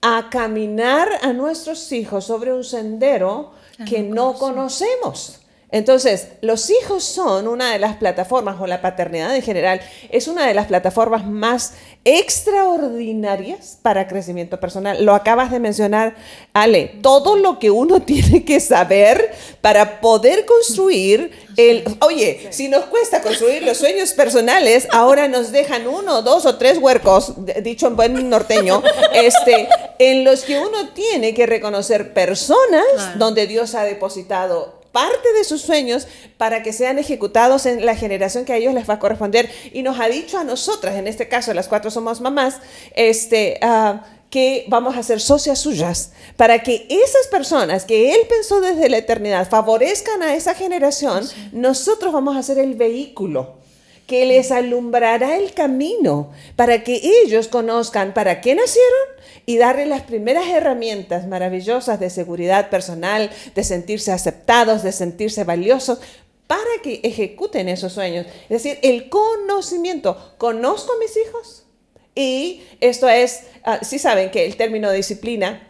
a 0.00 0.28
caminar 0.30 1.08
a 1.22 1.32
nuestros 1.32 1.90
hijos 1.92 2.24
sobre 2.24 2.52
un 2.52 2.62
sendero 2.62 3.52
que 3.88 4.02
no 4.02 4.34
conocemos. 4.34 5.40
Entonces, 5.74 6.28
los 6.40 6.70
hijos 6.70 7.02
son 7.02 7.48
una 7.48 7.72
de 7.72 7.80
las 7.80 7.96
plataformas, 7.96 8.60
o 8.60 8.66
la 8.68 8.80
paternidad 8.80 9.34
en 9.34 9.42
general, 9.42 9.80
es 10.08 10.28
una 10.28 10.46
de 10.46 10.54
las 10.54 10.68
plataformas 10.68 11.26
más 11.26 11.72
extraordinarias 12.04 13.80
para 13.82 14.06
crecimiento 14.06 14.60
personal. 14.60 15.04
Lo 15.04 15.16
acabas 15.16 15.50
de 15.50 15.58
mencionar, 15.58 16.14
Ale, 16.52 17.00
todo 17.02 17.34
lo 17.34 17.58
que 17.58 17.72
uno 17.72 18.00
tiene 18.06 18.44
que 18.44 18.60
saber 18.60 19.34
para 19.62 20.00
poder 20.00 20.46
construir 20.46 21.32
el... 21.56 21.82
Oye, 22.02 22.46
si 22.50 22.68
nos 22.68 22.84
cuesta 22.84 23.20
construir 23.20 23.64
los 23.64 23.78
sueños 23.78 24.12
personales, 24.12 24.86
ahora 24.92 25.26
nos 25.26 25.50
dejan 25.50 25.88
uno, 25.88 26.22
dos 26.22 26.46
o 26.46 26.54
tres 26.54 26.78
huercos, 26.78 27.32
dicho 27.64 27.88
en 27.88 27.96
buen 27.96 28.30
norteño, 28.30 28.80
este, 29.12 29.68
en 29.98 30.22
los 30.22 30.44
que 30.44 30.56
uno 30.56 30.90
tiene 30.90 31.34
que 31.34 31.46
reconocer 31.46 32.14
personas 32.14 32.84
donde 33.18 33.48
Dios 33.48 33.74
ha 33.74 33.82
depositado 33.82 34.83
parte 34.94 35.32
de 35.32 35.42
sus 35.42 35.60
sueños 35.60 36.06
para 36.38 36.62
que 36.62 36.72
sean 36.72 37.00
ejecutados 37.00 37.66
en 37.66 37.84
la 37.84 37.96
generación 37.96 38.44
que 38.44 38.52
a 38.52 38.56
ellos 38.56 38.72
les 38.72 38.88
va 38.88 38.94
a 38.94 38.98
corresponder. 39.00 39.50
Y 39.72 39.82
nos 39.82 39.98
ha 39.98 40.06
dicho 40.06 40.38
a 40.38 40.44
nosotras, 40.44 40.94
en 40.94 41.08
este 41.08 41.26
caso 41.26 41.52
las 41.52 41.66
cuatro 41.66 41.90
somos 41.90 42.20
mamás, 42.20 42.58
este, 42.94 43.58
ah, 43.60 44.04
que 44.30 44.66
vamos 44.68 44.96
a 44.96 45.02
ser 45.02 45.20
socias 45.20 45.58
suyas 45.58 46.12
para 46.36 46.62
que 46.62 46.86
esas 46.88 47.26
personas 47.28 47.84
que 47.84 48.14
Él 48.14 48.20
pensó 48.28 48.60
desde 48.60 48.88
la 48.88 48.98
eternidad 48.98 49.48
favorezcan 49.48 50.22
a 50.22 50.36
esa 50.36 50.54
generación, 50.54 51.28
nosotros 51.50 52.12
vamos 52.12 52.36
a 52.36 52.44
ser 52.44 52.58
el 52.58 52.74
vehículo 52.74 53.63
que 54.06 54.26
les 54.26 54.50
alumbrará 54.50 55.36
el 55.36 55.54
camino 55.54 56.30
para 56.56 56.84
que 56.84 57.00
ellos 57.22 57.48
conozcan 57.48 58.12
para 58.12 58.40
qué 58.40 58.54
nacieron 58.54 59.14
y 59.46 59.56
darle 59.56 59.86
las 59.86 60.02
primeras 60.02 60.46
herramientas 60.48 61.26
maravillosas 61.26 62.00
de 62.00 62.10
seguridad 62.10 62.70
personal, 62.70 63.30
de 63.54 63.64
sentirse 63.64 64.12
aceptados, 64.12 64.82
de 64.82 64.92
sentirse 64.92 65.44
valiosos, 65.44 65.98
para 66.46 66.82
que 66.82 67.00
ejecuten 67.02 67.68
esos 67.68 67.92
sueños. 67.92 68.26
Es 68.44 68.62
decir, 68.62 68.78
el 68.82 69.08
conocimiento. 69.08 70.34
¿Conozco 70.38 70.92
a 70.92 70.98
mis 70.98 71.16
hijos? 71.16 71.64
Y 72.14 72.62
esto 72.80 73.08
es, 73.08 73.44
ah, 73.64 73.80
si 73.82 73.98
saben 73.98 74.30
que 74.30 74.44
el 74.44 74.56
término 74.56 74.90
disciplina 74.92 75.68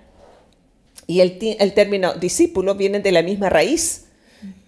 y 1.06 1.20
el, 1.20 1.38
el, 1.58 1.74
término 1.74 2.14
discípulo 2.14 2.74
vienen 2.74 3.02
de 3.02 3.12
la 3.12 3.22
misma 3.22 3.50
raíz. 3.50 4.06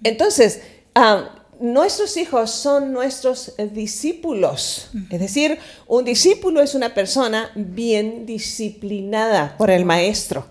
Entonces, 0.04 0.62
ah, 0.94 1.45
nuestros 1.60 2.16
hijos 2.16 2.50
son 2.50 2.92
nuestros 2.92 3.54
discípulos. 3.72 4.90
Es 5.10 5.20
decir, 5.20 5.58
un 5.86 6.04
discípulo 6.04 6.60
es 6.60 6.74
una 6.74 6.94
persona 6.94 7.50
bien 7.54 8.26
disciplinada 8.26 9.56
por 9.56 9.70
el 9.70 9.84
maestro. 9.84 10.46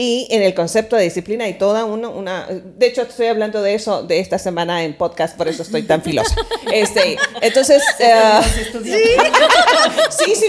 Y 0.00 0.28
en 0.30 0.42
el 0.44 0.54
concepto 0.54 0.94
de 0.94 1.02
disciplina 1.02 1.44
hay 1.44 1.54
toda 1.54 1.84
una, 1.84 2.08
una, 2.08 2.46
De 2.46 2.86
hecho, 2.86 3.02
estoy 3.02 3.26
hablando 3.26 3.62
de 3.62 3.74
eso 3.74 4.04
de 4.04 4.20
esta 4.20 4.38
semana 4.38 4.84
en 4.84 4.96
podcast, 4.96 5.36
por 5.36 5.48
eso 5.48 5.62
estoy 5.62 5.82
tan 5.82 6.02
filosa. 6.02 6.36
Este, 6.72 7.18
entonces... 7.40 7.82
Uh, 7.98 8.84
¿sí? 8.84 8.92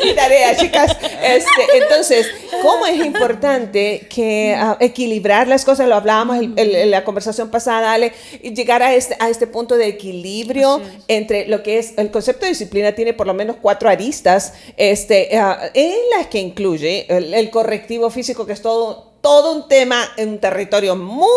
Sí, 0.01 0.07
mi 0.07 0.15
tarea, 0.15 0.55
chicas. 0.55 0.97
Este, 1.21 1.77
entonces, 1.77 2.27
¿cómo 2.61 2.85
es 2.85 3.05
importante 3.05 4.07
que 4.09 4.57
uh, 4.59 4.75
equilibrar 4.79 5.47
las 5.47 5.65
cosas? 5.65 5.87
Lo 5.87 5.95
hablábamos 5.95 6.37
en 6.39 6.91
la 6.91 7.03
conversación 7.03 7.49
pasada, 7.49 7.93
Ale, 7.93 8.13
llegar 8.41 8.83
a 8.83 8.93
este, 8.93 9.15
a 9.19 9.29
este 9.29 9.47
punto 9.47 9.75
de 9.75 9.87
equilibrio 9.87 10.81
entre 11.07 11.47
lo 11.47 11.63
que 11.63 11.79
es... 11.79 11.93
El 11.97 12.11
concepto 12.11 12.45
de 12.45 12.51
disciplina 12.51 12.93
tiene 12.93 13.13
por 13.13 13.27
lo 13.27 13.33
menos 13.33 13.57
cuatro 13.61 13.89
aristas 13.89 14.53
este, 14.77 15.29
uh, 15.33 15.69
en 15.73 15.95
las 16.17 16.27
que 16.27 16.39
incluye 16.39 17.05
el 17.09 17.49
correctivo 17.49 18.09
físico, 18.09 18.45
que 18.45 18.53
es 18.53 18.61
todo 18.61 19.09
todo 19.21 19.53
un 19.53 19.67
tema 19.67 20.01
en 20.17 20.29
un 20.29 20.39
territorio 20.39 20.95
muy, 20.95 21.27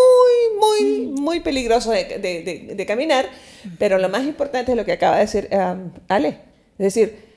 muy, 0.58 1.00
muy 1.20 1.40
peligroso 1.40 1.90
de, 1.90 2.84
caminar, 2.86 3.28
pero 3.78 3.98
lo 3.98 4.08
más 4.08 4.24
importante 4.24 4.72
es 4.72 4.76
lo 4.76 4.84
que 4.84 4.92
acaba 4.92 5.16
de 5.16 5.22
decir 5.22 5.48
um, 5.52 5.90
Ale. 6.08 6.38
Es 6.78 6.94
decir, 6.94 7.31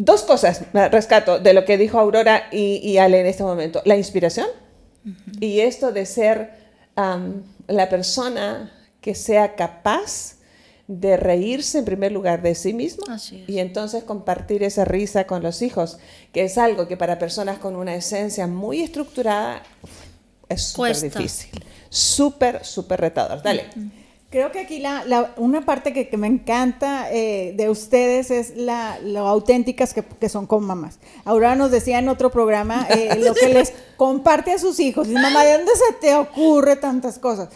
dos 0.00 0.22
cosas 0.22 0.62
rescato 0.72 1.38
de 1.38 1.52
lo 1.52 1.66
que 1.66 1.76
dijo 1.76 2.00
Aurora 2.00 2.48
y, 2.50 2.96
Ale 2.96 3.20
en 3.20 3.26
este 3.26 3.42
momento. 3.42 3.82
La 3.84 3.96
inspiración 3.96 4.46
y 5.40 5.60
esto 5.60 5.92
de 5.92 6.06
ser 6.06 6.52
um, 6.96 7.42
la 7.68 7.88
persona 7.88 8.72
que 9.00 9.14
sea 9.14 9.54
capaz 9.56 10.36
de 10.86 11.16
reírse 11.16 11.78
en 11.78 11.84
primer 11.84 12.12
lugar 12.12 12.42
de 12.42 12.54
sí 12.54 12.72
mismo 12.72 13.04
y 13.46 13.58
entonces 13.58 14.02
compartir 14.02 14.62
esa 14.62 14.84
risa 14.84 15.26
con 15.26 15.42
los 15.42 15.62
hijos, 15.62 15.98
que 16.32 16.44
es 16.44 16.58
algo 16.58 16.88
que 16.88 16.96
para 16.96 17.18
personas 17.18 17.58
con 17.58 17.76
una 17.76 17.94
esencia 17.94 18.46
muy 18.46 18.80
estructurada 18.80 19.62
es 20.48 20.62
súper 20.62 21.00
difícil, 21.00 21.50
súper, 21.90 22.64
súper 22.64 23.00
retador. 23.00 23.42
Dale. 23.42 23.66
Creo 24.30 24.52
que 24.52 24.60
aquí 24.60 24.78
la, 24.78 25.34
una 25.38 25.62
parte 25.62 25.92
que, 25.92 26.16
me 26.16 26.28
encanta 26.28 27.10
eh, 27.10 27.52
de 27.56 27.68
ustedes 27.68 28.30
es 28.30 28.56
la, 28.56 29.00
lo 29.02 29.26
auténticas 29.26 29.92
que, 29.92 30.28
son 30.28 30.46
con 30.46 30.64
mamás. 30.64 31.00
Aurora 31.24 31.56
nos 31.56 31.72
decía 31.72 31.98
en 31.98 32.08
otro 32.08 32.30
programa 32.30 32.86
eh, 32.90 33.18
lo 33.18 33.34
que 33.34 33.48
les 33.52 33.72
comparte 33.96 34.52
a 34.52 34.58
sus 34.60 34.78
hijos. 34.78 35.08
Y 35.08 35.14
mamá, 35.14 35.44
¿de 35.44 35.54
dónde 35.54 35.72
se 35.74 35.94
te 35.94 36.14
ocurre 36.14 36.76
tantas 36.76 37.18
cosas? 37.18 37.48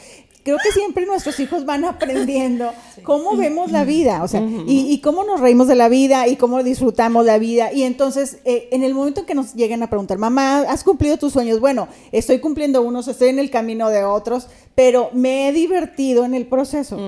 Creo 0.45 0.59
que 0.63 0.71
siempre 0.73 1.07
nuestros 1.07 1.41
hijos 1.41 1.65
van 1.65 1.85
aprendiendo 1.85 2.71
cómo 3.03 3.37
vemos 3.37 3.73
la 3.73 3.85
vida, 3.85 4.23
o 4.23 4.29
sea, 4.29 4.41
y, 4.67 4.99
cómo 4.99 5.25
nos 5.25 5.41
reímos 5.41 5.67
de 5.67 5.75
la 5.75 5.89
vida 5.89 6.29
y 6.29 6.37
cómo 6.37 6.63
disfrutamos 6.63 7.25
la 7.25 7.39
vida. 7.39 7.73
Y 7.73 7.83
entonces, 7.83 8.39
eh, 8.45 8.69
en 8.71 8.85
el 8.85 8.95
momento 8.95 9.21
en 9.21 9.27
que 9.27 9.35
nos 9.35 9.55
lleguen 9.55 9.83
a 9.83 9.89
preguntar, 9.89 10.19
mamá, 10.19 10.61
¿has 10.69 10.85
cumplido 10.85 11.17
tus 11.17 11.33
sueños? 11.33 11.61
Bueno, 11.61 11.89
estoy 12.13 12.39
cumpliendo 12.39 12.83
unos, 12.83 13.09
estoy 13.09 13.29
en 13.29 13.39
el 13.39 13.51
camino 13.51 13.89
de 13.89 14.05
otros, 14.05 14.49
pero 14.75 15.11
me 15.13 15.49
he 15.49 15.53
divertido 15.53 16.25
en 16.25 16.35
el 16.35 16.47
proceso. 16.47 16.99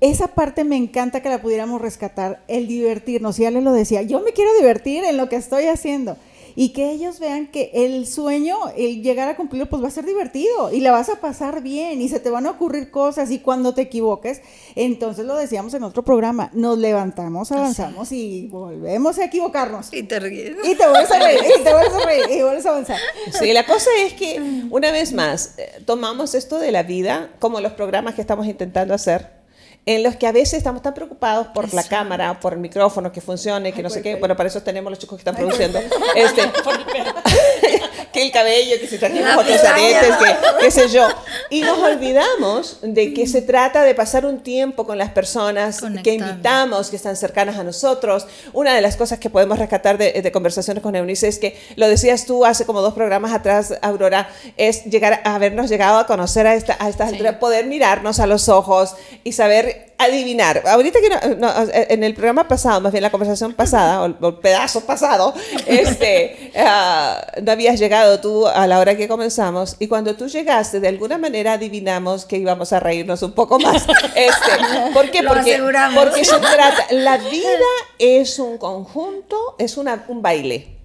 Esa 0.00 0.28
parte 0.28 0.64
me 0.64 0.76
encanta 0.76 1.22
que 1.22 1.28
la 1.28 1.40
pudiéramos 1.40 1.80
rescatar, 1.80 2.42
el 2.48 2.66
divertirnos. 2.66 3.38
Y 3.38 3.42
ya 3.42 3.50
le 3.50 3.62
lo 3.62 3.72
decía, 3.72 4.02
yo 4.02 4.20
me 4.20 4.32
quiero 4.32 4.52
divertir 4.54 5.04
en 5.04 5.16
lo 5.16 5.28
que 5.28 5.36
estoy 5.36 5.64
haciendo 5.66 6.16
y 6.60 6.70
que 6.70 6.90
ellos 6.90 7.20
vean 7.20 7.46
que 7.46 7.70
el 7.72 8.04
sueño, 8.04 8.56
el 8.76 9.00
llegar 9.00 9.28
a 9.28 9.36
cumplirlo, 9.36 9.70
pues 9.70 9.80
va 9.80 9.86
a 9.86 9.92
ser 9.92 10.04
divertido 10.04 10.72
y 10.72 10.80
la 10.80 10.90
vas 10.90 11.08
a 11.08 11.20
pasar 11.20 11.62
bien 11.62 12.02
y 12.02 12.08
se 12.08 12.18
te 12.18 12.30
van 12.30 12.48
a 12.48 12.50
ocurrir 12.50 12.90
cosas 12.90 13.30
y 13.30 13.38
cuando 13.38 13.74
te 13.74 13.82
equivoques, 13.82 14.42
entonces 14.74 15.24
lo 15.24 15.36
decíamos 15.36 15.72
en 15.74 15.84
otro 15.84 16.02
programa, 16.02 16.50
nos 16.54 16.76
levantamos, 16.76 17.52
avanzamos 17.52 18.10
y 18.10 18.48
volvemos 18.48 19.20
a 19.20 19.26
equivocarnos. 19.26 19.92
Y 19.92 20.02
te 20.02 20.18
ríes. 20.18 20.56
Y 20.64 20.74
te 20.74 20.88
vuelves 20.88 21.12
a 21.12 21.20
reír, 21.20 21.40
y 21.60 21.62
te 21.62 21.72
vuelves 21.72 21.92
a 21.94 22.04
reír, 22.04 22.24
y 22.28 22.42
vuelves 22.42 22.66
a 22.66 22.70
avanzar. 22.70 22.98
Sí, 23.38 23.52
la 23.52 23.64
cosa 23.64 23.90
es 24.00 24.14
que, 24.14 24.42
una 24.68 24.90
vez 24.90 25.12
más, 25.12 25.54
eh, 25.58 25.80
tomamos 25.86 26.34
esto 26.34 26.58
de 26.58 26.72
la 26.72 26.82
vida 26.82 27.30
como 27.38 27.60
los 27.60 27.74
programas 27.74 28.16
que 28.16 28.20
estamos 28.20 28.48
intentando 28.48 28.94
hacer 28.94 29.37
en 29.86 30.02
los 30.02 30.16
que 30.16 30.26
a 30.26 30.32
veces 30.32 30.54
estamos 30.54 30.82
tan 30.82 30.92
preocupados 30.92 31.46
por 31.48 31.72
la 31.72 31.82
cámara, 31.82 32.38
por 32.40 32.52
el 32.52 32.58
micrófono, 32.58 33.10
que 33.10 33.20
funcione, 33.20 33.72
que 33.72 33.82
no 33.82 33.88
sé 33.88 34.02
qué. 34.02 34.16
Bueno, 34.16 34.36
para 34.36 34.48
eso 34.48 34.62
tenemos 34.62 34.90
los 34.90 34.98
chicos 34.98 35.16
que 35.16 35.20
están 35.22 35.36
produciendo. 35.36 35.80
Este, 36.14 36.42
que 38.12 38.22
el 38.22 38.32
cabello, 38.32 38.76
que 38.80 38.86
se 38.86 38.98
trajimos 38.98 39.36
otros 39.36 39.64
aretes, 39.64 40.16
que 40.16 40.36
qué 40.60 40.70
sé 40.70 40.88
yo. 40.88 41.08
Y 41.50 41.62
nos 41.62 41.78
olvidamos 41.78 42.78
de 42.82 43.14
que 43.14 43.26
se 43.26 43.42
trata 43.42 43.82
de 43.82 43.94
pasar 43.94 44.26
un 44.26 44.40
tiempo 44.40 44.86
con 44.86 44.98
las 44.98 45.10
personas 45.10 45.80
que 46.02 46.14
invitamos, 46.14 46.90
que 46.90 46.96
están 46.96 47.16
cercanas 47.16 47.56
a 47.56 47.64
nosotros. 47.64 48.26
Una 48.52 48.74
de 48.74 48.80
las 48.80 48.96
cosas 48.96 49.18
que 49.18 49.30
podemos 49.30 49.58
rescatar 49.58 49.98
de, 49.98 50.30
conversaciones 50.32 50.82
con 50.82 50.94
Eunice 50.94 51.28
es 51.28 51.38
que, 51.38 51.58
lo 51.76 51.88
decías 51.88 52.26
tú 52.26 52.44
hace 52.44 52.66
como 52.66 52.82
dos 52.82 52.94
programas 52.94 53.32
atrás, 53.32 53.74
Aurora, 53.82 54.28
es 54.56 54.84
llegar 54.84 55.22
a 55.24 55.34
habernos 55.34 55.70
llegado 55.70 55.98
a 55.98 56.06
conocer 56.06 56.46
a, 56.46 56.54
esta, 56.54 56.76
a 56.78 56.88
estas 56.88 57.12
alturas, 57.12 57.36
poder 57.36 57.66
mirarnos 57.66 58.20
a 58.20 58.26
los 58.26 58.48
ojos 58.48 58.94
y 59.24 59.32
saber 59.32 59.87
adivinar. 59.98 60.62
Ahorita 60.66 61.00
que 61.00 61.36
no, 61.36 61.52
en 61.72 62.04
el 62.04 62.14
programa 62.14 62.46
pasado, 62.46 62.80
más 62.80 62.92
bien 62.92 63.02
la 63.02 63.10
conversación 63.10 63.52
pasada, 63.52 64.02
o 64.02 64.06
el, 64.06 64.34
pedazo 64.36 64.82
pasado, 64.82 65.34
este, 65.66 66.52
uh, 66.54 67.42
no 67.42 67.52
habías 67.52 67.78
llegado 67.78 68.20
tú 68.20 68.46
a 68.46 68.66
la 68.66 68.78
hora 68.78 68.96
que 68.96 69.08
comenzamos 69.08 69.76
y 69.78 69.88
cuando 69.88 70.14
tú 70.14 70.28
llegaste, 70.28 70.80
de 70.80 70.88
alguna 70.88 71.18
manera 71.18 71.54
adivinamos 71.54 72.24
que 72.24 72.38
íbamos 72.38 72.72
a 72.72 72.80
reírnos 72.80 73.22
un 73.22 73.32
poco 73.32 73.58
más. 73.58 73.86
Este, 74.14 74.92
¿Por 74.92 75.10
qué? 75.10 75.22
porque, 75.22 75.60
porque 75.94 76.24
se 76.24 76.38
trata, 76.38 76.86
la 76.90 77.18
vida 77.18 77.68
es 77.98 78.38
un 78.38 78.58
conjunto, 78.58 79.54
es 79.58 79.76
una, 79.76 80.04
un 80.08 80.22
baile 80.22 80.77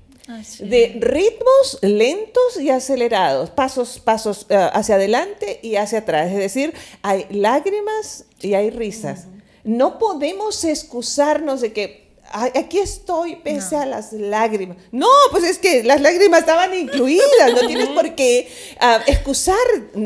de 0.59 0.97
ritmos 1.01 1.79
lentos 1.81 2.59
y 2.59 2.69
acelerados, 2.69 3.49
pasos, 3.49 3.99
pasos 3.99 4.47
uh, 4.49 4.69
hacia 4.73 4.95
adelante 4.95 5.59
y 5.61 5.75
hacia 5.75 5.99
atrás. 5.99 6.31
Es 6.31 6.37
decir, 6.37 6.73
hay 7.01 7.25
lágrimas 7.29 8.25
y 8.39 8.53
hay 8.53 8.69
risas. 8.69 9.25
No 9.63 9.99
podemos 9.99 10.63
excusarnos 10.63 11.61
de 11.61 11.73
que 11.73 12.02
aquí 12.33 12.79
estoy 12.79 13.35
pese 13.37 13.75
a 13.75 13.85
las 13.85 14.11
lágrimas. 14.11 14.77
No, 14.91 15.07
pues 15.31 15.43
es 15.43 15.59
que 15.59 15.83
las 15.83 16.01
lágrimas 16.01 16.39
estaban 16.41 16.73
incluidas, 16.73 17.53
no 17.53 17.67
tienes 17.67 17.89
por 17.89 18.15
qué 18.15 18.47
ah, 18.79 19.01
excusar 19.05 19.55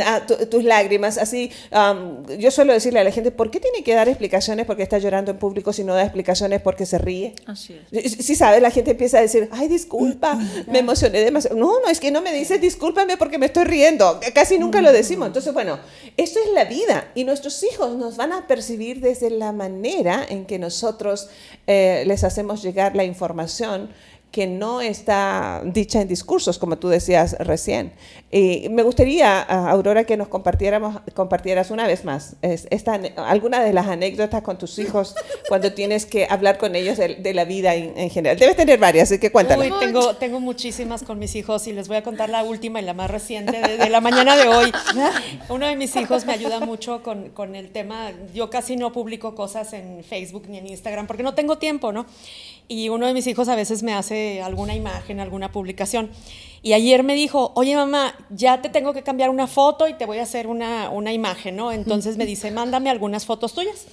ah, 0.06 0.26
tus 0.50 0.64
lágrimas. 0.64 1.18
Así, 1.18 1.52
yo 2.38 2.52
suelo 2.52 2.74
decirle 2.74 3.00
a 3.00 3.04
la 3.04 3.12
gente, 3.12 3.32
¿por 3.32 3.50
qué 3.50 3.60
tiene 3.60 3.84
que 3.84 3.94
dar 3.94 4.10
explicaciones 4.10 4.66
porque 4.66 4.84
está 4.84 4.98
llorando 4.98 5.32
en 5.32 5.40
público 5.40 5.72
si 5.74 5.84
no 5.84 5.94
da 5.94 6.04
explicaciones 6.04 6.62
porque 6.62 6.86
se 6.86 6.98
ríe? 6.98 7.34
Así 7.46 7.80
es. 7.92 8.26
Si 8.26 8.36
sabes, 8.36 8.62
la 8.62 8.72
gente 8.72 8.92
empieza 8.92 9.20
a 9.20 9.22
decir, 9.22 9.50
ay, 9.52 9.68
disculpa, 9.68 10.38
me 10.68 10.80
emocioné 10.80 11.22
demasiado. 11.22 11.58
No, 11.58 11.80
no, 11.80 11.88
es 11.90 12.00
que 12.00 12.12
no 12.12 12.22
me 12.22 12.34
dices 12.34 12.60
discúlpame 12.60 13.18
porque 13.18 13.38
me 13.38 13.46
estoy 13.46 13.64
riendo. 13.64 14.20
Casi 14.34 14.60
nunca 14.60 14.82
lo 14.82 14.92
decimos. 14.92 15.28
Entonces, 15.28 15.54
bueno, 15.54 15.80
esto 16.18 16.40
es 16.46 16.52
la 16.54 16.66
vida 16.66 17.12
y 17.16 17.24
nuestros 17.24 17.64
hijos 17.64 17.96
nos 17.96 18.18
van 18.18 18.34
a 18.34 18.48
percibir 18.48 19.00
desde 19.00 19.30
la 19.30 19.52
manera 19.52 20.26
en 20.28 20.46
que 20.46 20.60
nosotros 20.60 21.30
eh, 21.68 22.04
les 22.18 22.24
hacemos 22.24 22.64
llegar 22.64 22.96
la 22.96 23.04
información 23.04 23.92
que 24.32 24.46
no 24.46 24.82
está 24.82 25.62
dicha 25.66 26.02
en 26.02 26.08
discursos, 26.08 26.60
como 26.60 26.78
tú 26.78 26.90
decías 26.90 27.36
recién. 27.40 27.94
Y 28.30 28.68
me 28.70 28.84
gustaría, 28.84 29.42
Aurora, 29.42 30.04
que 30.04 30.18
nos 30.18 30.28
compartiéramos, 30.28 31.00
compartieras 31.14 31.72
una 31.72 31.88
vez 31.88 32.04
más 32.04 32.36
esta, 32.42 33.00
alguna 33.16 33.64
de 33.64 33.72
las 33.72 33.88
anécdotas 33.88 34.42
con 34.42 34.58
tus 34.58 34.80
hijos 34.80 35.16
cuando 35.48 35.72
tienes 35.74 36.06
que 36.06 36.28
hablar 36.30 36.58
con 36.58 36.76
ellos 36.76 36.98
de, 36.98 37.34
la 37.34 37.46
vida 37.46 37.74
en, 37.76 38.10
general. 38.10 38.38
Debes 38.38 38.58
tener 38.58 38.80
varias, 38.80 39.10
así 39.10 39.20
que 39.20 39.32
cuéntanos. 39.32 39.66
Uy, 39.66 39.74
tengo, 39.80 40.16
tengo 40.18 40.40
muchísimas 40.40 41.04
con 41.04 41.20
mis 41.20 41.36
hijos 41.36 41.66
y 41.68 41.74
les 41.74 41.88
voy 41.88 41.98
a 41.98 42.04
contar 42.04 42.30
la 42.30 42.44
última 42.44 42.82
y 42.82 42.84
la 42.84 42.94
más 42.94 43.10
reciente 43.10 43.62
de, 43.62 43.90
la 43.90 44.02
mañana 44.02 44.36
de 44.36 44.50
hoy. 44.50 44.72
Uno 45.50 45.68
de 45.68 45.76
mis 45.78 45.96
hijos 45.96 46.26
me 46.26 46.34
ayuda 46.34 46.60
mucho 46.60 47.02
con, 47.02 47.30
con 47.30 47.56
el 47.56 47.72
tema, 47.72 48.12
yo 48.34 48.50
casi 48.50 48.76
no 48.76 48.92
publico 48.92 49.36
cosas 49.36 49.72
en 49.72 50.04
Facebook 50.04 50.44
ni 50.50 50.58
en 50.58 50.68
Instagram 50.68 51.08
porque 51.08 51.24
no 51.24 51.34
tengo 51.34 51.58
tiempo, 51.58 51.94
¿no? 51.94 52.06
Y 52.68 52.90
uno 52.90 53.08
de 53.08 53.14
mis 53.14 53.28
hijos 53.28 53.48
a 53.48 53.56
veces 53.56 53.84
me 53.84 53.94
hace 53.94 54.42
alguna 54.42 54.76
imagen, 54.76 55.20
alguna 55.20 55.52
publicación. 55.52 56.10
Y 56.64 56.74
ayer 56.74 57.04
me 57.04 57.14
dijo, 57.14 57.52
oye 57.56 57.76
mamá, 57.76 58.16
ya 58.30 58.62
te 58.62 58.70
tengo 58.70 58.94
que 58.94 59.04
cambiar 59.04 59.30
una 59.30 59.48
foto 59.48 59.88
y 59.88 59.94
te 59.94 60.06
voy 60.06 60.18
a 60.18 60.24
hacer 60.24 60.48
una, 60.48 60.90
una 60.90 61.14
imagen, 61.14 61.56
¿no? 61.56 61.72
Entonces 61.72 62.18
me 62.18 62.26
dice, 62.26 62.52
mándame 62.52 62.90
algunas 62.90 63.26
fotos 63.26 63.54
tuyas. 63.54 63.86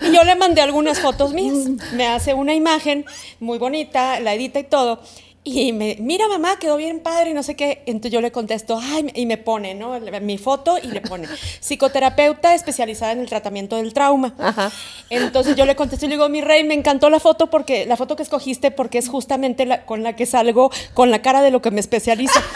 Y 0.00 0.14
yo 0.14 0.22
le 0.22 0.36
mandé 0.36 0.60
algunas 0.60 1.00
fotos 1.00 1.32
mías. 1.32 1.68
Me 1.94 2.06
hace 2.06 2.34
una 2.34 2.54
imagen 2.54 3.06
muy 3.40 3.58
bonita, 3.58 4.20
la 4.20 4.34
edita 4.34 4.60
y 4.60 4.64
todo. 4.64 5.00
Y 5.44 5.72
me, 5.72 5.96
mira 5.98 6.28
mamá, 6.28 6.56
quedó 6.60 6.76
bien 6.76 7.00
padre 7.00 7.30
y 7.30 7.34
no 7.34 7.42
sé 7.42 7.56
qué. 7.56 7.82
Entonces 7.86 8.12
yo 8.12 8.20
le 8.20 8.30
contesto, 8.30 8.78
ay, 8.80 9.10
y 9.14 9.26
me 9.26 9.38
pone, 9.38 9.74
¿no? 9.74 9.98
Mi 10.20 10.38
foto 10.38 10.78
y 10.80 10.86
le 10.86 11.00
pone, 11.00 11.26
psicoterapeuta 11.60 12.54
especializada 12.54 13.12
en 13.12 13.20
el 13.20 13.28
tratamiento 13.28 13.76
del 13.76 13.92
trauma. 13.92 14.34
Ajá. 14.38 14.70
Entonces 15.10 15.56
yo 15.56 15.66
le 15.66 15.74
contesto 15.74 16.06
y 16.06 16.08
le 16.10 16.14
digo, 16.14 16.28
mi 16.28 16.42
rey, 16.42 16.62
me 16.62 16.74
encantó 16.74 17.10
la 17.10 17.18
foto 17.18 17.50
porque, 17.50 17.86
la 17.86 17.96
foto 17.96 18.14
que 18.14 18.22
escogiste 18.22 18.70
porque 18.70 18.98
es 18.98 19.08
justamente 19.08 19.66
la, 19.66 19.84
con 19.84 20.04
la 20.04 20.14
que 20.14 20.26
salgo 20.26 20.70
con 20.94 21.10
la 21.10 21.22
cara 21.22 21.42
de 21.42 21.50
lo 21.50 21.60
que 21.60 21.72
me 21.72 21.80
especializa. 21.80 22.40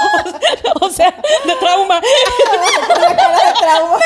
o 0.80 0.90
sea, 0.90 1.14
de 1.44 1.54
trauma. 1.56 2.00
Con 2.00 2.60
la 3.00 3.16
cara 3.16 3.38
de 3.46 3.52
trauma. 3.60 4.00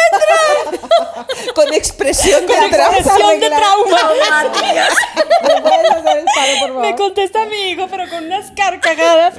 Con 1.54 1.74
expresión 1.74 2.46
de 2.46 2.54
trauma. 2.54 2.98
expresión 2.98 3.40
de 3.40 3.50
trauma. 3.50 3.98
Me 6.80 6.96
contesta 6.96 7.46
mi 7.46 7.70
hijo, 7.70 7.86
pero 7.90 8.08
con 8.08 8.24
unas 8.24 8.50
carcajadas. 8.52 9.34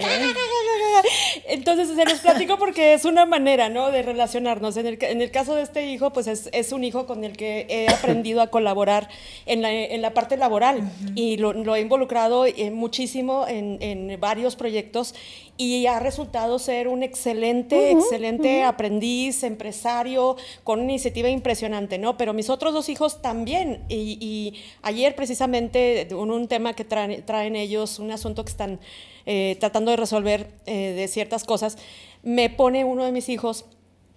Entonces 1.46 1.90
se 1.96 2.06
los 2.06 2.20
platico 2.20 2.58
porque 2.58 2.94
es 2.94 3.06
una 3.06 3.26
manera, 3.26 3.70
¿no? 3.70 3.92
De 3.92 4.02
relacionarnos. 4.02 4.78
En 4.78 4.88
el, 4.88 4.98
en 5.02 5.22
el 5.22 5.32
caso 5.32 5.56
de 5.56 5.64
este 5.64 5.86
hijo, 5.88 6.12
pues 6.12 6.28
es, 6.28 6.50
es, 6.52 6.72
un 6.72 6.84
hijo 6.84 7.06
con 7.06 7.24
el 7.24 7.38
que 7.38 7.66
he 7.70 7.90
aprendido 7.92 8.42
a 8.42 8.48
colaborar 8.48 9.10
en 9.46 9.62
la, 9.62 9.72
en 9.72 10.02
la 10.02 10.14
parte 10.14 10.38
laboral 10.38 10.90
y 11.16 11.38
lo, 11.38 11.54
lo, 11.54 11.76
he 11.76 11.82
involucrado 11.82 12.46
eh, 12.46 12.72
muchísimo 12.72 13.46
en, 13.48 13.78
en 13.82 14.20
varios 14.20 14.56
proyectos 14.56 15.14
y 15.58 15.86
ha 15.88 16.00
resultado 16.00 16.60
ser 16.60 16.88
un 16.88 17.04
excelente, 17.06 17.92
excelente 17.92 18.64
aprendiz, 18.64 19.44
empresario, 19.44 20.36
con 20.64 20.82
una 20.82 20.92
iniciativa 20.92 21.30
impresionante, 21.30 21.98
¿no? 21.98 22.18
Pero 22.18 22.34
mis 22.34 22.50
otros 22.50 22.74
dos 22.74 22.90
hijos 22.90 23.22
también. 23.22 23.86
Y, 23.88 24.56
ayer 24.82 25.16
precisamente, 25.16 26.02
en 26.02 26.16
un 26.16 26.48
tema 26.48 26.74
que 26.74 26.84
traen, 26.84 27.26
traen, 27.26 27.56
ellos, 27.56 28.00
un 28.00 28.12
asunto 28.12 28.44
que 28.44 28.52
están 28.52 28.80
eh, 29.26 29.56
tratando 29.60 29.92
de 29.92 29.98
resolver 29.98 30.52
eh, 30.66 30.92
de 30.92 31.08
ciertas 31.08 31.46
cosas, 31.46 31.78
me 32.24 32.50
pone 32.50 32.84
uno 32.84 33.06
de 33.06 33.12
mis 33.12 33.30
hijos 33.30 33.66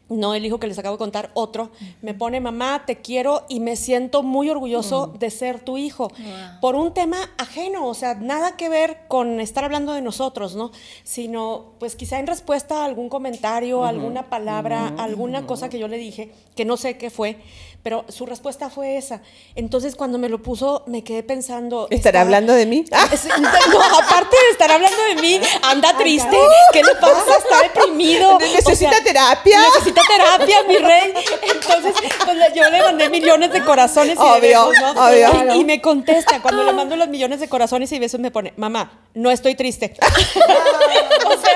no 0.08 0.34
el 0.34 0.44
hijo 0.44 0.58
que 0.58 0.66
les 0.66 0.78
acabo 0.78 0.96
de 0.96 0.98
contar, 0.98 1.30
otro, 1.34 1.70
me 2.02 2.14
pone, 2.14 2.40
mamá, 2.40 2.84
te 2.86 3.00
quiero 3.00 3.44
y 3.48 3.60
me 3.60 3.76
siento 3.76 4.22
muy 4.22 4.48
orgulloso 4.50 5.12
mm. 5.14 5.18
de 5.18 5.30
ser 5.30 5.60
tu 5.60 5.76
hijo, 5.76 6.10
por 6.60 6.74
un 6.74 6.94
tema 6.94 7.18
ajeno, 7.36 7.86
o 7.86 7.94
sea, 7.94 8.14
nada 8.14 8.56
que 8.56 8.68
ver 8.68 9.00
con 9.08 9.40
estar 9.40 9.64
hablando 9.64 9.92
de 9.92 10.02
nosotros, 10.02 10.54
¿no? 10.54 10.70
Sino, 11.04 11.72
pues 11.78 11.96
quizá 11.96 12.18
en 12.18 12.26
respuesta 12.26 12.82
a 12.82 12.84
algún 12.84 13.08
comentario, 13.08 13.84
alguna 13.84 14.30
palabra, 14.30 14.88
alguna 14.98 15.46
cosa 15.46 15.68
que 15.68 15.78
yo 15.78 15.88
le 15.88 15.98
dije, 15.98 16.32
que 16.54 16.64
no 16.64 16.76
sé 16.76 16.96
qué 16.96 17.10
fue, 17.10 17.38
pero 17.82 18.04
su 18.08 18.26
respuesta 18.26 18.70
fue 18.70 18.96
esa. 18.96 19.22
Entonces, 19.54 19.94
cuando 19.94 20.18
me 20.18 20.28
lo 20.28 20.42
puso, 20.42 20.84
me 20.86 21.04
quedé 21.04 21.22
pensando. 21.22 21.86
¿Estará 21.90 22.22
hablando 22.22 22.52
de 22.54 22.66
mí? 22.66 22.84
No, 23.38 23.82
aparte 23.82 24.36
de 24.44 24.50
estar 24.52 24.70
hablando 24.70 24.96
de 25.04 25.14
mí, 25.20 25.40
anda 25.62 25.96
triste. 25.96 26.36
¿Qué 26.72 26.82
le 26.82 26.94
pasa? 26.94 27.38
Está 27.38 27.62
deprimido. 27.62 28.38
Necesita 28.54 29.02
terapia. 29.02 29.60
Necesita 29.60 30.02
terapia, 30.06 30.62
mi 30.64 30.76
rey. 30.76 31.14
Entonces, 31.42 31.94
pues, 32.24 32.54
yo 32.54 32.68
le 32.68 32.82
mandé 32.82 33.08
millones 33.08 33.52
de 33.52 33.64
corazones 33.64 34.16
y 34.16 34.20
obvio, 34.20 34.68
besos, 34.68 34.94
¿no? 34.94 35.06
Obvio. 35.06 35.54
Y, 35.54 35.64
me 35.64 35.80
contesta, 35.80 36.40
cuando 36.40 36.64
le 36.64 36.72
mando 36.72 36.96
los 36.96 37.08
millones 37.08 37.40
de 37.40 37.48
corazones 37.48 37.92
y 37.92 37.98
besos, 37.98 38.20
me 38.20 38.30
pone, 38.30 38.52
mamá, 38.56 39.00
no 39.14 39.30
estoy 39.30 39.54
triste. 39.54 39.94
o 40.02 41.40
sea, 41.40 41.47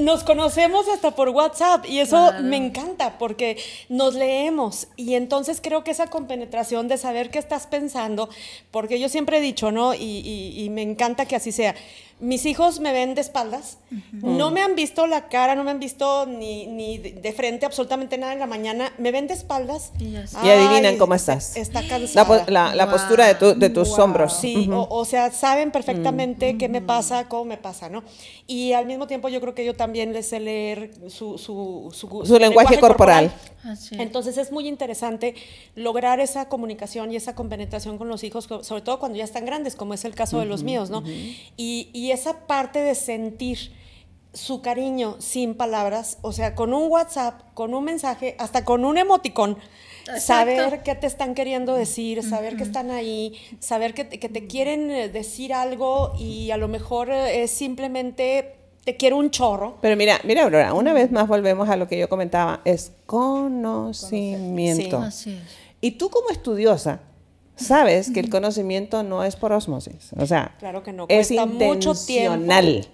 nos 0.00 0.24
conocemos 0.24 0.88
hasta 0.88 1.12
por 1.12 1.28
WhatsApp 1.30 1.86
y 1.86 2.00
eso 2.00 2.32
me 2.42 2.56
encanta 2.56 3.18
porque 3.18 3.56
nos 3.88 4.14
leemos. 4.14 4.88
Y 4.96 5.14
entonces 5.14 5.60
creo 5.62 5.84
que 5.84 5.90
esa 5.90 6.08
compenetración 6.08 6.88
de 6.88 6.98
saber 6.98 7.30
qué 7.30 7.38
estás 7.38 7.66
pensando, 7.66 8.28
porque 8.70 8.98
yo 8.98 9.08
siempre 9.08 9.38
he 9.38 9.40
dicho, 9.40 9.70
¿no? 9.70 9.94
y 9.94 10.68
me 10.70 10.82
encanta 10.82 11.26
que 11.26 11.36
así 11.36 11.52
sea 11.52 11.74
mis 12.24 12.46
hijos 12.46 12.80
me 12.80 12.92
ven 12.92 13.14
de 13.14 13.20
espaldas, 13.20 13.78
no 14.12 14.50
me 14.50 14.62
han 14.62 14.74
visto 14.74 15.06
la 15.06 15.28
cara, 15.28 15.54
no 15.54 15.62
me 15.62 15.70
han 15.70 15.78
visto 15.78 16.26
ni, 16.26 16.66
ni 16.66 16.98
de, 16.98 17.32
frente 17.32 17.66
absolutamente 17.66 18.16
nada 18.16 18.32
en 18.32 18.38
la 18.38 18.46
mañana, 18.46 18.92
me 18.98 19.12
ven 19.12 19.26
de 19.26 19.34
espaldas. 19.34 19.92
Y, 19.98 20.16
adivinan 20.16 20.96
cómo 20.96 21.14
estás. 21.14 21.56
Está 21.56 21.86
cansada. 21.86 22.44
La, 22.48 22.90
postura 22.90 23.32
de, 23.32 23.54
de 23.54 23.70
tus 23.70 23.98
hombros. 23.98 24.36
Sí, 24.38 24.68
o, 24.72 25.04
sea, 25.04 25.30
saben 25.30 25.70
perfectamente 25.70 26.56
qué 26.56 26.68
me 26.68 26.80
pasa, 26.80 27.28
cómo 27.28 27.44
me 27.44 27.58
pasa, 27.58 27.88
¿no? 27.88 28.02
Y 28.46 28.72
al 28.72 28.86
mismo 28.86 29.06
tiempo 29.06 29.28
yo 29.28 29.40
creo 29.40 29.54
que 29.54 29.64
yo 29.64 29.74
también 29.74 30.12
les 30.12 30.28
sé 30.28 30.40
leer 30.40 30.90
su, 31.08 31.38
su, 31.38 31.90
su, 31.92 32.38
lenguaje, 32.38 32.80
corporal. 32.80 33.32
Entonces 33.92 34.38
es 34.38 34.52
muy 34.52 34.68
interesante 34.68 35.34
lograr 35.74 36.20
esa 36.20 36.48
comunicación 36.48 37.12
y 37.12 37.16
esa 37.16 37.34
compenetración 37.34 37.98
con 37.98 38.08
los 38.08 38.24
hijos, 38.24 38.46
sobre 38.62 38.82
todo 38.82 38.98
cuando 38.98 39.18
ya 39.18 39.24
están 39.24 39.44
grandes, 39.44 39.74
como 39.74 39.94
es 39.94 40.04
el 40.04 40.14
caso 40.14 40.38
de 40.38 40.46
los 40.46 40.62
míos, 40.62 40.90
¿no? 40.90 41.02
y, 41.56 41.88
y 41.92 42.13
esa 42.14 42.46
parte 42.46 42.80
de 42.80 42.94
sentir 42.94 43.72
su 44.34 44.60
cariño 44.62 45.16
sin 45.20 45.54
palabras, 45.54 46.18
o 46.22 46.32
sea, 46.32 46.54
con 46.54 46.74
un 46.74 46.90
WhatsApp, 46.90 47.40
con 47.54 47.72
un 47.72 47.84
mensaje, 47.84 48.34
hasta 48.38 48.64
con 48.64 48.84
un 48.84 48.98
emoticón, 48.98 49.56
saber 50.18 50.82
qué 50.82 50.96
te 50.96 51.06
están 51.06 51.34
queriendo 51.34 51.74
decir, 51.74 52.22
saber 52.22 52.56
que 52.56 52.64
están 52.64 52.90
ahí, 52.90 53.38
saber 53.60 53.94
que 53.94 54.04
te, 54.04 54.46
quieren 54.46 54.90
eh, 54.90 55.08
decir 55.08 55.54
algo 55.54 56.12
y 56.18 56.50
a 56.50 56.56
lo 56.56 56.68
mejor 56.68 57.10
eh, 57.10 57.44
es 57.44 57.52
simplemente 57.52 58.56
te 58.84 58.96
quiero 58.96 59.16
un 59.16 59.30
chorro. 59.30 59.78
Pero 59.80 59.96
mira, 59.96 60.20
mira, 60.24 60.42
Aurora, 60.42 60.74
una 60.74 60.92
vez 60.92 61.10
más 61.10 61.26
volvemos 61.26 61.70
a 61.70 61.76
lo 61.76 61.88
que 61.88 61.98
yo 61.98 62.08
comentaba, 62.08 62.60
es 62.64 62.92
conocimiento. 63.06 65.08
Y 65.80 65.92
tú 65.92 66.10
como 66.10 66.30
estudiosa, 66.30 67.00
sabes 67.56 68.10
que 68.10 68.20
el 68.20 68.30
conocimiento 68.30 69.02
no 69.02 69.24
es 69.24 69.36
por 69.36 69.52
osmosis. 69.52 70.10
O 70.16 70.26
sea, 70.26 70.54
claro 70.58 70.82
que 70.82 70.92
no. 70.92 71.06
es 71.08 71.30
intencional. 71.30 72.86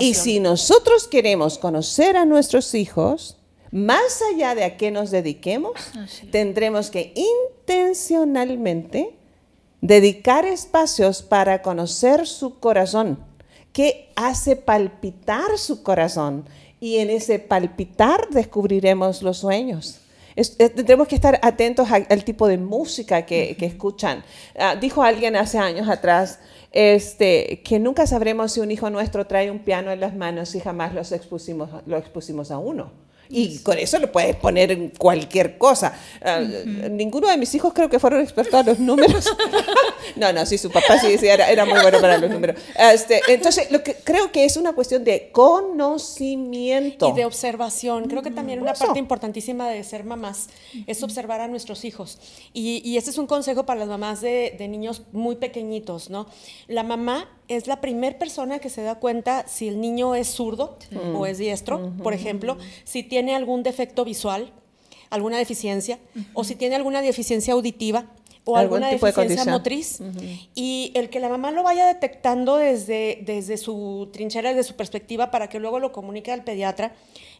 y, 0.00 0.04
y 0.04 0.14
si 0.14 0.40
nosotros 0.40 1.08
queremos 1.08 1.58
conocer 1.58 2.16
a 2.16 2.24
nuestros 2.24 2.74
hijos, 2.74 3.36
más 3.70 4.22
allá 4.32 4.54
de 4.54 4.64
a 4.64 4.76
qué 4.76 4.90
nos 4.90 5.10
dediquemos, 5.10 5.72
tendremos 6.30 6.90
que 6.90 7.12
intencionalmente 7.14 9.14
dedicar 9.80 10.46
espacios 10.46 11.22
para 11.22 11.62
conocer 11.62 12.26
su 12.26 12.58
corazón, 12.58 13.18
qué 13.72 14.10
hace 14.16 14.56
palpitar 14.56 15.58
su 15.58 15.82
corazón. 15.82 16.48
Y 16.78 16.98
en 16.98 17.08
ese 17.10 17.38
palpitar 17.38 18.28
descubriremos 18.30 19.22
los 19.22 19.38
sueños. 19.38 20.00
Tendremos 20.56 21.08
que 21.08 21.14
estar 21.14 21.38
atentos 21.42 21.88
al 21.90 22.24
tipo 22.24 22.46
de 22.46 22.58
música 22.58 23.24
que, 23.24 23.56
escuchan. 23.60 24.22
Ah, 24.58 24.76
dijo 24.76 25.02
alguien 25.02 25.36
hace 25.36 25.58
años 25.58 25.88
atrás 25.88 26.38
este, 26.72 27.62
que 27.64 27.78
nunca 27.78 28.06
sabremos 28.06 28.52
si 28.52 28.60
un 28.60 28.70
hijo 28.70 28.90
nuestro 28.90 29.26
trae 29.26 29.50
un 29.50 29.60
piano 29.60 29.90
en 29.90 30.00
las 30.00 30.14
manos 30.14 30.54
y 30.54 30.60
jamás 30.60 30.92
los 30.92 31.10
expusimos, 31.12 31.70
lo 31.86 31.96
expusimos 31.96 32.50
a 32.50 32.58
uno. 32.58 33.05
Y 33.28 33.58
con 33.58 33.78
eso 33.78 33.98
lo 33.98 34.10
puedes 34.10 34.36
poner 34.36 34.72
en 34.72 34.90
cualquier 34.90 35.58
cosa. 35.58 35.98
Ah, 36.22 36.40
ninguno 36.40 37.28
de 37.28 37.36
mis 37.36 37.54
hijos 37.54 37.72
creo 37.72 37.88
que 37.88 37.98
fueron 37.98 38.20
expertos 38.20 38.60
en 38.60 38.66
los 38.66 38.78
números. 38.78 39.26
no, 40.16 40.32
no, 40.32 40.46
sí, 40.46 40.58
su 40.58 40.70
papá 40.70 40.98
sí, 40.98 41.16
era, 41.22 41.50
era, 41.50 41.64
muy 41.64 41.80
bueno 41.80 42.00
para 42.00 42.18
los 42.18 42.30
números. 42.30 42.56
Este, 42.76 43.20
entonces, 43.28 43.70
lo 43.70 43.82
que 43.82 43.94
creo 43.94 44.30
que 44.32 44.44
es 44.44 44.56
una 44.56 44.72
cuestión 44.72 45.04
de 45.04 45.30
conocimiento. 45.32 47.10
Y 47.10 47.12
de 47.12 47.24
observación. 47.24 48.08
Creo 48.08 48.22
que 48.22 48.30
también 48.30 48.60
una 48.60 48.74
parte 48.74 48.98
importantísima 48.98 49.68
de 49.68 49.82
ser 49.84 50.04
mamás 50.04 50.48
es 50.86 51.02
observar 51.02 51.40
a 51.40 51.48
nuestros 51.48 51.84
hijos. 51.84 52.18
Y, 52.52 52.82
y 52.84 52.96
este 52.96 53.10
es 53.10 53.18
un 53.18 53.26
consejo 53.26 53.66
para 53.66 53.80
las 53.80 53.88
mamás 53.88 54.20
de, 54.20 54.54
de 54.58 54.68
niños 54.68 55.02
muy 55.12 55.36
pequeñitos, 55.36 56.10
¿no? 56.10 56.26
La 56.68 56.82
mamá 56.82 57.28
es 57.48 57.66
la 57.66 57.80
primera 57.80 58.18
persona 58.18 58.58
que 58.58 58.70
se 58.70 58.82
da 58.82 58.96
cuenta 58.96 59.46
si 59.46 59.68
el 59.68 59.80
niño 59.80 60.14
es 60.14 60.28
zurdo 60.28 60.78
o 61.14 61.26
es 61.26 61.38
diestro, 61.38 61.92
por 62.02 62.14
ejemplo, 62.14 62.58
si 62.84 63.02
tiene 63.02 63.34
algún 63.34 63.62
defecto 63.62 64.04
visual, 64.04 64.52
alguna 65.10 65.38
deficiencia, 65.38 65.98
o 66.34 66.44
si 66.44 66.54
tiene 66.54 66.74
alguna 66.74 67.02
deficiencia 67.02 67.54
auditiva 67.54 68.06
o 68.44 68.56
alguna 68.56 68.88
deficiencia 68.88 69.44
motriz. 69.44 70.00
Y 70.54 70.92
el 70.94 71.10
que 71.10 71.18
la 71.20 71.28
mamá 71.28 71.50
lo 71.50 71.62
vaya 71.62 71.86
detectando 71.86 72.56
desde, 72.56 73.18
desde 73.22 73.56
su 73.56 74.08
trinchera, 74.12 74.50
desde 74.50 74.62
su 74.62 74.76
perspectiva, 74.76 75.30
para 75.30 75.48
que 75.48 75.58
luego 75.58 75.80
lo 75.80 75.92
comunique 75.92 76.30
al 76.30 76.44
pediatra, 76.44 76.94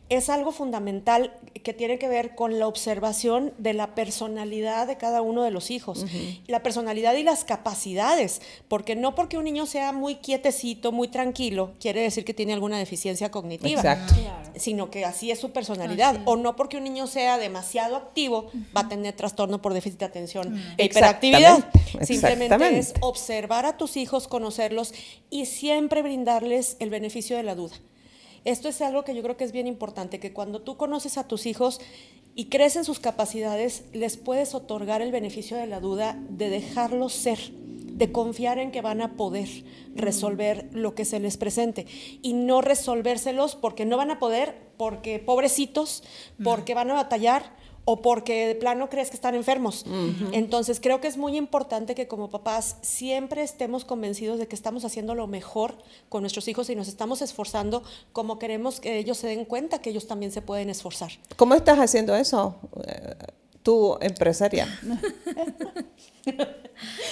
es 0.09 0.31
algo 0.31 0.53
fundamental 0.53 1.33
que 1.65 1.73
tiene 1.73 1.99
que 1.99 2.07
ver 2.09 2.35
con 2.37 2.59
la 2.61 2.69
observación 2.69 3.53
de 3.59 3.75
la 3.75 3.95
personalidad 3.95 4.87
de 4.87 4.97
cada 4.97 5.21
uno 5.21 5.43
de 5.43 5.51
los 5.51 5.71
hijos, 5.71 6.07
la 6.47 6.63
personalidad 6.63 7.15
y 7.15 7.25
las 7.25 7.45
capacidades, 7.45 8.41
porque 8.69 8.95
no 8.95 9.15
porque 9.17 9.37
un 9.37 9.45
niño 9.45 9.67
sea 9.67 9.93
muy 9.93 10.17
quietecito, 10.17 10.93
muy 10.93 11.09
tranquilo, 11.09 11.73
quiere 11.81 12.03
decir 12.03 12.25
que 12.25 12.35
tiene 12.35 12.53
alguna 12.53 12.79
deficiencia 12.79 13.31
cognitiva, 13.33 14.07
sino 14.55 14.91
que 14.91 15.05
así 15.05 15.31
es 15.33 15.41
su 15.41 15.51
personalidad, 15.51 16.21
o 16.25 16.37
no 16.37 16.55
porque 16.55 16.77
un 16.77 16.85
niño 16.85 17.09
sea 17.09 17.37
demasiado 17.39 17.97
activo, 17.97 18.51
va 18.77 18.83
a 18.83 18.89
tener 18.89 19.15
trastorno 19.15 19.61
por 19.61 19.75
déficit 19.75 19.99
de 19.99 20.07
atención. 20.07 20.63
E 20.79 20.85
hiperactividad. 20.85 21.69
Simplemente 22.03 22.79
es 22.79 22.95
observar 23.01 23.67
a 23.67 23.77
tus 23.77 23.97
hijos, 23.97 24.29
conocerlos 24.29 24.95
y 25.31 25.47
siempre 25.47 26.03
brindarles 26.03 26.77
el 26.79 26.91
beneficio 26.91 27.37
de 27.37 27.43
la 27.43 27.55
duda. 27.55 27.75
Esto 28.47 28.69
es 28.69 28.81
algo 28.81 29.03
que 29.03 29.13
yo 29.13 29.25
creo 29.25 29.37
que 29.37 29.43
es 29.43 29.51
bien 29.51 29.67
importante, 29.67 30.21
que 30.21 30.33
cuando 30.33 30.63
tú 30.63 30.77
conoces 30.77 31.19
a 31.19 31.27
tus 31.27 31.47
hijos 31.47 31.81
y 32.37 32.45
crees 32.45 32.77
en 32.77 32.85
sus 32.85 33.01
capacidades, 33.01 33.83
les 33.93 34.17
puedes 34.17 34.55
otorgar 34.55 35.03
el 35.03 35.11
beneficio 35.11 35.57
de 35.57 35.67
la 35.67 35.81
duda 35.81 36.17
de 36.31 36.49
dejarlos 36.49 37.13
ser, 37.13 37.41
de 37.51 38.13
confiar 38.13 38.61
en 38.61 38.71
que 38.71 38.83
van 38.83 39.03
a 39.03 39.17
poder 39.17 39.49
resolver 39.97 40.69
lo 40.71 40.95
que 40.95 41.05
se 41.05 41.19
les 41.19 41.37
presente 41.37 41.87
y 42.23 42.35
no 42.35 42.61
resolvérselos 42.61 43.57
porque 43.57 43.85
no 43.85 43.97
van 43.97 44.13
a 44.13 44.21
poder, 44.21 44.55
porque 44.77 45.19
pobrecitos, 45.19 46.05
porque 46.45 46.75
van 46.75 46.93
a 46.93 46.95
batallar 46.95 47.53
o 47.89 48.03
porque 48.03 48.49
de 48.49 48.55
plano 48.57 48.91
crees 48.91 49.11
que 49.11 49.17
están 49.17 49.35
enfermos. 49.37 49.87
Entonces 50.33 50.81
creo 50.81 51.01
que 51.01 51.07
es 51.07 51.17
muy 51.17 51.37
importante 51.37 51.95
que 51.95 52.09
como 52.09 52.29
papás 52.29 52.77
siempre 52.83 53.43
estemos 53.43 53.85
convencidos 53.85 54.41
de 54.41 54.49
que 54.49 54.57
estamos 54.57 54.85
haciendo 54.85 55.15
lo 55.15 55.29
mejor 55.29 55.79
con 56.09 56.23
nuestros 56.23 56.49
hijos 56.49 56.69
y 56.69 56.75
nos 56.75 56.89
estamos 56.89 57.23
esforzando 57.23 57.85
como 58.13 58.41
queremos 58.41 58.81
que 58.81 58.99
ellos 58.99 59.19
se 59.19 59.29
den 59.29 59.45
cuenta 59.45 59.81
que 59.81 59.91
ellos 59.91 60.09
también 60.09 60.33
se 60.33 60.43
pueden 60.43 60.69
esforzar. 60.69 61.13
¿Cómo 61.37 61.55
estás 61.55 61.79
haciendo 61.79 62.17
eso? 62.17 62.57
Eh, 62.89 63.15
tú, 63.63 63.97
empresaria. 64.01 64.67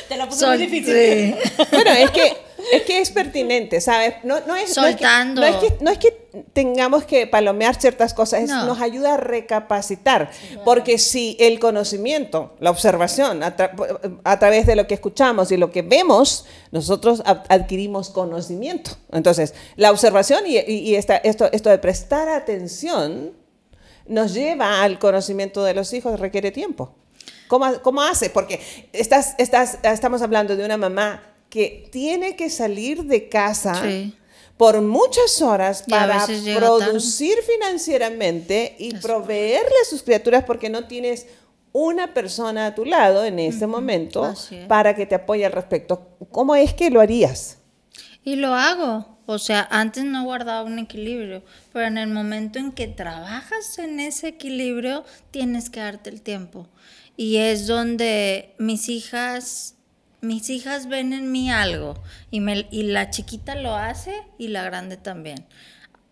Te 0.08 0.16
la 0.16 0.28
puse 0.28 0.44
muy 0.44 0.58
difícil. 0.58 1.36
Bueno, 1.70 1.90
es 1.92 2.10
que 2.10 2.36
es 2.72 2.82
que 2.82 3.00
es 3.00 3.10
pertinente, 3.10 3.80
¿sabes? 3.80 4.14
No, 4.22 4.40
no, 4.46 4.56
es, 4.56 4.74
Soltando. 4.74 5.40
No 5.40 5.46
es, 5.46 5.56
que, 5.56 5.76
no 5.80 5.90
es, 5.90 5.98
que, 5.98 6.10
tengamos 6.52 7.04
que 7.04 7.26
palomear 7.26 7.80
ciertas 7.80 8.14
cosas, 8.14 8.48
nos 8.48 8.80
ayuda 8.80 9.14
a 9.14 9.16
recapacitar. 9.16 10.30
Porque 10.64 10.98
si 10.98 11.36
el 11.40 11.58
conocimiento, 11.58 12.54
la 12.60 12.70
observación, 12.70 13.42
a, 13.42 14.38
través 14.38 14.66
de 14.66 14.76
lo 14.76 14.86
que 14.86 14.94
escuchamos 14.94 15.52
y 15.52 15.56
lo 15.56 15.70
que 15.70 15.82
vemos, 15.82 16.46
nosotros 16.70 17.22
adquirimos 17.24 18.10
conocimiento. 18.10 18.92
Entonces, 19.12 19.54
la 19.76 19.90
observación 19.90 20.44
y, 20.46 20.58
y 20.58 20.94
esta, 20.96 21.16
esto, 21.16 21.50
esto 21.52 21.70
de 21.70 21.78
prestar 21.78 22.28
atención 22.28 23.32
nos 24.06 24.34
lleva 24.34 24.82
al 24.82 24.98
conocimiento 24.98 25.64
de 25.64 25.74
los 25.74 25.92
hijos, 25.92 26.20
requiere 26.20 26.50
tiempo. 26.50 26.94
¿Cómo, 27.48 27.80
cómo 27.82 28.02
hace? 28.02 28.30
Porque 28.30 28.60
estás, 28.92 29.34
estás, 29.38 29.78
estamos 29.82 30.22
hablando 30.22 30.56
de 30.56 30.64
una 30.64 30.76
mamá 30.76 31.33
que 31.48 31.88
tiene 31.90 32.36
que 32.36 32.50
salir 32.50 33.04
de 33.04 33.28
casa 33.28 33.82
por 34.56 34.80
muchas 34.80 35.42
horas 35.42 35.84
para 35.88 36.26
producir 36.56 37.36
financieramente 37.42 38.76
y 38.78 38.94
proveerle 38.96 39.74
a 39.82 39.88
sus 39.88 40.02
criaturas 40.02 40.44
porque 40.44 40.70
no 40.70 40.86
tienes 40.86 41.26
una 41.72 42.14
persona 42.14 42.66
a 42.66 42.74
tu 42.74 42.84
lado 42.84 43.24
en 43.24 43.40
ese 43.40 43.66
momento 43.66 44.32
para 44.68 44.94
que 44.94 45.06
te 45.06 45.16
apoye 45.16 45.44
al 45.44 45.52
respecto. 45.52 46.08
¿Cómo 46.30 46.54
es 46.54 46.72
que 46.72 46.90
lo 46.90 47.00
harías? 47.00 47.58
Y 48.22 48.36
lo 48.36 48.54
hago. 48.54 49.14
O 49.26 49.38
sea, 49.38 49.66
antes 49.70 50.04
no 50.04 50.22
guardaba 50.24 50.62
un 50.62 50.78
equilibrio, 50.78 51.42
pero 51.72 51.86
en 51.86 51.96
el 51.96 52.10
momento 52.10 52.58
en 52.58 52.72
que 52.72 52.86
trabajas 52.88 53.78
en 53.78 53.98
ese 53.98 54.28
equilibrio, 54.28 55.04
tienes 55.30 55.70
que 55.70 55.80
darte 55.80 56.10
el 56.10 56.20
tiempo. 56.20 56.68
Y 57.16 57.38
es 57.38 57.66
donde 57.66 58.54
mis 58.58 58.88
hijas 58.88 59.76
mis 60.24 60.50
hijas 60.50 60.88
ven 60.88 61.12
en 61.12 61.30
mí 61.30 61.50
algo 61.50 62.02
y, 62.30 62.40
me, 62.40 62.66
y 62.70 62.84
la 62.84 63.10
chiquita 63.10 63.54
lo 63.54 63.74
hace 63.76 64.22
y 64.38 64.48
la 64.48 64.62
grande 64.64 64.96
también. 64.96 65.46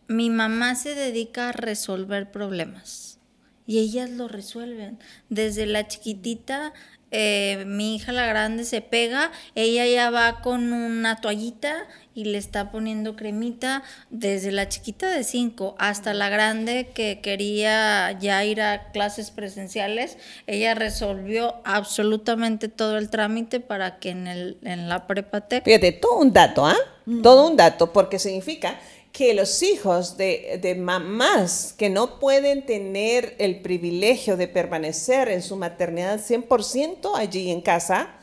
Mi 0.08 0.30
mamá 0.30 0.74
se 0.74 0.94
dedica 0.94 1.48
a 1.48 1.52
resolver 1.52 2.30
problemas 2.30 3.18
y 3.66 3.78
ellas 3.78 4.10
lo 4.10 4.28
resuelven. 4.28 4.98
Desde 5.28 5.66
la 5.66 5.88
chiquitita 5.88 6.72
eh, 7.14 7.64
mi 7.66 7.94
hija 7.94 8.10
la 8.10 8.24
grande 8.24 8.64
se 8.64 8.80
pega, 8.80 9.32
ella 9.54 9.86
ya 9.86 10.08
va 10.08 10.40
con 10.40 10.72
una 10.72 11.20
toallita 11.20 11.86
y 12.14 12.24
le 12.26 12.38
está 12.38 12.70
poniendo 12.70 13.16
cremita 13.16 13.82
desde 14.10 14.52
la 14.52 14.68
chiquita 14.68 15.10
de 15.10 15.24
5 15.24 15.74
hasta 15.78 16.14
la 16.14 16.28
grande 16.28 16.90
que 16.94 17.20
quería 17.20 18.16
ya 18.20 18.44
ir 18.44 18.62
a 18.62 18.92
clases 18.92 19.30
presenciales. 19.30 20.18
Ella 20.46 20.74
resolvió 20.74 21.56
absolutamente 21.64 22.68
todo 22.68 22.98
el 22.98 23.10
trámite 23.10 23.60
para 23.60 23.98
que 23.98 24.10
en, 24.10 24.26
el, 24.26 24.58
en 24.62 24.88
la 24.88 25.06
prepa 25.06 25.32
Fíjate, 25.64 25.92
todo 25.92 26.18
un 26.18 26.32
dato, 26.32 26.66
¿ah? 26.66 26.76
Todo 27.22 27.48
un 27.48 27.56
dato, 27.56 27.92
porque 27.92 28.18
significa 28.18 28.78
que 29.12 29.34
los 29.34 29.62
hijos 29.62 30.16
de, 30.16 30.76
mamás 30.78 31.74
que 31.76 31.90
no 31.90 32.18
pueden 32.18 32.64
tener 32.64 33.34
el 33.38 33.60
privilegio 33.60 34.36
de 34.36 34.48
permanecer 34.48 35.28
en 35.28 35.42
su 35.42 35.56
maternidad 35.56 36.20
100% 36.20 37.12
allí 37.16 37.50
en 37.50 37.60
casa, 37.60 38.14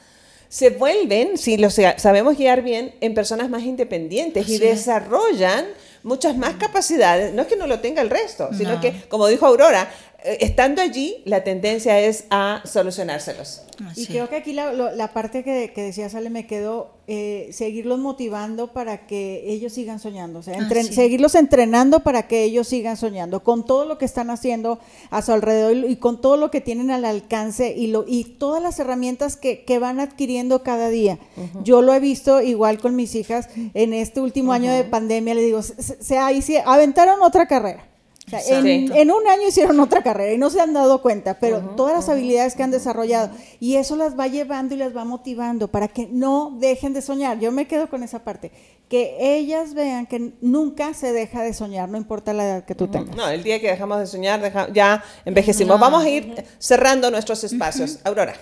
se 0.50 0.72
vuelven, 0.72 1.38
si 1.38 1.58
lo 1.58 1.70
sabemos 1.70 2.38
guiar 2.38 2.64
bien, 2.64 2.96
en 3.02 3.14
personas 3.14 3.50
más 3.50 3.64
independientes 3.64 4.50
y 4.50 4.58
desarrollan 4.58 5.66
muchas 6.02 6.36
más 6.36 6.56
capacidades. 6.56 7.34
No 7.34 7.44
es 7.44 7.48
que 7.48 7.56
no 7.56 7.68
lo 7.68 7.80
tenga 7.80 8.02
el 8.02 8.10
resto, 8.10 8.50
sino 8.58 8.82
que, 8.82 9.04
como 9.10 9.28
dijo 9.28 9.46
Aurora, 9.46 9.92
estando 10.24 10.82
allí, 10.82 11.22
la 11.26 11.44
tendencia 11.44 12.00
es 12.00 12.26
a 12.30 12.62
solucionárselos. 12.66 13.64
Y 13.96 14.08
creo 14.08 14.28
que 14.28 14.36
aquí 14.36 14.54
la, 14.54 15.12
parte 15.14 15.44
que, 15.44 15.72
que, 15.74 15.82
decía 15.82 16.10
Sale 16.10 16.30
me 16.30 16.46
quedó, 16.46 16.92
eh, 17.08 17.50
seguirlos 17.54 17.98
motivando 17.98 18.74
para 18.74 19.08
que 19.08 19.44
ellos 19.48 19.74
sigan 19.74 20.00
soñando, 20.00 20.40
o 20.40 20.44
sea, 20.44 20.68
seguirlos 20.84 21.36
entrenando 21.36 22.02
para 22.02 22.28
que 22.28 22.44
ellos 22.44 22.68
sigan 22.68 22.98
soñando, 22.98 23.42
con 23.42 23.66
todo 23.66 23.86
lo 23.86 23.98
que 23.98 24.06
están 24.06 24.30
haciendo 24.30 24.80
a 25.10 25.22
su 25.22 25.32
alrededor 25.32 25.90
y, 25.90 25.96
con 25.96 26.20
todo 26.20 26.36
lo 26.36 26.52
que 26.52 26.60
tienen 26.60 26.92
al 26.92 27.06
alcance 27.06 27.74
y, 27.76 27.88
lo, 27.88 28.04
y 28.06 28.26
todas 28.26 28.62
las 28.62 28.80
herramientas 28.80 29.38
que, 29.38 29.64
que 29.64 29.80
van 29.80 30.00
adquiriendo 30.00 30.62
cada 30.62 30.90
día. 30.90 31.18
Yo 31.64 31.82
lo 31.82 31.94
he 31.94 32.00
visto 32.00 32.42
igual 32.42 32.80
con 32.80 32.96
mis 32.96 33.16
hijas 33.16 33.50
en 33.74 33.94
este 33.94 34.20
último 34.20 34.52
año 34.52 34.72
de 34.72 34.84
pandemia, 34.84 35.34
le 35.34 35.42
digo, 35.42 35.62
se, 35.62 35.82
se, 35.82 36.42
se 36.42 36.60
aventaron 36.66 37.22
otra 37.22 37.48
carrera 37.48 37.89
en, 38.32 39.12
un 39.12 39.28
año 39.28 39.48
hicieron 39.48 39.80
otra 39.80 40.02
carrera 40.04 40.34
y 40.34 40.38
no 40.38 40.50
se 40.50 40.60
han 40.62 40.74
dado 40.74 41.02
cuenta, 41.02 41.40
pero 41.40 41.60
todas 41.76 41.94
las 41.94 42.10
habilidades 42.10 42.56
que 42.56 42.64
han 42.64 42.72
desarrollado 42.72 43.32
y 43.60 43.76
eso 43.76 43.96
las 43.96 44.18
va 44.18 44.28
llevando 44.28 44.76
y 44.76 44.78
las 44.78 44.96
va 44.96 45.06
motivando 45.06 45.68
para 45.68 45.88
que 45.88 46.08
no 46.12 46.56
dejen 46.60 46.94
de 46.94 47.02
soñar. 47.02 47.40
Yo 47.40 47.52
me 47.52 47.68
quedo 47.68 47.90
con 47.90 48.04
esa 48.04 48.24
parte, 48.24 48.52
que 48.88 49.18
ellas 49.20 49.74
vean 49.74 50.06
que 50.06 50.34
nunca 50.42 50.94
se 50.94 51.14
deja 51.14 51.44
de 51.44 51.54
soñar, 51.54 51.90
no 51.90 51.98
importa 51.98 52.34
la 52.34 52.46
edad 52.46 52.66
que 52.66 52.76
tú 52.76 52.88
tengas. 52.88 53.16
No, 53.16 53.28
el 53.30 53.44
día 53.44 53.60
que 53.60 53.68
dejamos 53.68 54.00
de 54.00 54.08
soñar, 54.08 54.74
ya 54.74 55.04
envejecimos. 55.26 55.80
Vamos 55.80 56.04
a 56.04 56.10
ir 56.10 56.46
cerrando 56.58 57.12
nuestros 57.12 57.44
espacios. 57.44 58.00
Aurora. 58.04 58.34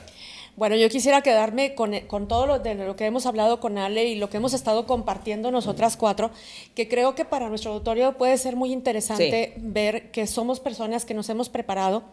Bueno, 0.57 0.75
yo 0.75 0.89
quisiera 0.89 1.21
quedarme 1.21 1.75
con, 1.75 1.93
con, 2.07 2.27
todo 2.27 2.47
lo 2.47 2.57
de 2.57 2.73
lo 2.73 2.95
que 2.95 3.05
hemos 3.05 3.27
hablado 3.27 3.59
con 3.59 3.77
Ale 3.77 4.05
y 4.05 4.15
lo 4.15 4.31
que 4.31 4.37
hemos 4.37 4.55
estado 4.55 4.87
compartiendo 4.87 5.51
nosotras 5.51 5.95
cuatro, 5.97 6.31
que 6.73 6.89
creo 6.89 7.13
que 7.13 7.25
para 7.25 7.47
nuestro 7.47 7.73
auditorio 7.73 8.17
puede 8.17 8.39
ser 8.39 8.55
muy 8.55 8.71
interesante 8.73 9.53
ver 9.57 10.09
que 10.09 10.25
somos 10.25 10.59
personas 10.59 11.05
que 11.05 11.13
nos 11.13 11.29
hemos 11.29 11.49
preparado 11.49 12.05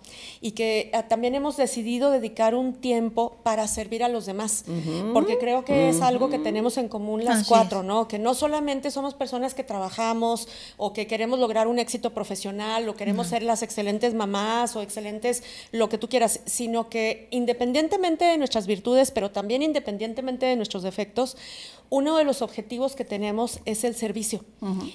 y 0.43 0.51
que 0.51 0.91
ah, 0.93 1.05
también 1.05 1.35
hemos 1.35 1.57
decidido 1.57 2.11
dedicar 2.11 2.55
un 2.55 2.75
tiempo 2.75 3.39
para 3.45 3.67
servir 3.67 4.05
a 4.05 4.11
los 4.11 4.27
demás, 4.27 4.67
porque 5.15 5.39
creo 5.39 5.65
que 5.65 5.89
es 5.89 6.03
algo 6.03 6.29
que 6.29 6.39
tenemos 6.39 6.77
en 6.77 6.89
común 6.89 7.25
las 7.25 7.49
cuatro, 7.49 7.83
¿no? 7.83 8.09
Que 8.09 8.19
no 8.19 8.35
solamente 8.35 8.91
somos 8.91 9.15
personas 9.15 9.55
que 9.55 9.65
trabajamos 9.65 10.49
o 10.77 10.93
que 10.93 11.07
queremos 11.07 11.39
lograr 11.39 11.67
un 11.67 11.79
éxito 11.79 12.13
profesional 12.13 12.87
o 12.91 12.95
queremos 12.95 13.29
ser 13.29 13.43
las 13.43 13.63
excelentes 13.63 14.13
mamás 14.13 14.77
o 14.77 14.83
excelentes 14.83 15.43
lo 15.73 15.89
que 15.89 15.97
tú 15.97 16.11
quieras, 16.11 16.41
sino 16.45 16.91
que 16.91 17.29
independientemente 17.31 18.34
nuestras 18.39 18.67
virtudes, 18.67 19.11
pero 19.11 19.31
también 19.31 19.63
independientemente 19.63 20.47
de 20.47 20.57
nuestros 20.57 20.83
defectos, 20.83 21.37
uno 21.91 22.17
de 22.17 22.25
los 22.25 22.43
objetivos 22.43 22.97
que 22.97 23.05
tenemos 23.05 23.61
es 23.65 23.85
el 23.85 23.95
servicio, 23.95 24.45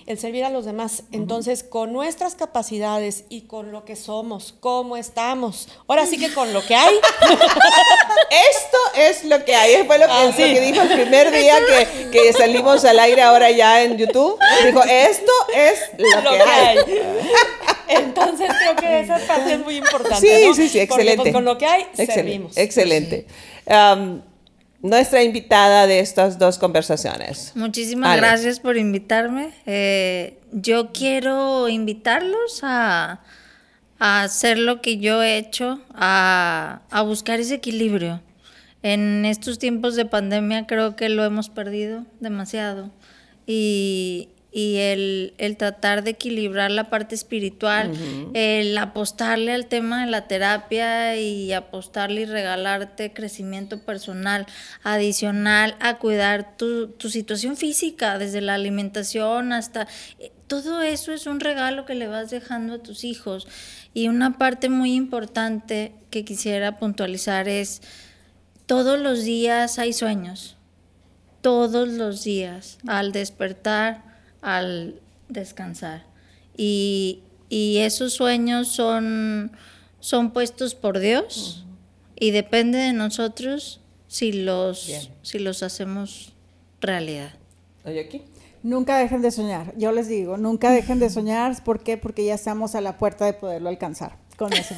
el 0.06 0.20
servir 0.20 0.44
a 0.44 0.50
los 0.50 0.66
demás. 0.66 1.04
Entonces, 1.12 1.64
con 1.64 1.94
nuestras 1.94 2.36
capacidades 2.36 3.24
y 3.30 3.42
con 3.42 3.72
lo 3.72 3.86
que 3.86 3.96
somos, 3.96 4.54
cómo 4.60 4.98
estamos, 4.98 5.70
ahora 5.88 6.06
sí 6.06 6.18
que 6.18 6.34
con 6.34 6.52
lo 6.54 6.66
que 6.66 6.76
hay. 6.76 6.96
Esto 8.30 8.78
es 8.98 9.24
lo 9.24 9.44
que 9.46 9.56
hay. 9.56 9.84
Fue 9.86 9.98
lo 9.98 10.06
que, 10.06 10.12
ah, 10.12 10.34
que 10.36 10.62
dijo 10.62 10.82
el 10.82 10.90
primer 10.90 11.32
día 11.32 11.56
que, 11.68 12.10
que, 12.12 12.34
salimos 12.34 12.86
al 12.86 13.00
aire 13.00 13.22
ahora 13.22 13.50
ya 13.52 13.84
en 13.84 13.98
YouTube. 13.98 14.38
Dijo, 14.66 14.84
esto 14.84 15.32
es 15.56 15.80
lo, 15.98 16.30
que, 16.30 16.42
hay. 16.42 16.78
Entonces 17.88 18.50
creo 18.60 18.76
que 18.76 19.00
esa 19.00 19.18
parte 19.20 19.54
es 19.54 19.60
muy 19.60 19.78
importante. 19.78 20.20
Sí, 20.20 20.54
sí, 20.54 20.70
sí, 20.70 20.86
pues, 20.86 21.00
excelente. 21.00 21.32
con 21.32 21.46
lo 21.46 21.58
que 21.58 21.66
hay, 21.66 21.88
servimos. 21.96 22.56
Excelente. 22.58 23.26
Um, 23.66 24.22
nuestra 24.82 25.24
invitada 25.24 25.88
de 25.88 26.00
estas 26.00 26.40
dos 26.40 26.58
conversaciones. 26.58 27.52
Muchísimas 27.56 28.18
gracias 28.18 28.60
por 28.60 28.78
invitarme. 28.78 29.54
Eh, 29.66 30.40
yo 30.52 30.92
quiero 30.92 31.68
invitarlos 31.68 32.62
a, 32.64 33.22
hacer 34.00 34.58
lo 34.58 34.80
que 34.80 34.98
yo 34.98 35.22
he 35.22 35.38
hecho, 35.38 35.82
a, 35.94 36.82
a 36.90 37.02
buscar 37.02 37.40
ese 37.40 37.56
equilibrio. 37.56 38.22
En 38.82 39.26
estos 39.26 39.60
tiempos 39.60 39.98
de 39.98 40.06
pandemia 40.06 40.66
creo 40.66 40.96
que 40.96 41.10
lo 41.10 41.26
hemos 41.26 41.50
perdido 41.50 42.06
demasiado. 42.22 42.92
Y, 43.46 44.30
y 44.52 44.78
el, 44.78 45.56
tratar 45.58 46.04
de 46.04 46.12
equilibrar 46.12 46.72
la 46.72 46.90
parte 46.90 47.14
espiritual, 47.14 47.92
el 48.34 48.78
apostarle 48.78 49.54
al 49.54 49.68
tema 49.68 50.06
de 50.06 50.12
la 50.12 50.28
terapia 50.28 51.16
y 51.18 51.54
apostarle 51.54 52.22
y 52.22 52.26
regalarte 52.26 53.14
crecimiento 53.14 53.84
personal 53.84 54.48
adicional 54.84 55.76
a 55.80 56.00
cuidar 56.00 56.58
tu, 56.58 56.88
tu 56.88 57.10
situación 57.10 57.58
física, 57.58 58.18
desde 58.18 58.42
la 58.42 58.56
alimentación 58.56 59.54
hasta... 59.54 59.88
Eh, 60.20 60.32
todo 60.48 60.82
eso 60.82 61.14
es 61.14 61.28
un 61.28 61.40
regalo 61.40 61.86
que 61.86 61.94
le 61.94 62.08
vas 62.08 62.32
dejando 62.32 62.74
a 62.74 62.80
tus 62.80 63.04
hijos. 63.04 63.48
Y 63.94 64.08
una 64.08 64.40
parte 64.40 64.68
muy 64.68 64.96
importante 64.96 65.94
que 66.10 66.26
quisiera 66.26 66.80
puntualizar 66.80 67.48
es, 67.48 67.84
todos 68.66 69.00
los 69.00 69.24
días 69.24 69.78
hay 69.78 69.94
sueños, 69.94 70.58
todos 71.42 71.88
los 71.88 72.24
días, 72.24 72.80
al 72.88 73.12
despertar 73.12 74.09
al 74.42 75.00
descansar. 75.28 76.06
Y, 76.56 77.24
esos 77.52 78.14
sueños 78.14 78.68
son, 78.68 79.52
son 80.00 80.32
puestos 80.32 80.76
por 80.76 81.00
Dios 81.00 81.66
y 82.16 82.30
depende 82.30 82.78
de 82.78 82.94
nosotros 82.94 83.82
si 84.08 84.32
los, 84.32 85.10
si 85.24 85.40
los 85.40 85.64
hacemos 85.64 86.34
realidad. 86.80 87.32
¿Oye 87.86 88.02
aquí? 88.02 88.22
Nunca 88.62 89.00
dejen 89.00 89.24
de 89.24 89.32
soñar, 89.32 89.74
yo 89.78 89.92
les 89.92 90.08
digo, 90.08 90.38
nunca 90.38 90.72
dejen 90.72 91.00
de 91.00 91.10
soñar. 91.10 91.64
¿Por 91.64 91.82
qué? 91.82 91.98
Porque 91.98 92.24
ya 92.24 92.36
estamos 92.36 92.76
a 92.76 92.82
la 92.82 93.00
puerta 93.00 93.26
de 93.26 93.34
poderlo 93.34 93.70
alcanzar 93.70 94.18
con 94.40 94.54
eso. 94.54 94.74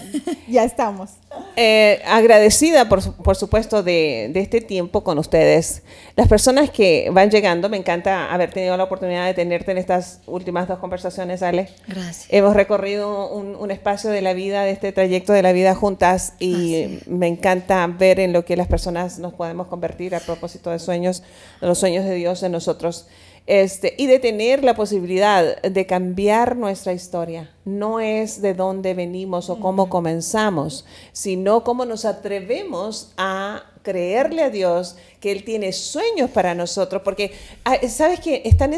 ya 0.50 0.64
estamos. 0.64 1.12
Eh, 1.56 2.02
agradecida, 2.06 2.90
por, 2.90 3.16
por 3.18 3.36
supuesto, 3.36 3.84
de, 3.84 4.30
de, 4.34 4.42
este 4.42 4.60
tiempo 4.60 5.04
con 5.04 5.20
ustedes. 5.20 5.84
Las 6.16 6.28
personas 6.28 6.72
que 6.72 7.10
van 7.14 7.30
llegando, 7.30 7.70
me 7.70 7.78
encanta 7.78 8.34
haber 8.34 8.52
tenido 8.52 8.76
la 8.76 8.86
oportunidad 8.86 9.28
de 9.28 9.36
tenerte 9.36 9.72
en 9.72 9.78
estas 9.78 10.22
últimas 10.26 10.68
dos 10.68 10.80
conversaciones, 10.80 11.44
Ale. 11.44 11.70
Gracias. 11.88 12.26
Hemos 12.30 12.56
recorrido 12.56 13.30
un, 13.32 13.56
un 13.56 13.72
espacio 13.72 14.10
de 14.10 14.22
la 14.22 14.34
vida, 14.34 14.64
de 14.64 14.72
este 14.72 14.92
trayecto 14.92 15.32
de 15.32 15.44
la 15.44 15.54
vida 15.54 15.76
juntas 15.76 16.34
y 16.40 17.00
me 17.06 17.28
encanta 17.28 17.86
ver 17.88 18.20
en 18.20 18.34
lo 18.34 18.44
que 18.44 18.58
las 18.58 18.68
personas 18.68 19.20
nos 19.20 19.34
podemos 19.34 19.68
convertir 19.68 20.16
a 20.16 20.20
propósito 20.20 20.72
de 20.72 20.80
sueños, 20.80 21.22
de 21.62 21.68
los 21.68 21.78
sueños 21.78 22.04
de 22.04 22.16
Dios 22.16 22.42
en 22.42 22.52
nosotros. 22.52 23.08
Este, 23.48 23.96
y 23.98 24.06
de 24.06 24.20
tener 24.20 24.64
la 24.64 24.76
posibilidad 24.76 25.62
de 25.62 25.86
cambiar 25.86 26.56
nuestra 26.56 26.94
historia. 26.94 27.50
No 27.64 28.00
es 28.00 28.42
de 28.42 28.54
dónde 28.54 28.94
venimos 28.94 29.50
o 29.50 29.60
cómo 29.60 29.90
comenzamos, 29.90 30.86
sino 31.12 31.64
cómo 31.64 31.86
nos 31.86 32.06
atrevemos 32.06 33.12
a 33.18 33.64
creerle 33.84 34.44
a 34.44 34.50
Dios 34.50 34.96
que 35.20 35.32
Él 35.32 35.44
tiene 35.44 35.72
sueños 35.72 36.30
para 36.30 36.56
nosotros, 36.56 37.02
porque 37.04 37.34
ah, 37.66 37.78
sabes 37.88 38.20
que 38.20 38.42
están 38.46 38.72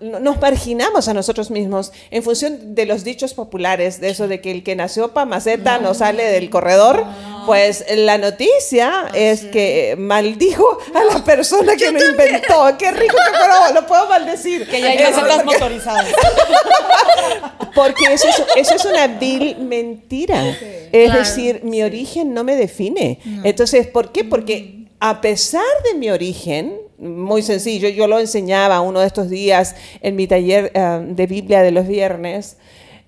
nos 0.00 0.40
marginamos 0.40 1.08
a 1.08 1.14
nosotros 1.14 1.50
mismos 1.50 1.92
en 2.10 2.22
función 2.22 2.74
de 2.74 2.86
los 2.86 3.04
dichos 3.04 3.34
populares, 3.34 4.00
de 4.00 4.10
eso 4.10 4.28
de 4.28 4.40
que 4.40 4.50
el 4.50 4.62
que 4.62 4.76
nació 4.76 5.12
para 5.12 5.26
maceta 5.26 5.78
no, 5.78 5.94
sale 5.94 6.24
del 6.24 6.50
corredor, 6.50 7.04
pues 7.46 7.84
la 7.94 8.18
noticia 8.18 9.08
es 9.14 9.44
que 9.46 9.94
maldijo 9.98 10.78
a 10.94 11.14
la 11.14 11.24
persona 11.24 11.76
que 11.76 11.90
lo 11.90 12.04
inventó. 12.04 12.76
Qué 12.78 12.90
rico 12.92 13.16
que 13.16 13.74
lo 13.74 13.86
puedo 13.86 14.08
maldecir. 14.08 14.68
Que 14.68 14.80
ya 14.80 14.88
hay 14.88 14.98
macetas 14.98 15.44
motorizadas. 15.44 16.06
Porque 17.74 18.04
eso 18.12 18.28
es, 18.28 18.42
eso 18.56 18.74
es 18.74 18.84
una 18.84 19.06
vil 19.06 19.56
mentira. 19.58 20.56
Es 20.92 21.12
decir, 21.12 21.60
mi 21.64 21.82
origen 21.82 22.34
no 22.34 22.44
me 22.44 22.56
define. 22.56 23.18
Entonces, 23.44 23.86
¿por 23.86 24.12
qué? 24.12 24.24
Porque 24.24 24.86
a 25.00 25.20
pesar 25.20 25.64
de 25.84 25.98
mi 25.98 26.10
origen, 26.10 26.76
muy 26.98 27.42
sencillo, 27.42 27.88
yo 27.88 28.06
lo 28.06 28.18
enseñaba 28.18 28.80
uno 28.82 29.00
de 29.00 29.06
estos 29.06 29.30
días 29.30 29.74
en 30.02 30.14
mi 30.16 30.26
taller 30.26 30.70
eh, 30.74 31.06
de 31.08 31.26
Biblia 31.26 31.62
de 31.62 31.70
los 31.70 31.88
viernes, 31.88 32.58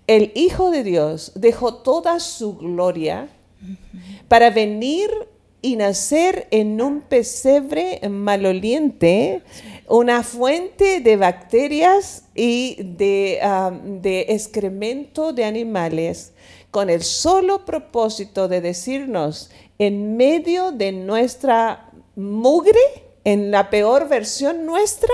el 0.07 0.32
Hijo 0.34 0.70
de 0.70 0.82
Dios 0.82 1.32
dejó 1.34 1.74
toda 1.74 2.18
su 2.18 2.57
gloria 2.57 3.28
para 4.28 4.51
venir 4.51 5.11
y 5.62 5.76
nacer 5.76 6.48
en 6.50 6.82
un 6.82 7.02
pesebre 7.02 8.00
maloliente, 8.08 9.42
una 9.88 10.24
fuente 10.24 11.00
de 11.00 11.16
bacterias 11.16 12.24
y 12.34 12.76
de, 12.80 14.26
excremento 14.28 15.32
de 15.32 15.44
animales, 15.44 16.32
con 16.72 16.90
el 16.90 17.02
solo 17.02 17.64
propósito 17.64 18.48
de 18.48 18.60
decirnos, 18.60 19.50
en 19.78 20.16
medio 20.16 20.72
de 20.72 20.90
nuestra 20.90 21.90
mugre, 22.16 22.80
en 23.24 23.52
la 23.52 23.70
peor 23.70 24.08
versión 24.08 24.66
nuestra, 24.66 25.12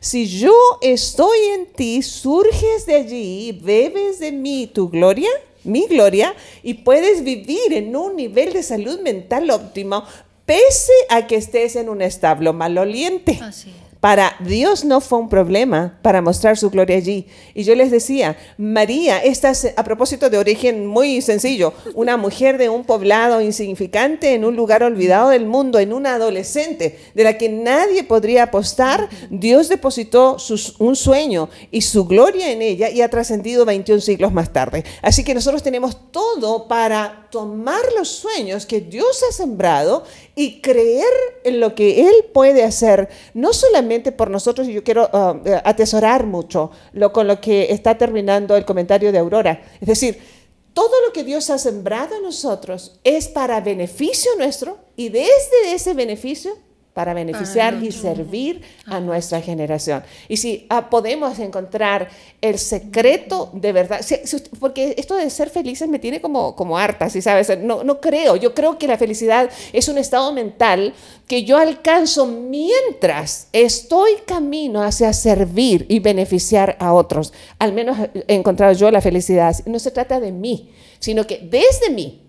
si 0.00 0.28
yo 0.28 0.54
estoy 0.80 1.38
en 1.54 1.72
ti, 1.72 2.02
surges 2.02 2.86
de 2.86 2.94
allí, 2.94 3.60
bebes 3.64 4.20
de 4.20 4.30
mí 4.30 4.70
tu 4.72 4.88
gloria, 4.88 5.30
mi 5.68 5.86
gloria, 5.86 6.34
y 6.62 6.74
puedes 6.74 7.22
vivir 7.22 7.72
en 7.72 7.94
un 7.94 8.16
nivel 8.16 8.52
de 8.52 8.62
salud 8.62 9.00
mental 9.00 9.50
óptimo, 9.50 10.04
pese 10.44 10.92
a 11.10 11.26
que 11.26 11.36
estés 11.36 11.76
en 11.76 11.88
un 11.88 12.02
establo 12.02 12.52
maloliente. 12.52 13.38
Así 13.42 13.72
para 14.00 14.36
Dios 14.40 14.84
no 14.84 15.00
fue 15.00 15.18
un 15.18 15.28
problema 15.28 15.98
para 16.02 16.22
mostrar 16.22 16.56
su 16.56 16.70
gloria 16.70 16.96
allí. 16.96 17.26
Y 17.54 17.64
yo 17.64 17.74
les 17.74 17.90
decía, 17.90 18.36
María, 18.56 19.18
esta 19.18 19.50
es 19.50 19.72
a 19.76 19.82
propósito 19.82 20.30
de 20.30 20.38
origen 20.38 20.86
muy 20.86 21.20
sencillo, 21.20 21.72
una 21.94 22.16
mujer 22.16 22.58
de 22.58 22.68
un 22.68 22.84
poblado 22.84 23.40
insignificante 23.40 24.34
en 24.34 24.44
un 24.44 24.54
lugar 24.54 24.84
olvidado 24.84 25.30
del 25.30 25.46
mundo, 25.46 25.80
en 25.80 25.92
una 25.92 26.14
adolescente 26.14 26.98
de 27.14 27.24
la 27.24 27.36
que 27.36 27.48
nadie 27.48 28.04
podría 28.04 28.44
apostar, 28.44 29.08
Dios 29.30 29.68
depositó 29.68 30.36
un 30.78 30.94
sueño 30.94 31.48
y 31.72 31.80
su 31.80 32.04
gloria 32.06 32.52
en 32.52 32.62
ella 32.62 32.90
y 32.90 33.02
ha 33.02 33.10
trascendido 33.10 33.64
21 33.64 34.00
siglos 34.00 34.32
más 34.32 34.52
tarde. 34.52 34.84
Así 35.02 35.24
que 35.24 35.34
nosotros 35.34 35.62
tenemos 35.62 36.12
todo 36.12 36.68
para 36.68 37.26
tomar 37.30 37.80
los 37.96 38.08
sueños 38.08 38.64
que 38.64 38.80
Dios 38.80 39.22
ha 39.28 39.32
sembrado 39.32 40.04
y 40.34 40.60
creer 40.60 41.04
en 41.44 41.58
lo 41.58 41.74
que 41.74 42.02
Él 42.02 42.14
puede 42.32 42.62
hacer, 42.62 43.08
no 43.34 43.52
solamente 43.52 43.87
por 44.12 44.30
nosotros, 44.30 44.68
y 44.68 44.72
yo 44.72 44.84
quiero 44.84 45.10
uh, 45.12 45.40
atesorar 45.64 46.26
mucho 46.26 46.70
lo, 46.92 47.12
con 47.12 47.26
lo 47.26 47.40
que 47.40 47.72
está 47.72 47.96
terminando 47.96 48.56
el 48.56 48.64
comentario 48.64 49.12
de 49.12 49.18
Aurora. 49.18 49.62
Es 49.80 49.88
decir, 49.88 50.18
todo 50.72 50.92
lo 51.06 51.12
que 51.12 51.24
Dios 51.24 51.50
ha 51.50 51.58
sembrado 51.58 52.16
en 52.16 52.22
nosotros 52.22 53.00
es 53.02 53.28
para 53.28 53.60
beneficio 53.60 54.30
nuestro 54.38 54.78
y 54.94 55.08
desde 55.08 55.74
ese 55.74 55.94
beneficio 55.94 56.52
para 56.98 57.14
beneficiar 57.14 57.80
y 57.80 57.92
servir 57.92 58.60
a 58.84 58.98
nuestra 58.98 59.40
generación. 59.40 60.02
Y 60.26 60.36
si 60.36 60.66
ah, 60.68 60.90
podemos 60.90 61.38
encontrar 61.38 62.08
el 62.40 62.58
secreto 62.58 63.50
de 63.52 63.72
verdad, 63.72 64.00
porque 64.58 64.96
esto 64.98 65.14
de 65.14 65.30
ser 65.30 65.48
felices 65.48 65.88
me 65.88 66.00
tiene 66.00 66.20
como, 66.20 66.56
como 66.56 66.76
harta, 66.76 67.08
si 67.08 67.22
sabes, 67.22 67.56
no, 67.60 67.84
no 67.84 68.00
creo, 68.00 68.34
yo 68.34 68.52
creo 68.52 68.80
que 68.80 68.88
la 68.88 68.98
felicidad 68.98 69.48
es 69.72 69.86
un 69.86 69.96
estado 69.96 70.32
mental 70.32 70.92
que 71.28 71.44
yo 71.44 71.56
alcanzo 71.56 72.26
mientras 72.26 73.46
estoy 73.52 74.14
camino 74.26 74.82
hacia 74.82 75.12
servir 75.12 75.86
y 75.88 76.00
beneficiar 76.00 76.76
a 76.80 76.94
otros. 76.94 77.32
Al 77.60 77.72
menos 77.72 77.96
he 78.26 78.34
encontrado 78.34 78.72
yo 78.72 78.90
la 78.90 79.00
felicidad. 79.00 79.54
No 79.66 79.78
se 79.78 79.92
trata 79.92 80.18
de 80.18 80.32
mí, 80.32 80.72
sino 80.98 81.28
que 81.28 81.38
desde 81.48 81.90
mí, 81.90 82.22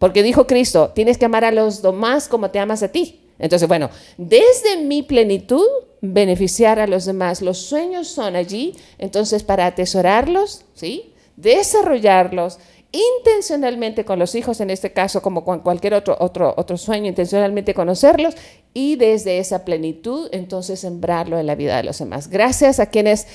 porque 0.00 0.24
dijo 0.24 0.48
Cristo, 0.48 0.90
tienes 0.96 1.16
que 1.16 1.26
amar 1.26 1.44
a 1.44 1.52
los 1.52 1.80
demás 1.80 2.26
como 2.26 2.50
te 2.50 2.58
amas 2.58 2.82
a 2.82 2.88
ti. 2.88 3.20
Entonces, 3.38 3.68
bueno, 3.68 3.90
desde 4.16 4.76
mi 4.78 5.02
plenitud, 5.02 5.66
beneficiar 6.12 6.78
a 6.78 6.86
los 6.86 7.06
demás. 7.06 7.40
Los 7.40 7.58
sueños 7.58 8.08
son 8.08 8.36
allí, 8.36 8.74
entonces 8.98 9.42
para 9.42 9.66
atesorarlos, 9.66 10.64
¿sí? 10.74 11.14
desarrollarlos 11.36 12.58
intencionalmente 12.92 14.04
con 14.04 14.20
los 14.20 14.36
hijos, 14.36 14.60
en 14.60 14.70
este 14.70 14.92
caso 14.92 15.20
como 15.20 15.44
con 15.44 15.60
cualquier 15.60 15.94
otro, 15.94 16.16
otro, 16.20 16.54
otro 16.56 16.76
sueño, 16.76 17.08
intencionalmente 17.08 17.74
conocerlos 17.74 18.34
y 18.72 18.94
desde 18.96 19.38
esa 19.38 19.64
plenitud, 19.64 20.28
entonces 20.30 20.80
sembrarlo 20.80 21.38
en 21.38 21.46
la 21.46 21.56
vida 21.56 21.76
de 21.76 21.82
los 21.82 21.98
demás. 21.98 22.28
Gracias 22.28 22.78
a 22.78 22.86
quienes 22.86 23.26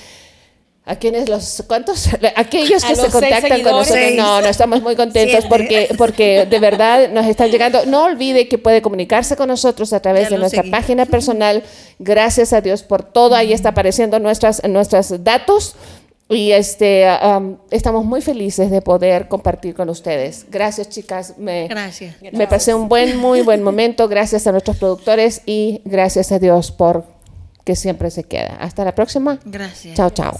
a 0.86 0.96
quienes 0.96 1.28
los 1.28 1.62
cuántos 1.66 2.08
aquellos 2.36 2.84
que 2.84 2.96
se 2.96 3.10
contactan 3.10 3.62
con 3.62 3.72
nosotros. 3.72 4.12
No 4.16 4.40
no 4.40 4.48
estamos 4.48 4.82
muy 4.82 4.96
contentos 4.96 5.44
porque 5.46 5.94
porque 5.96 6.46
de 6.46 6.58
verdad 6.58 7.10
nos 7.10 7.26
están 7.26 7.50
llegando. 7.50 7.86
No 7.86 8.04
olvide 8.04 8.48
que 8.48 8.58
puede 8.58 8.82
comunicarse 8.82 9.36
con 9.36 9.48
nosotros 9.48 9.92
a 9.92 10.00
través 10.00 10.30
de 10.30 10.38
nuestra 10.38 10.64
página 10.64 11.06
personal. 11.06 11.62
Gracias 11.98 12.52
a 12.52 12.60
Dios 12.60 12.82
por 12.82 13.02
todo. 13.02 13.34
Ahí 13.34 13.52
está 13.52 13.70
apareciendo 13.70 14.18
nuestras 14.18 14.62
nuestros 14.68 15.22
datos. 15.22 15.76
Y 16.28 16.52
este 16.52 17.06
estamos 17.72 18.04
muy 18.04 18.22
felices 18.22 18.70
de 18.70 18.80
poder 18.82 19.26
compartir 19.26 19.74
con 19.74 19.88
ustedes. 19.90 20.46
Gracias 20.48 20.88
chicas. 20.88 21.34
Me 21.38 21.66
gracias. 21.66 22.14
me 22.32 22.46
pasé 22.46 22.72
un 22.72 22.88
buen 22.88 23.16
muy 23.16 23.42
buen 23.42 23.62
momento. 23.62 24.08
Gracias 24.08 24.46
a 24.46 24.52
nuestros 24.52 24.76
productores 24.76 25.42
y 25.44 25.82
gracias 25.84 26.30
a 26.30 26.38
Dios 26.38 26.70
por 26.70 27.04
que 27.64 27.74
siempre 27.74 28.10
se 28.10 28.24
queda. 28.24 28.56
Hasta 28.60 28.84
la 28.84 28.94
próxima. 28.94 29.40
Gracias. 29.44 29.96
Chao 29.96 30.10
chao 30.10 30.38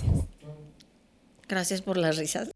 Gracias 1.50 1.82
por 1.82 1.96
las 1.96 2.16
risas. 2.16 2.52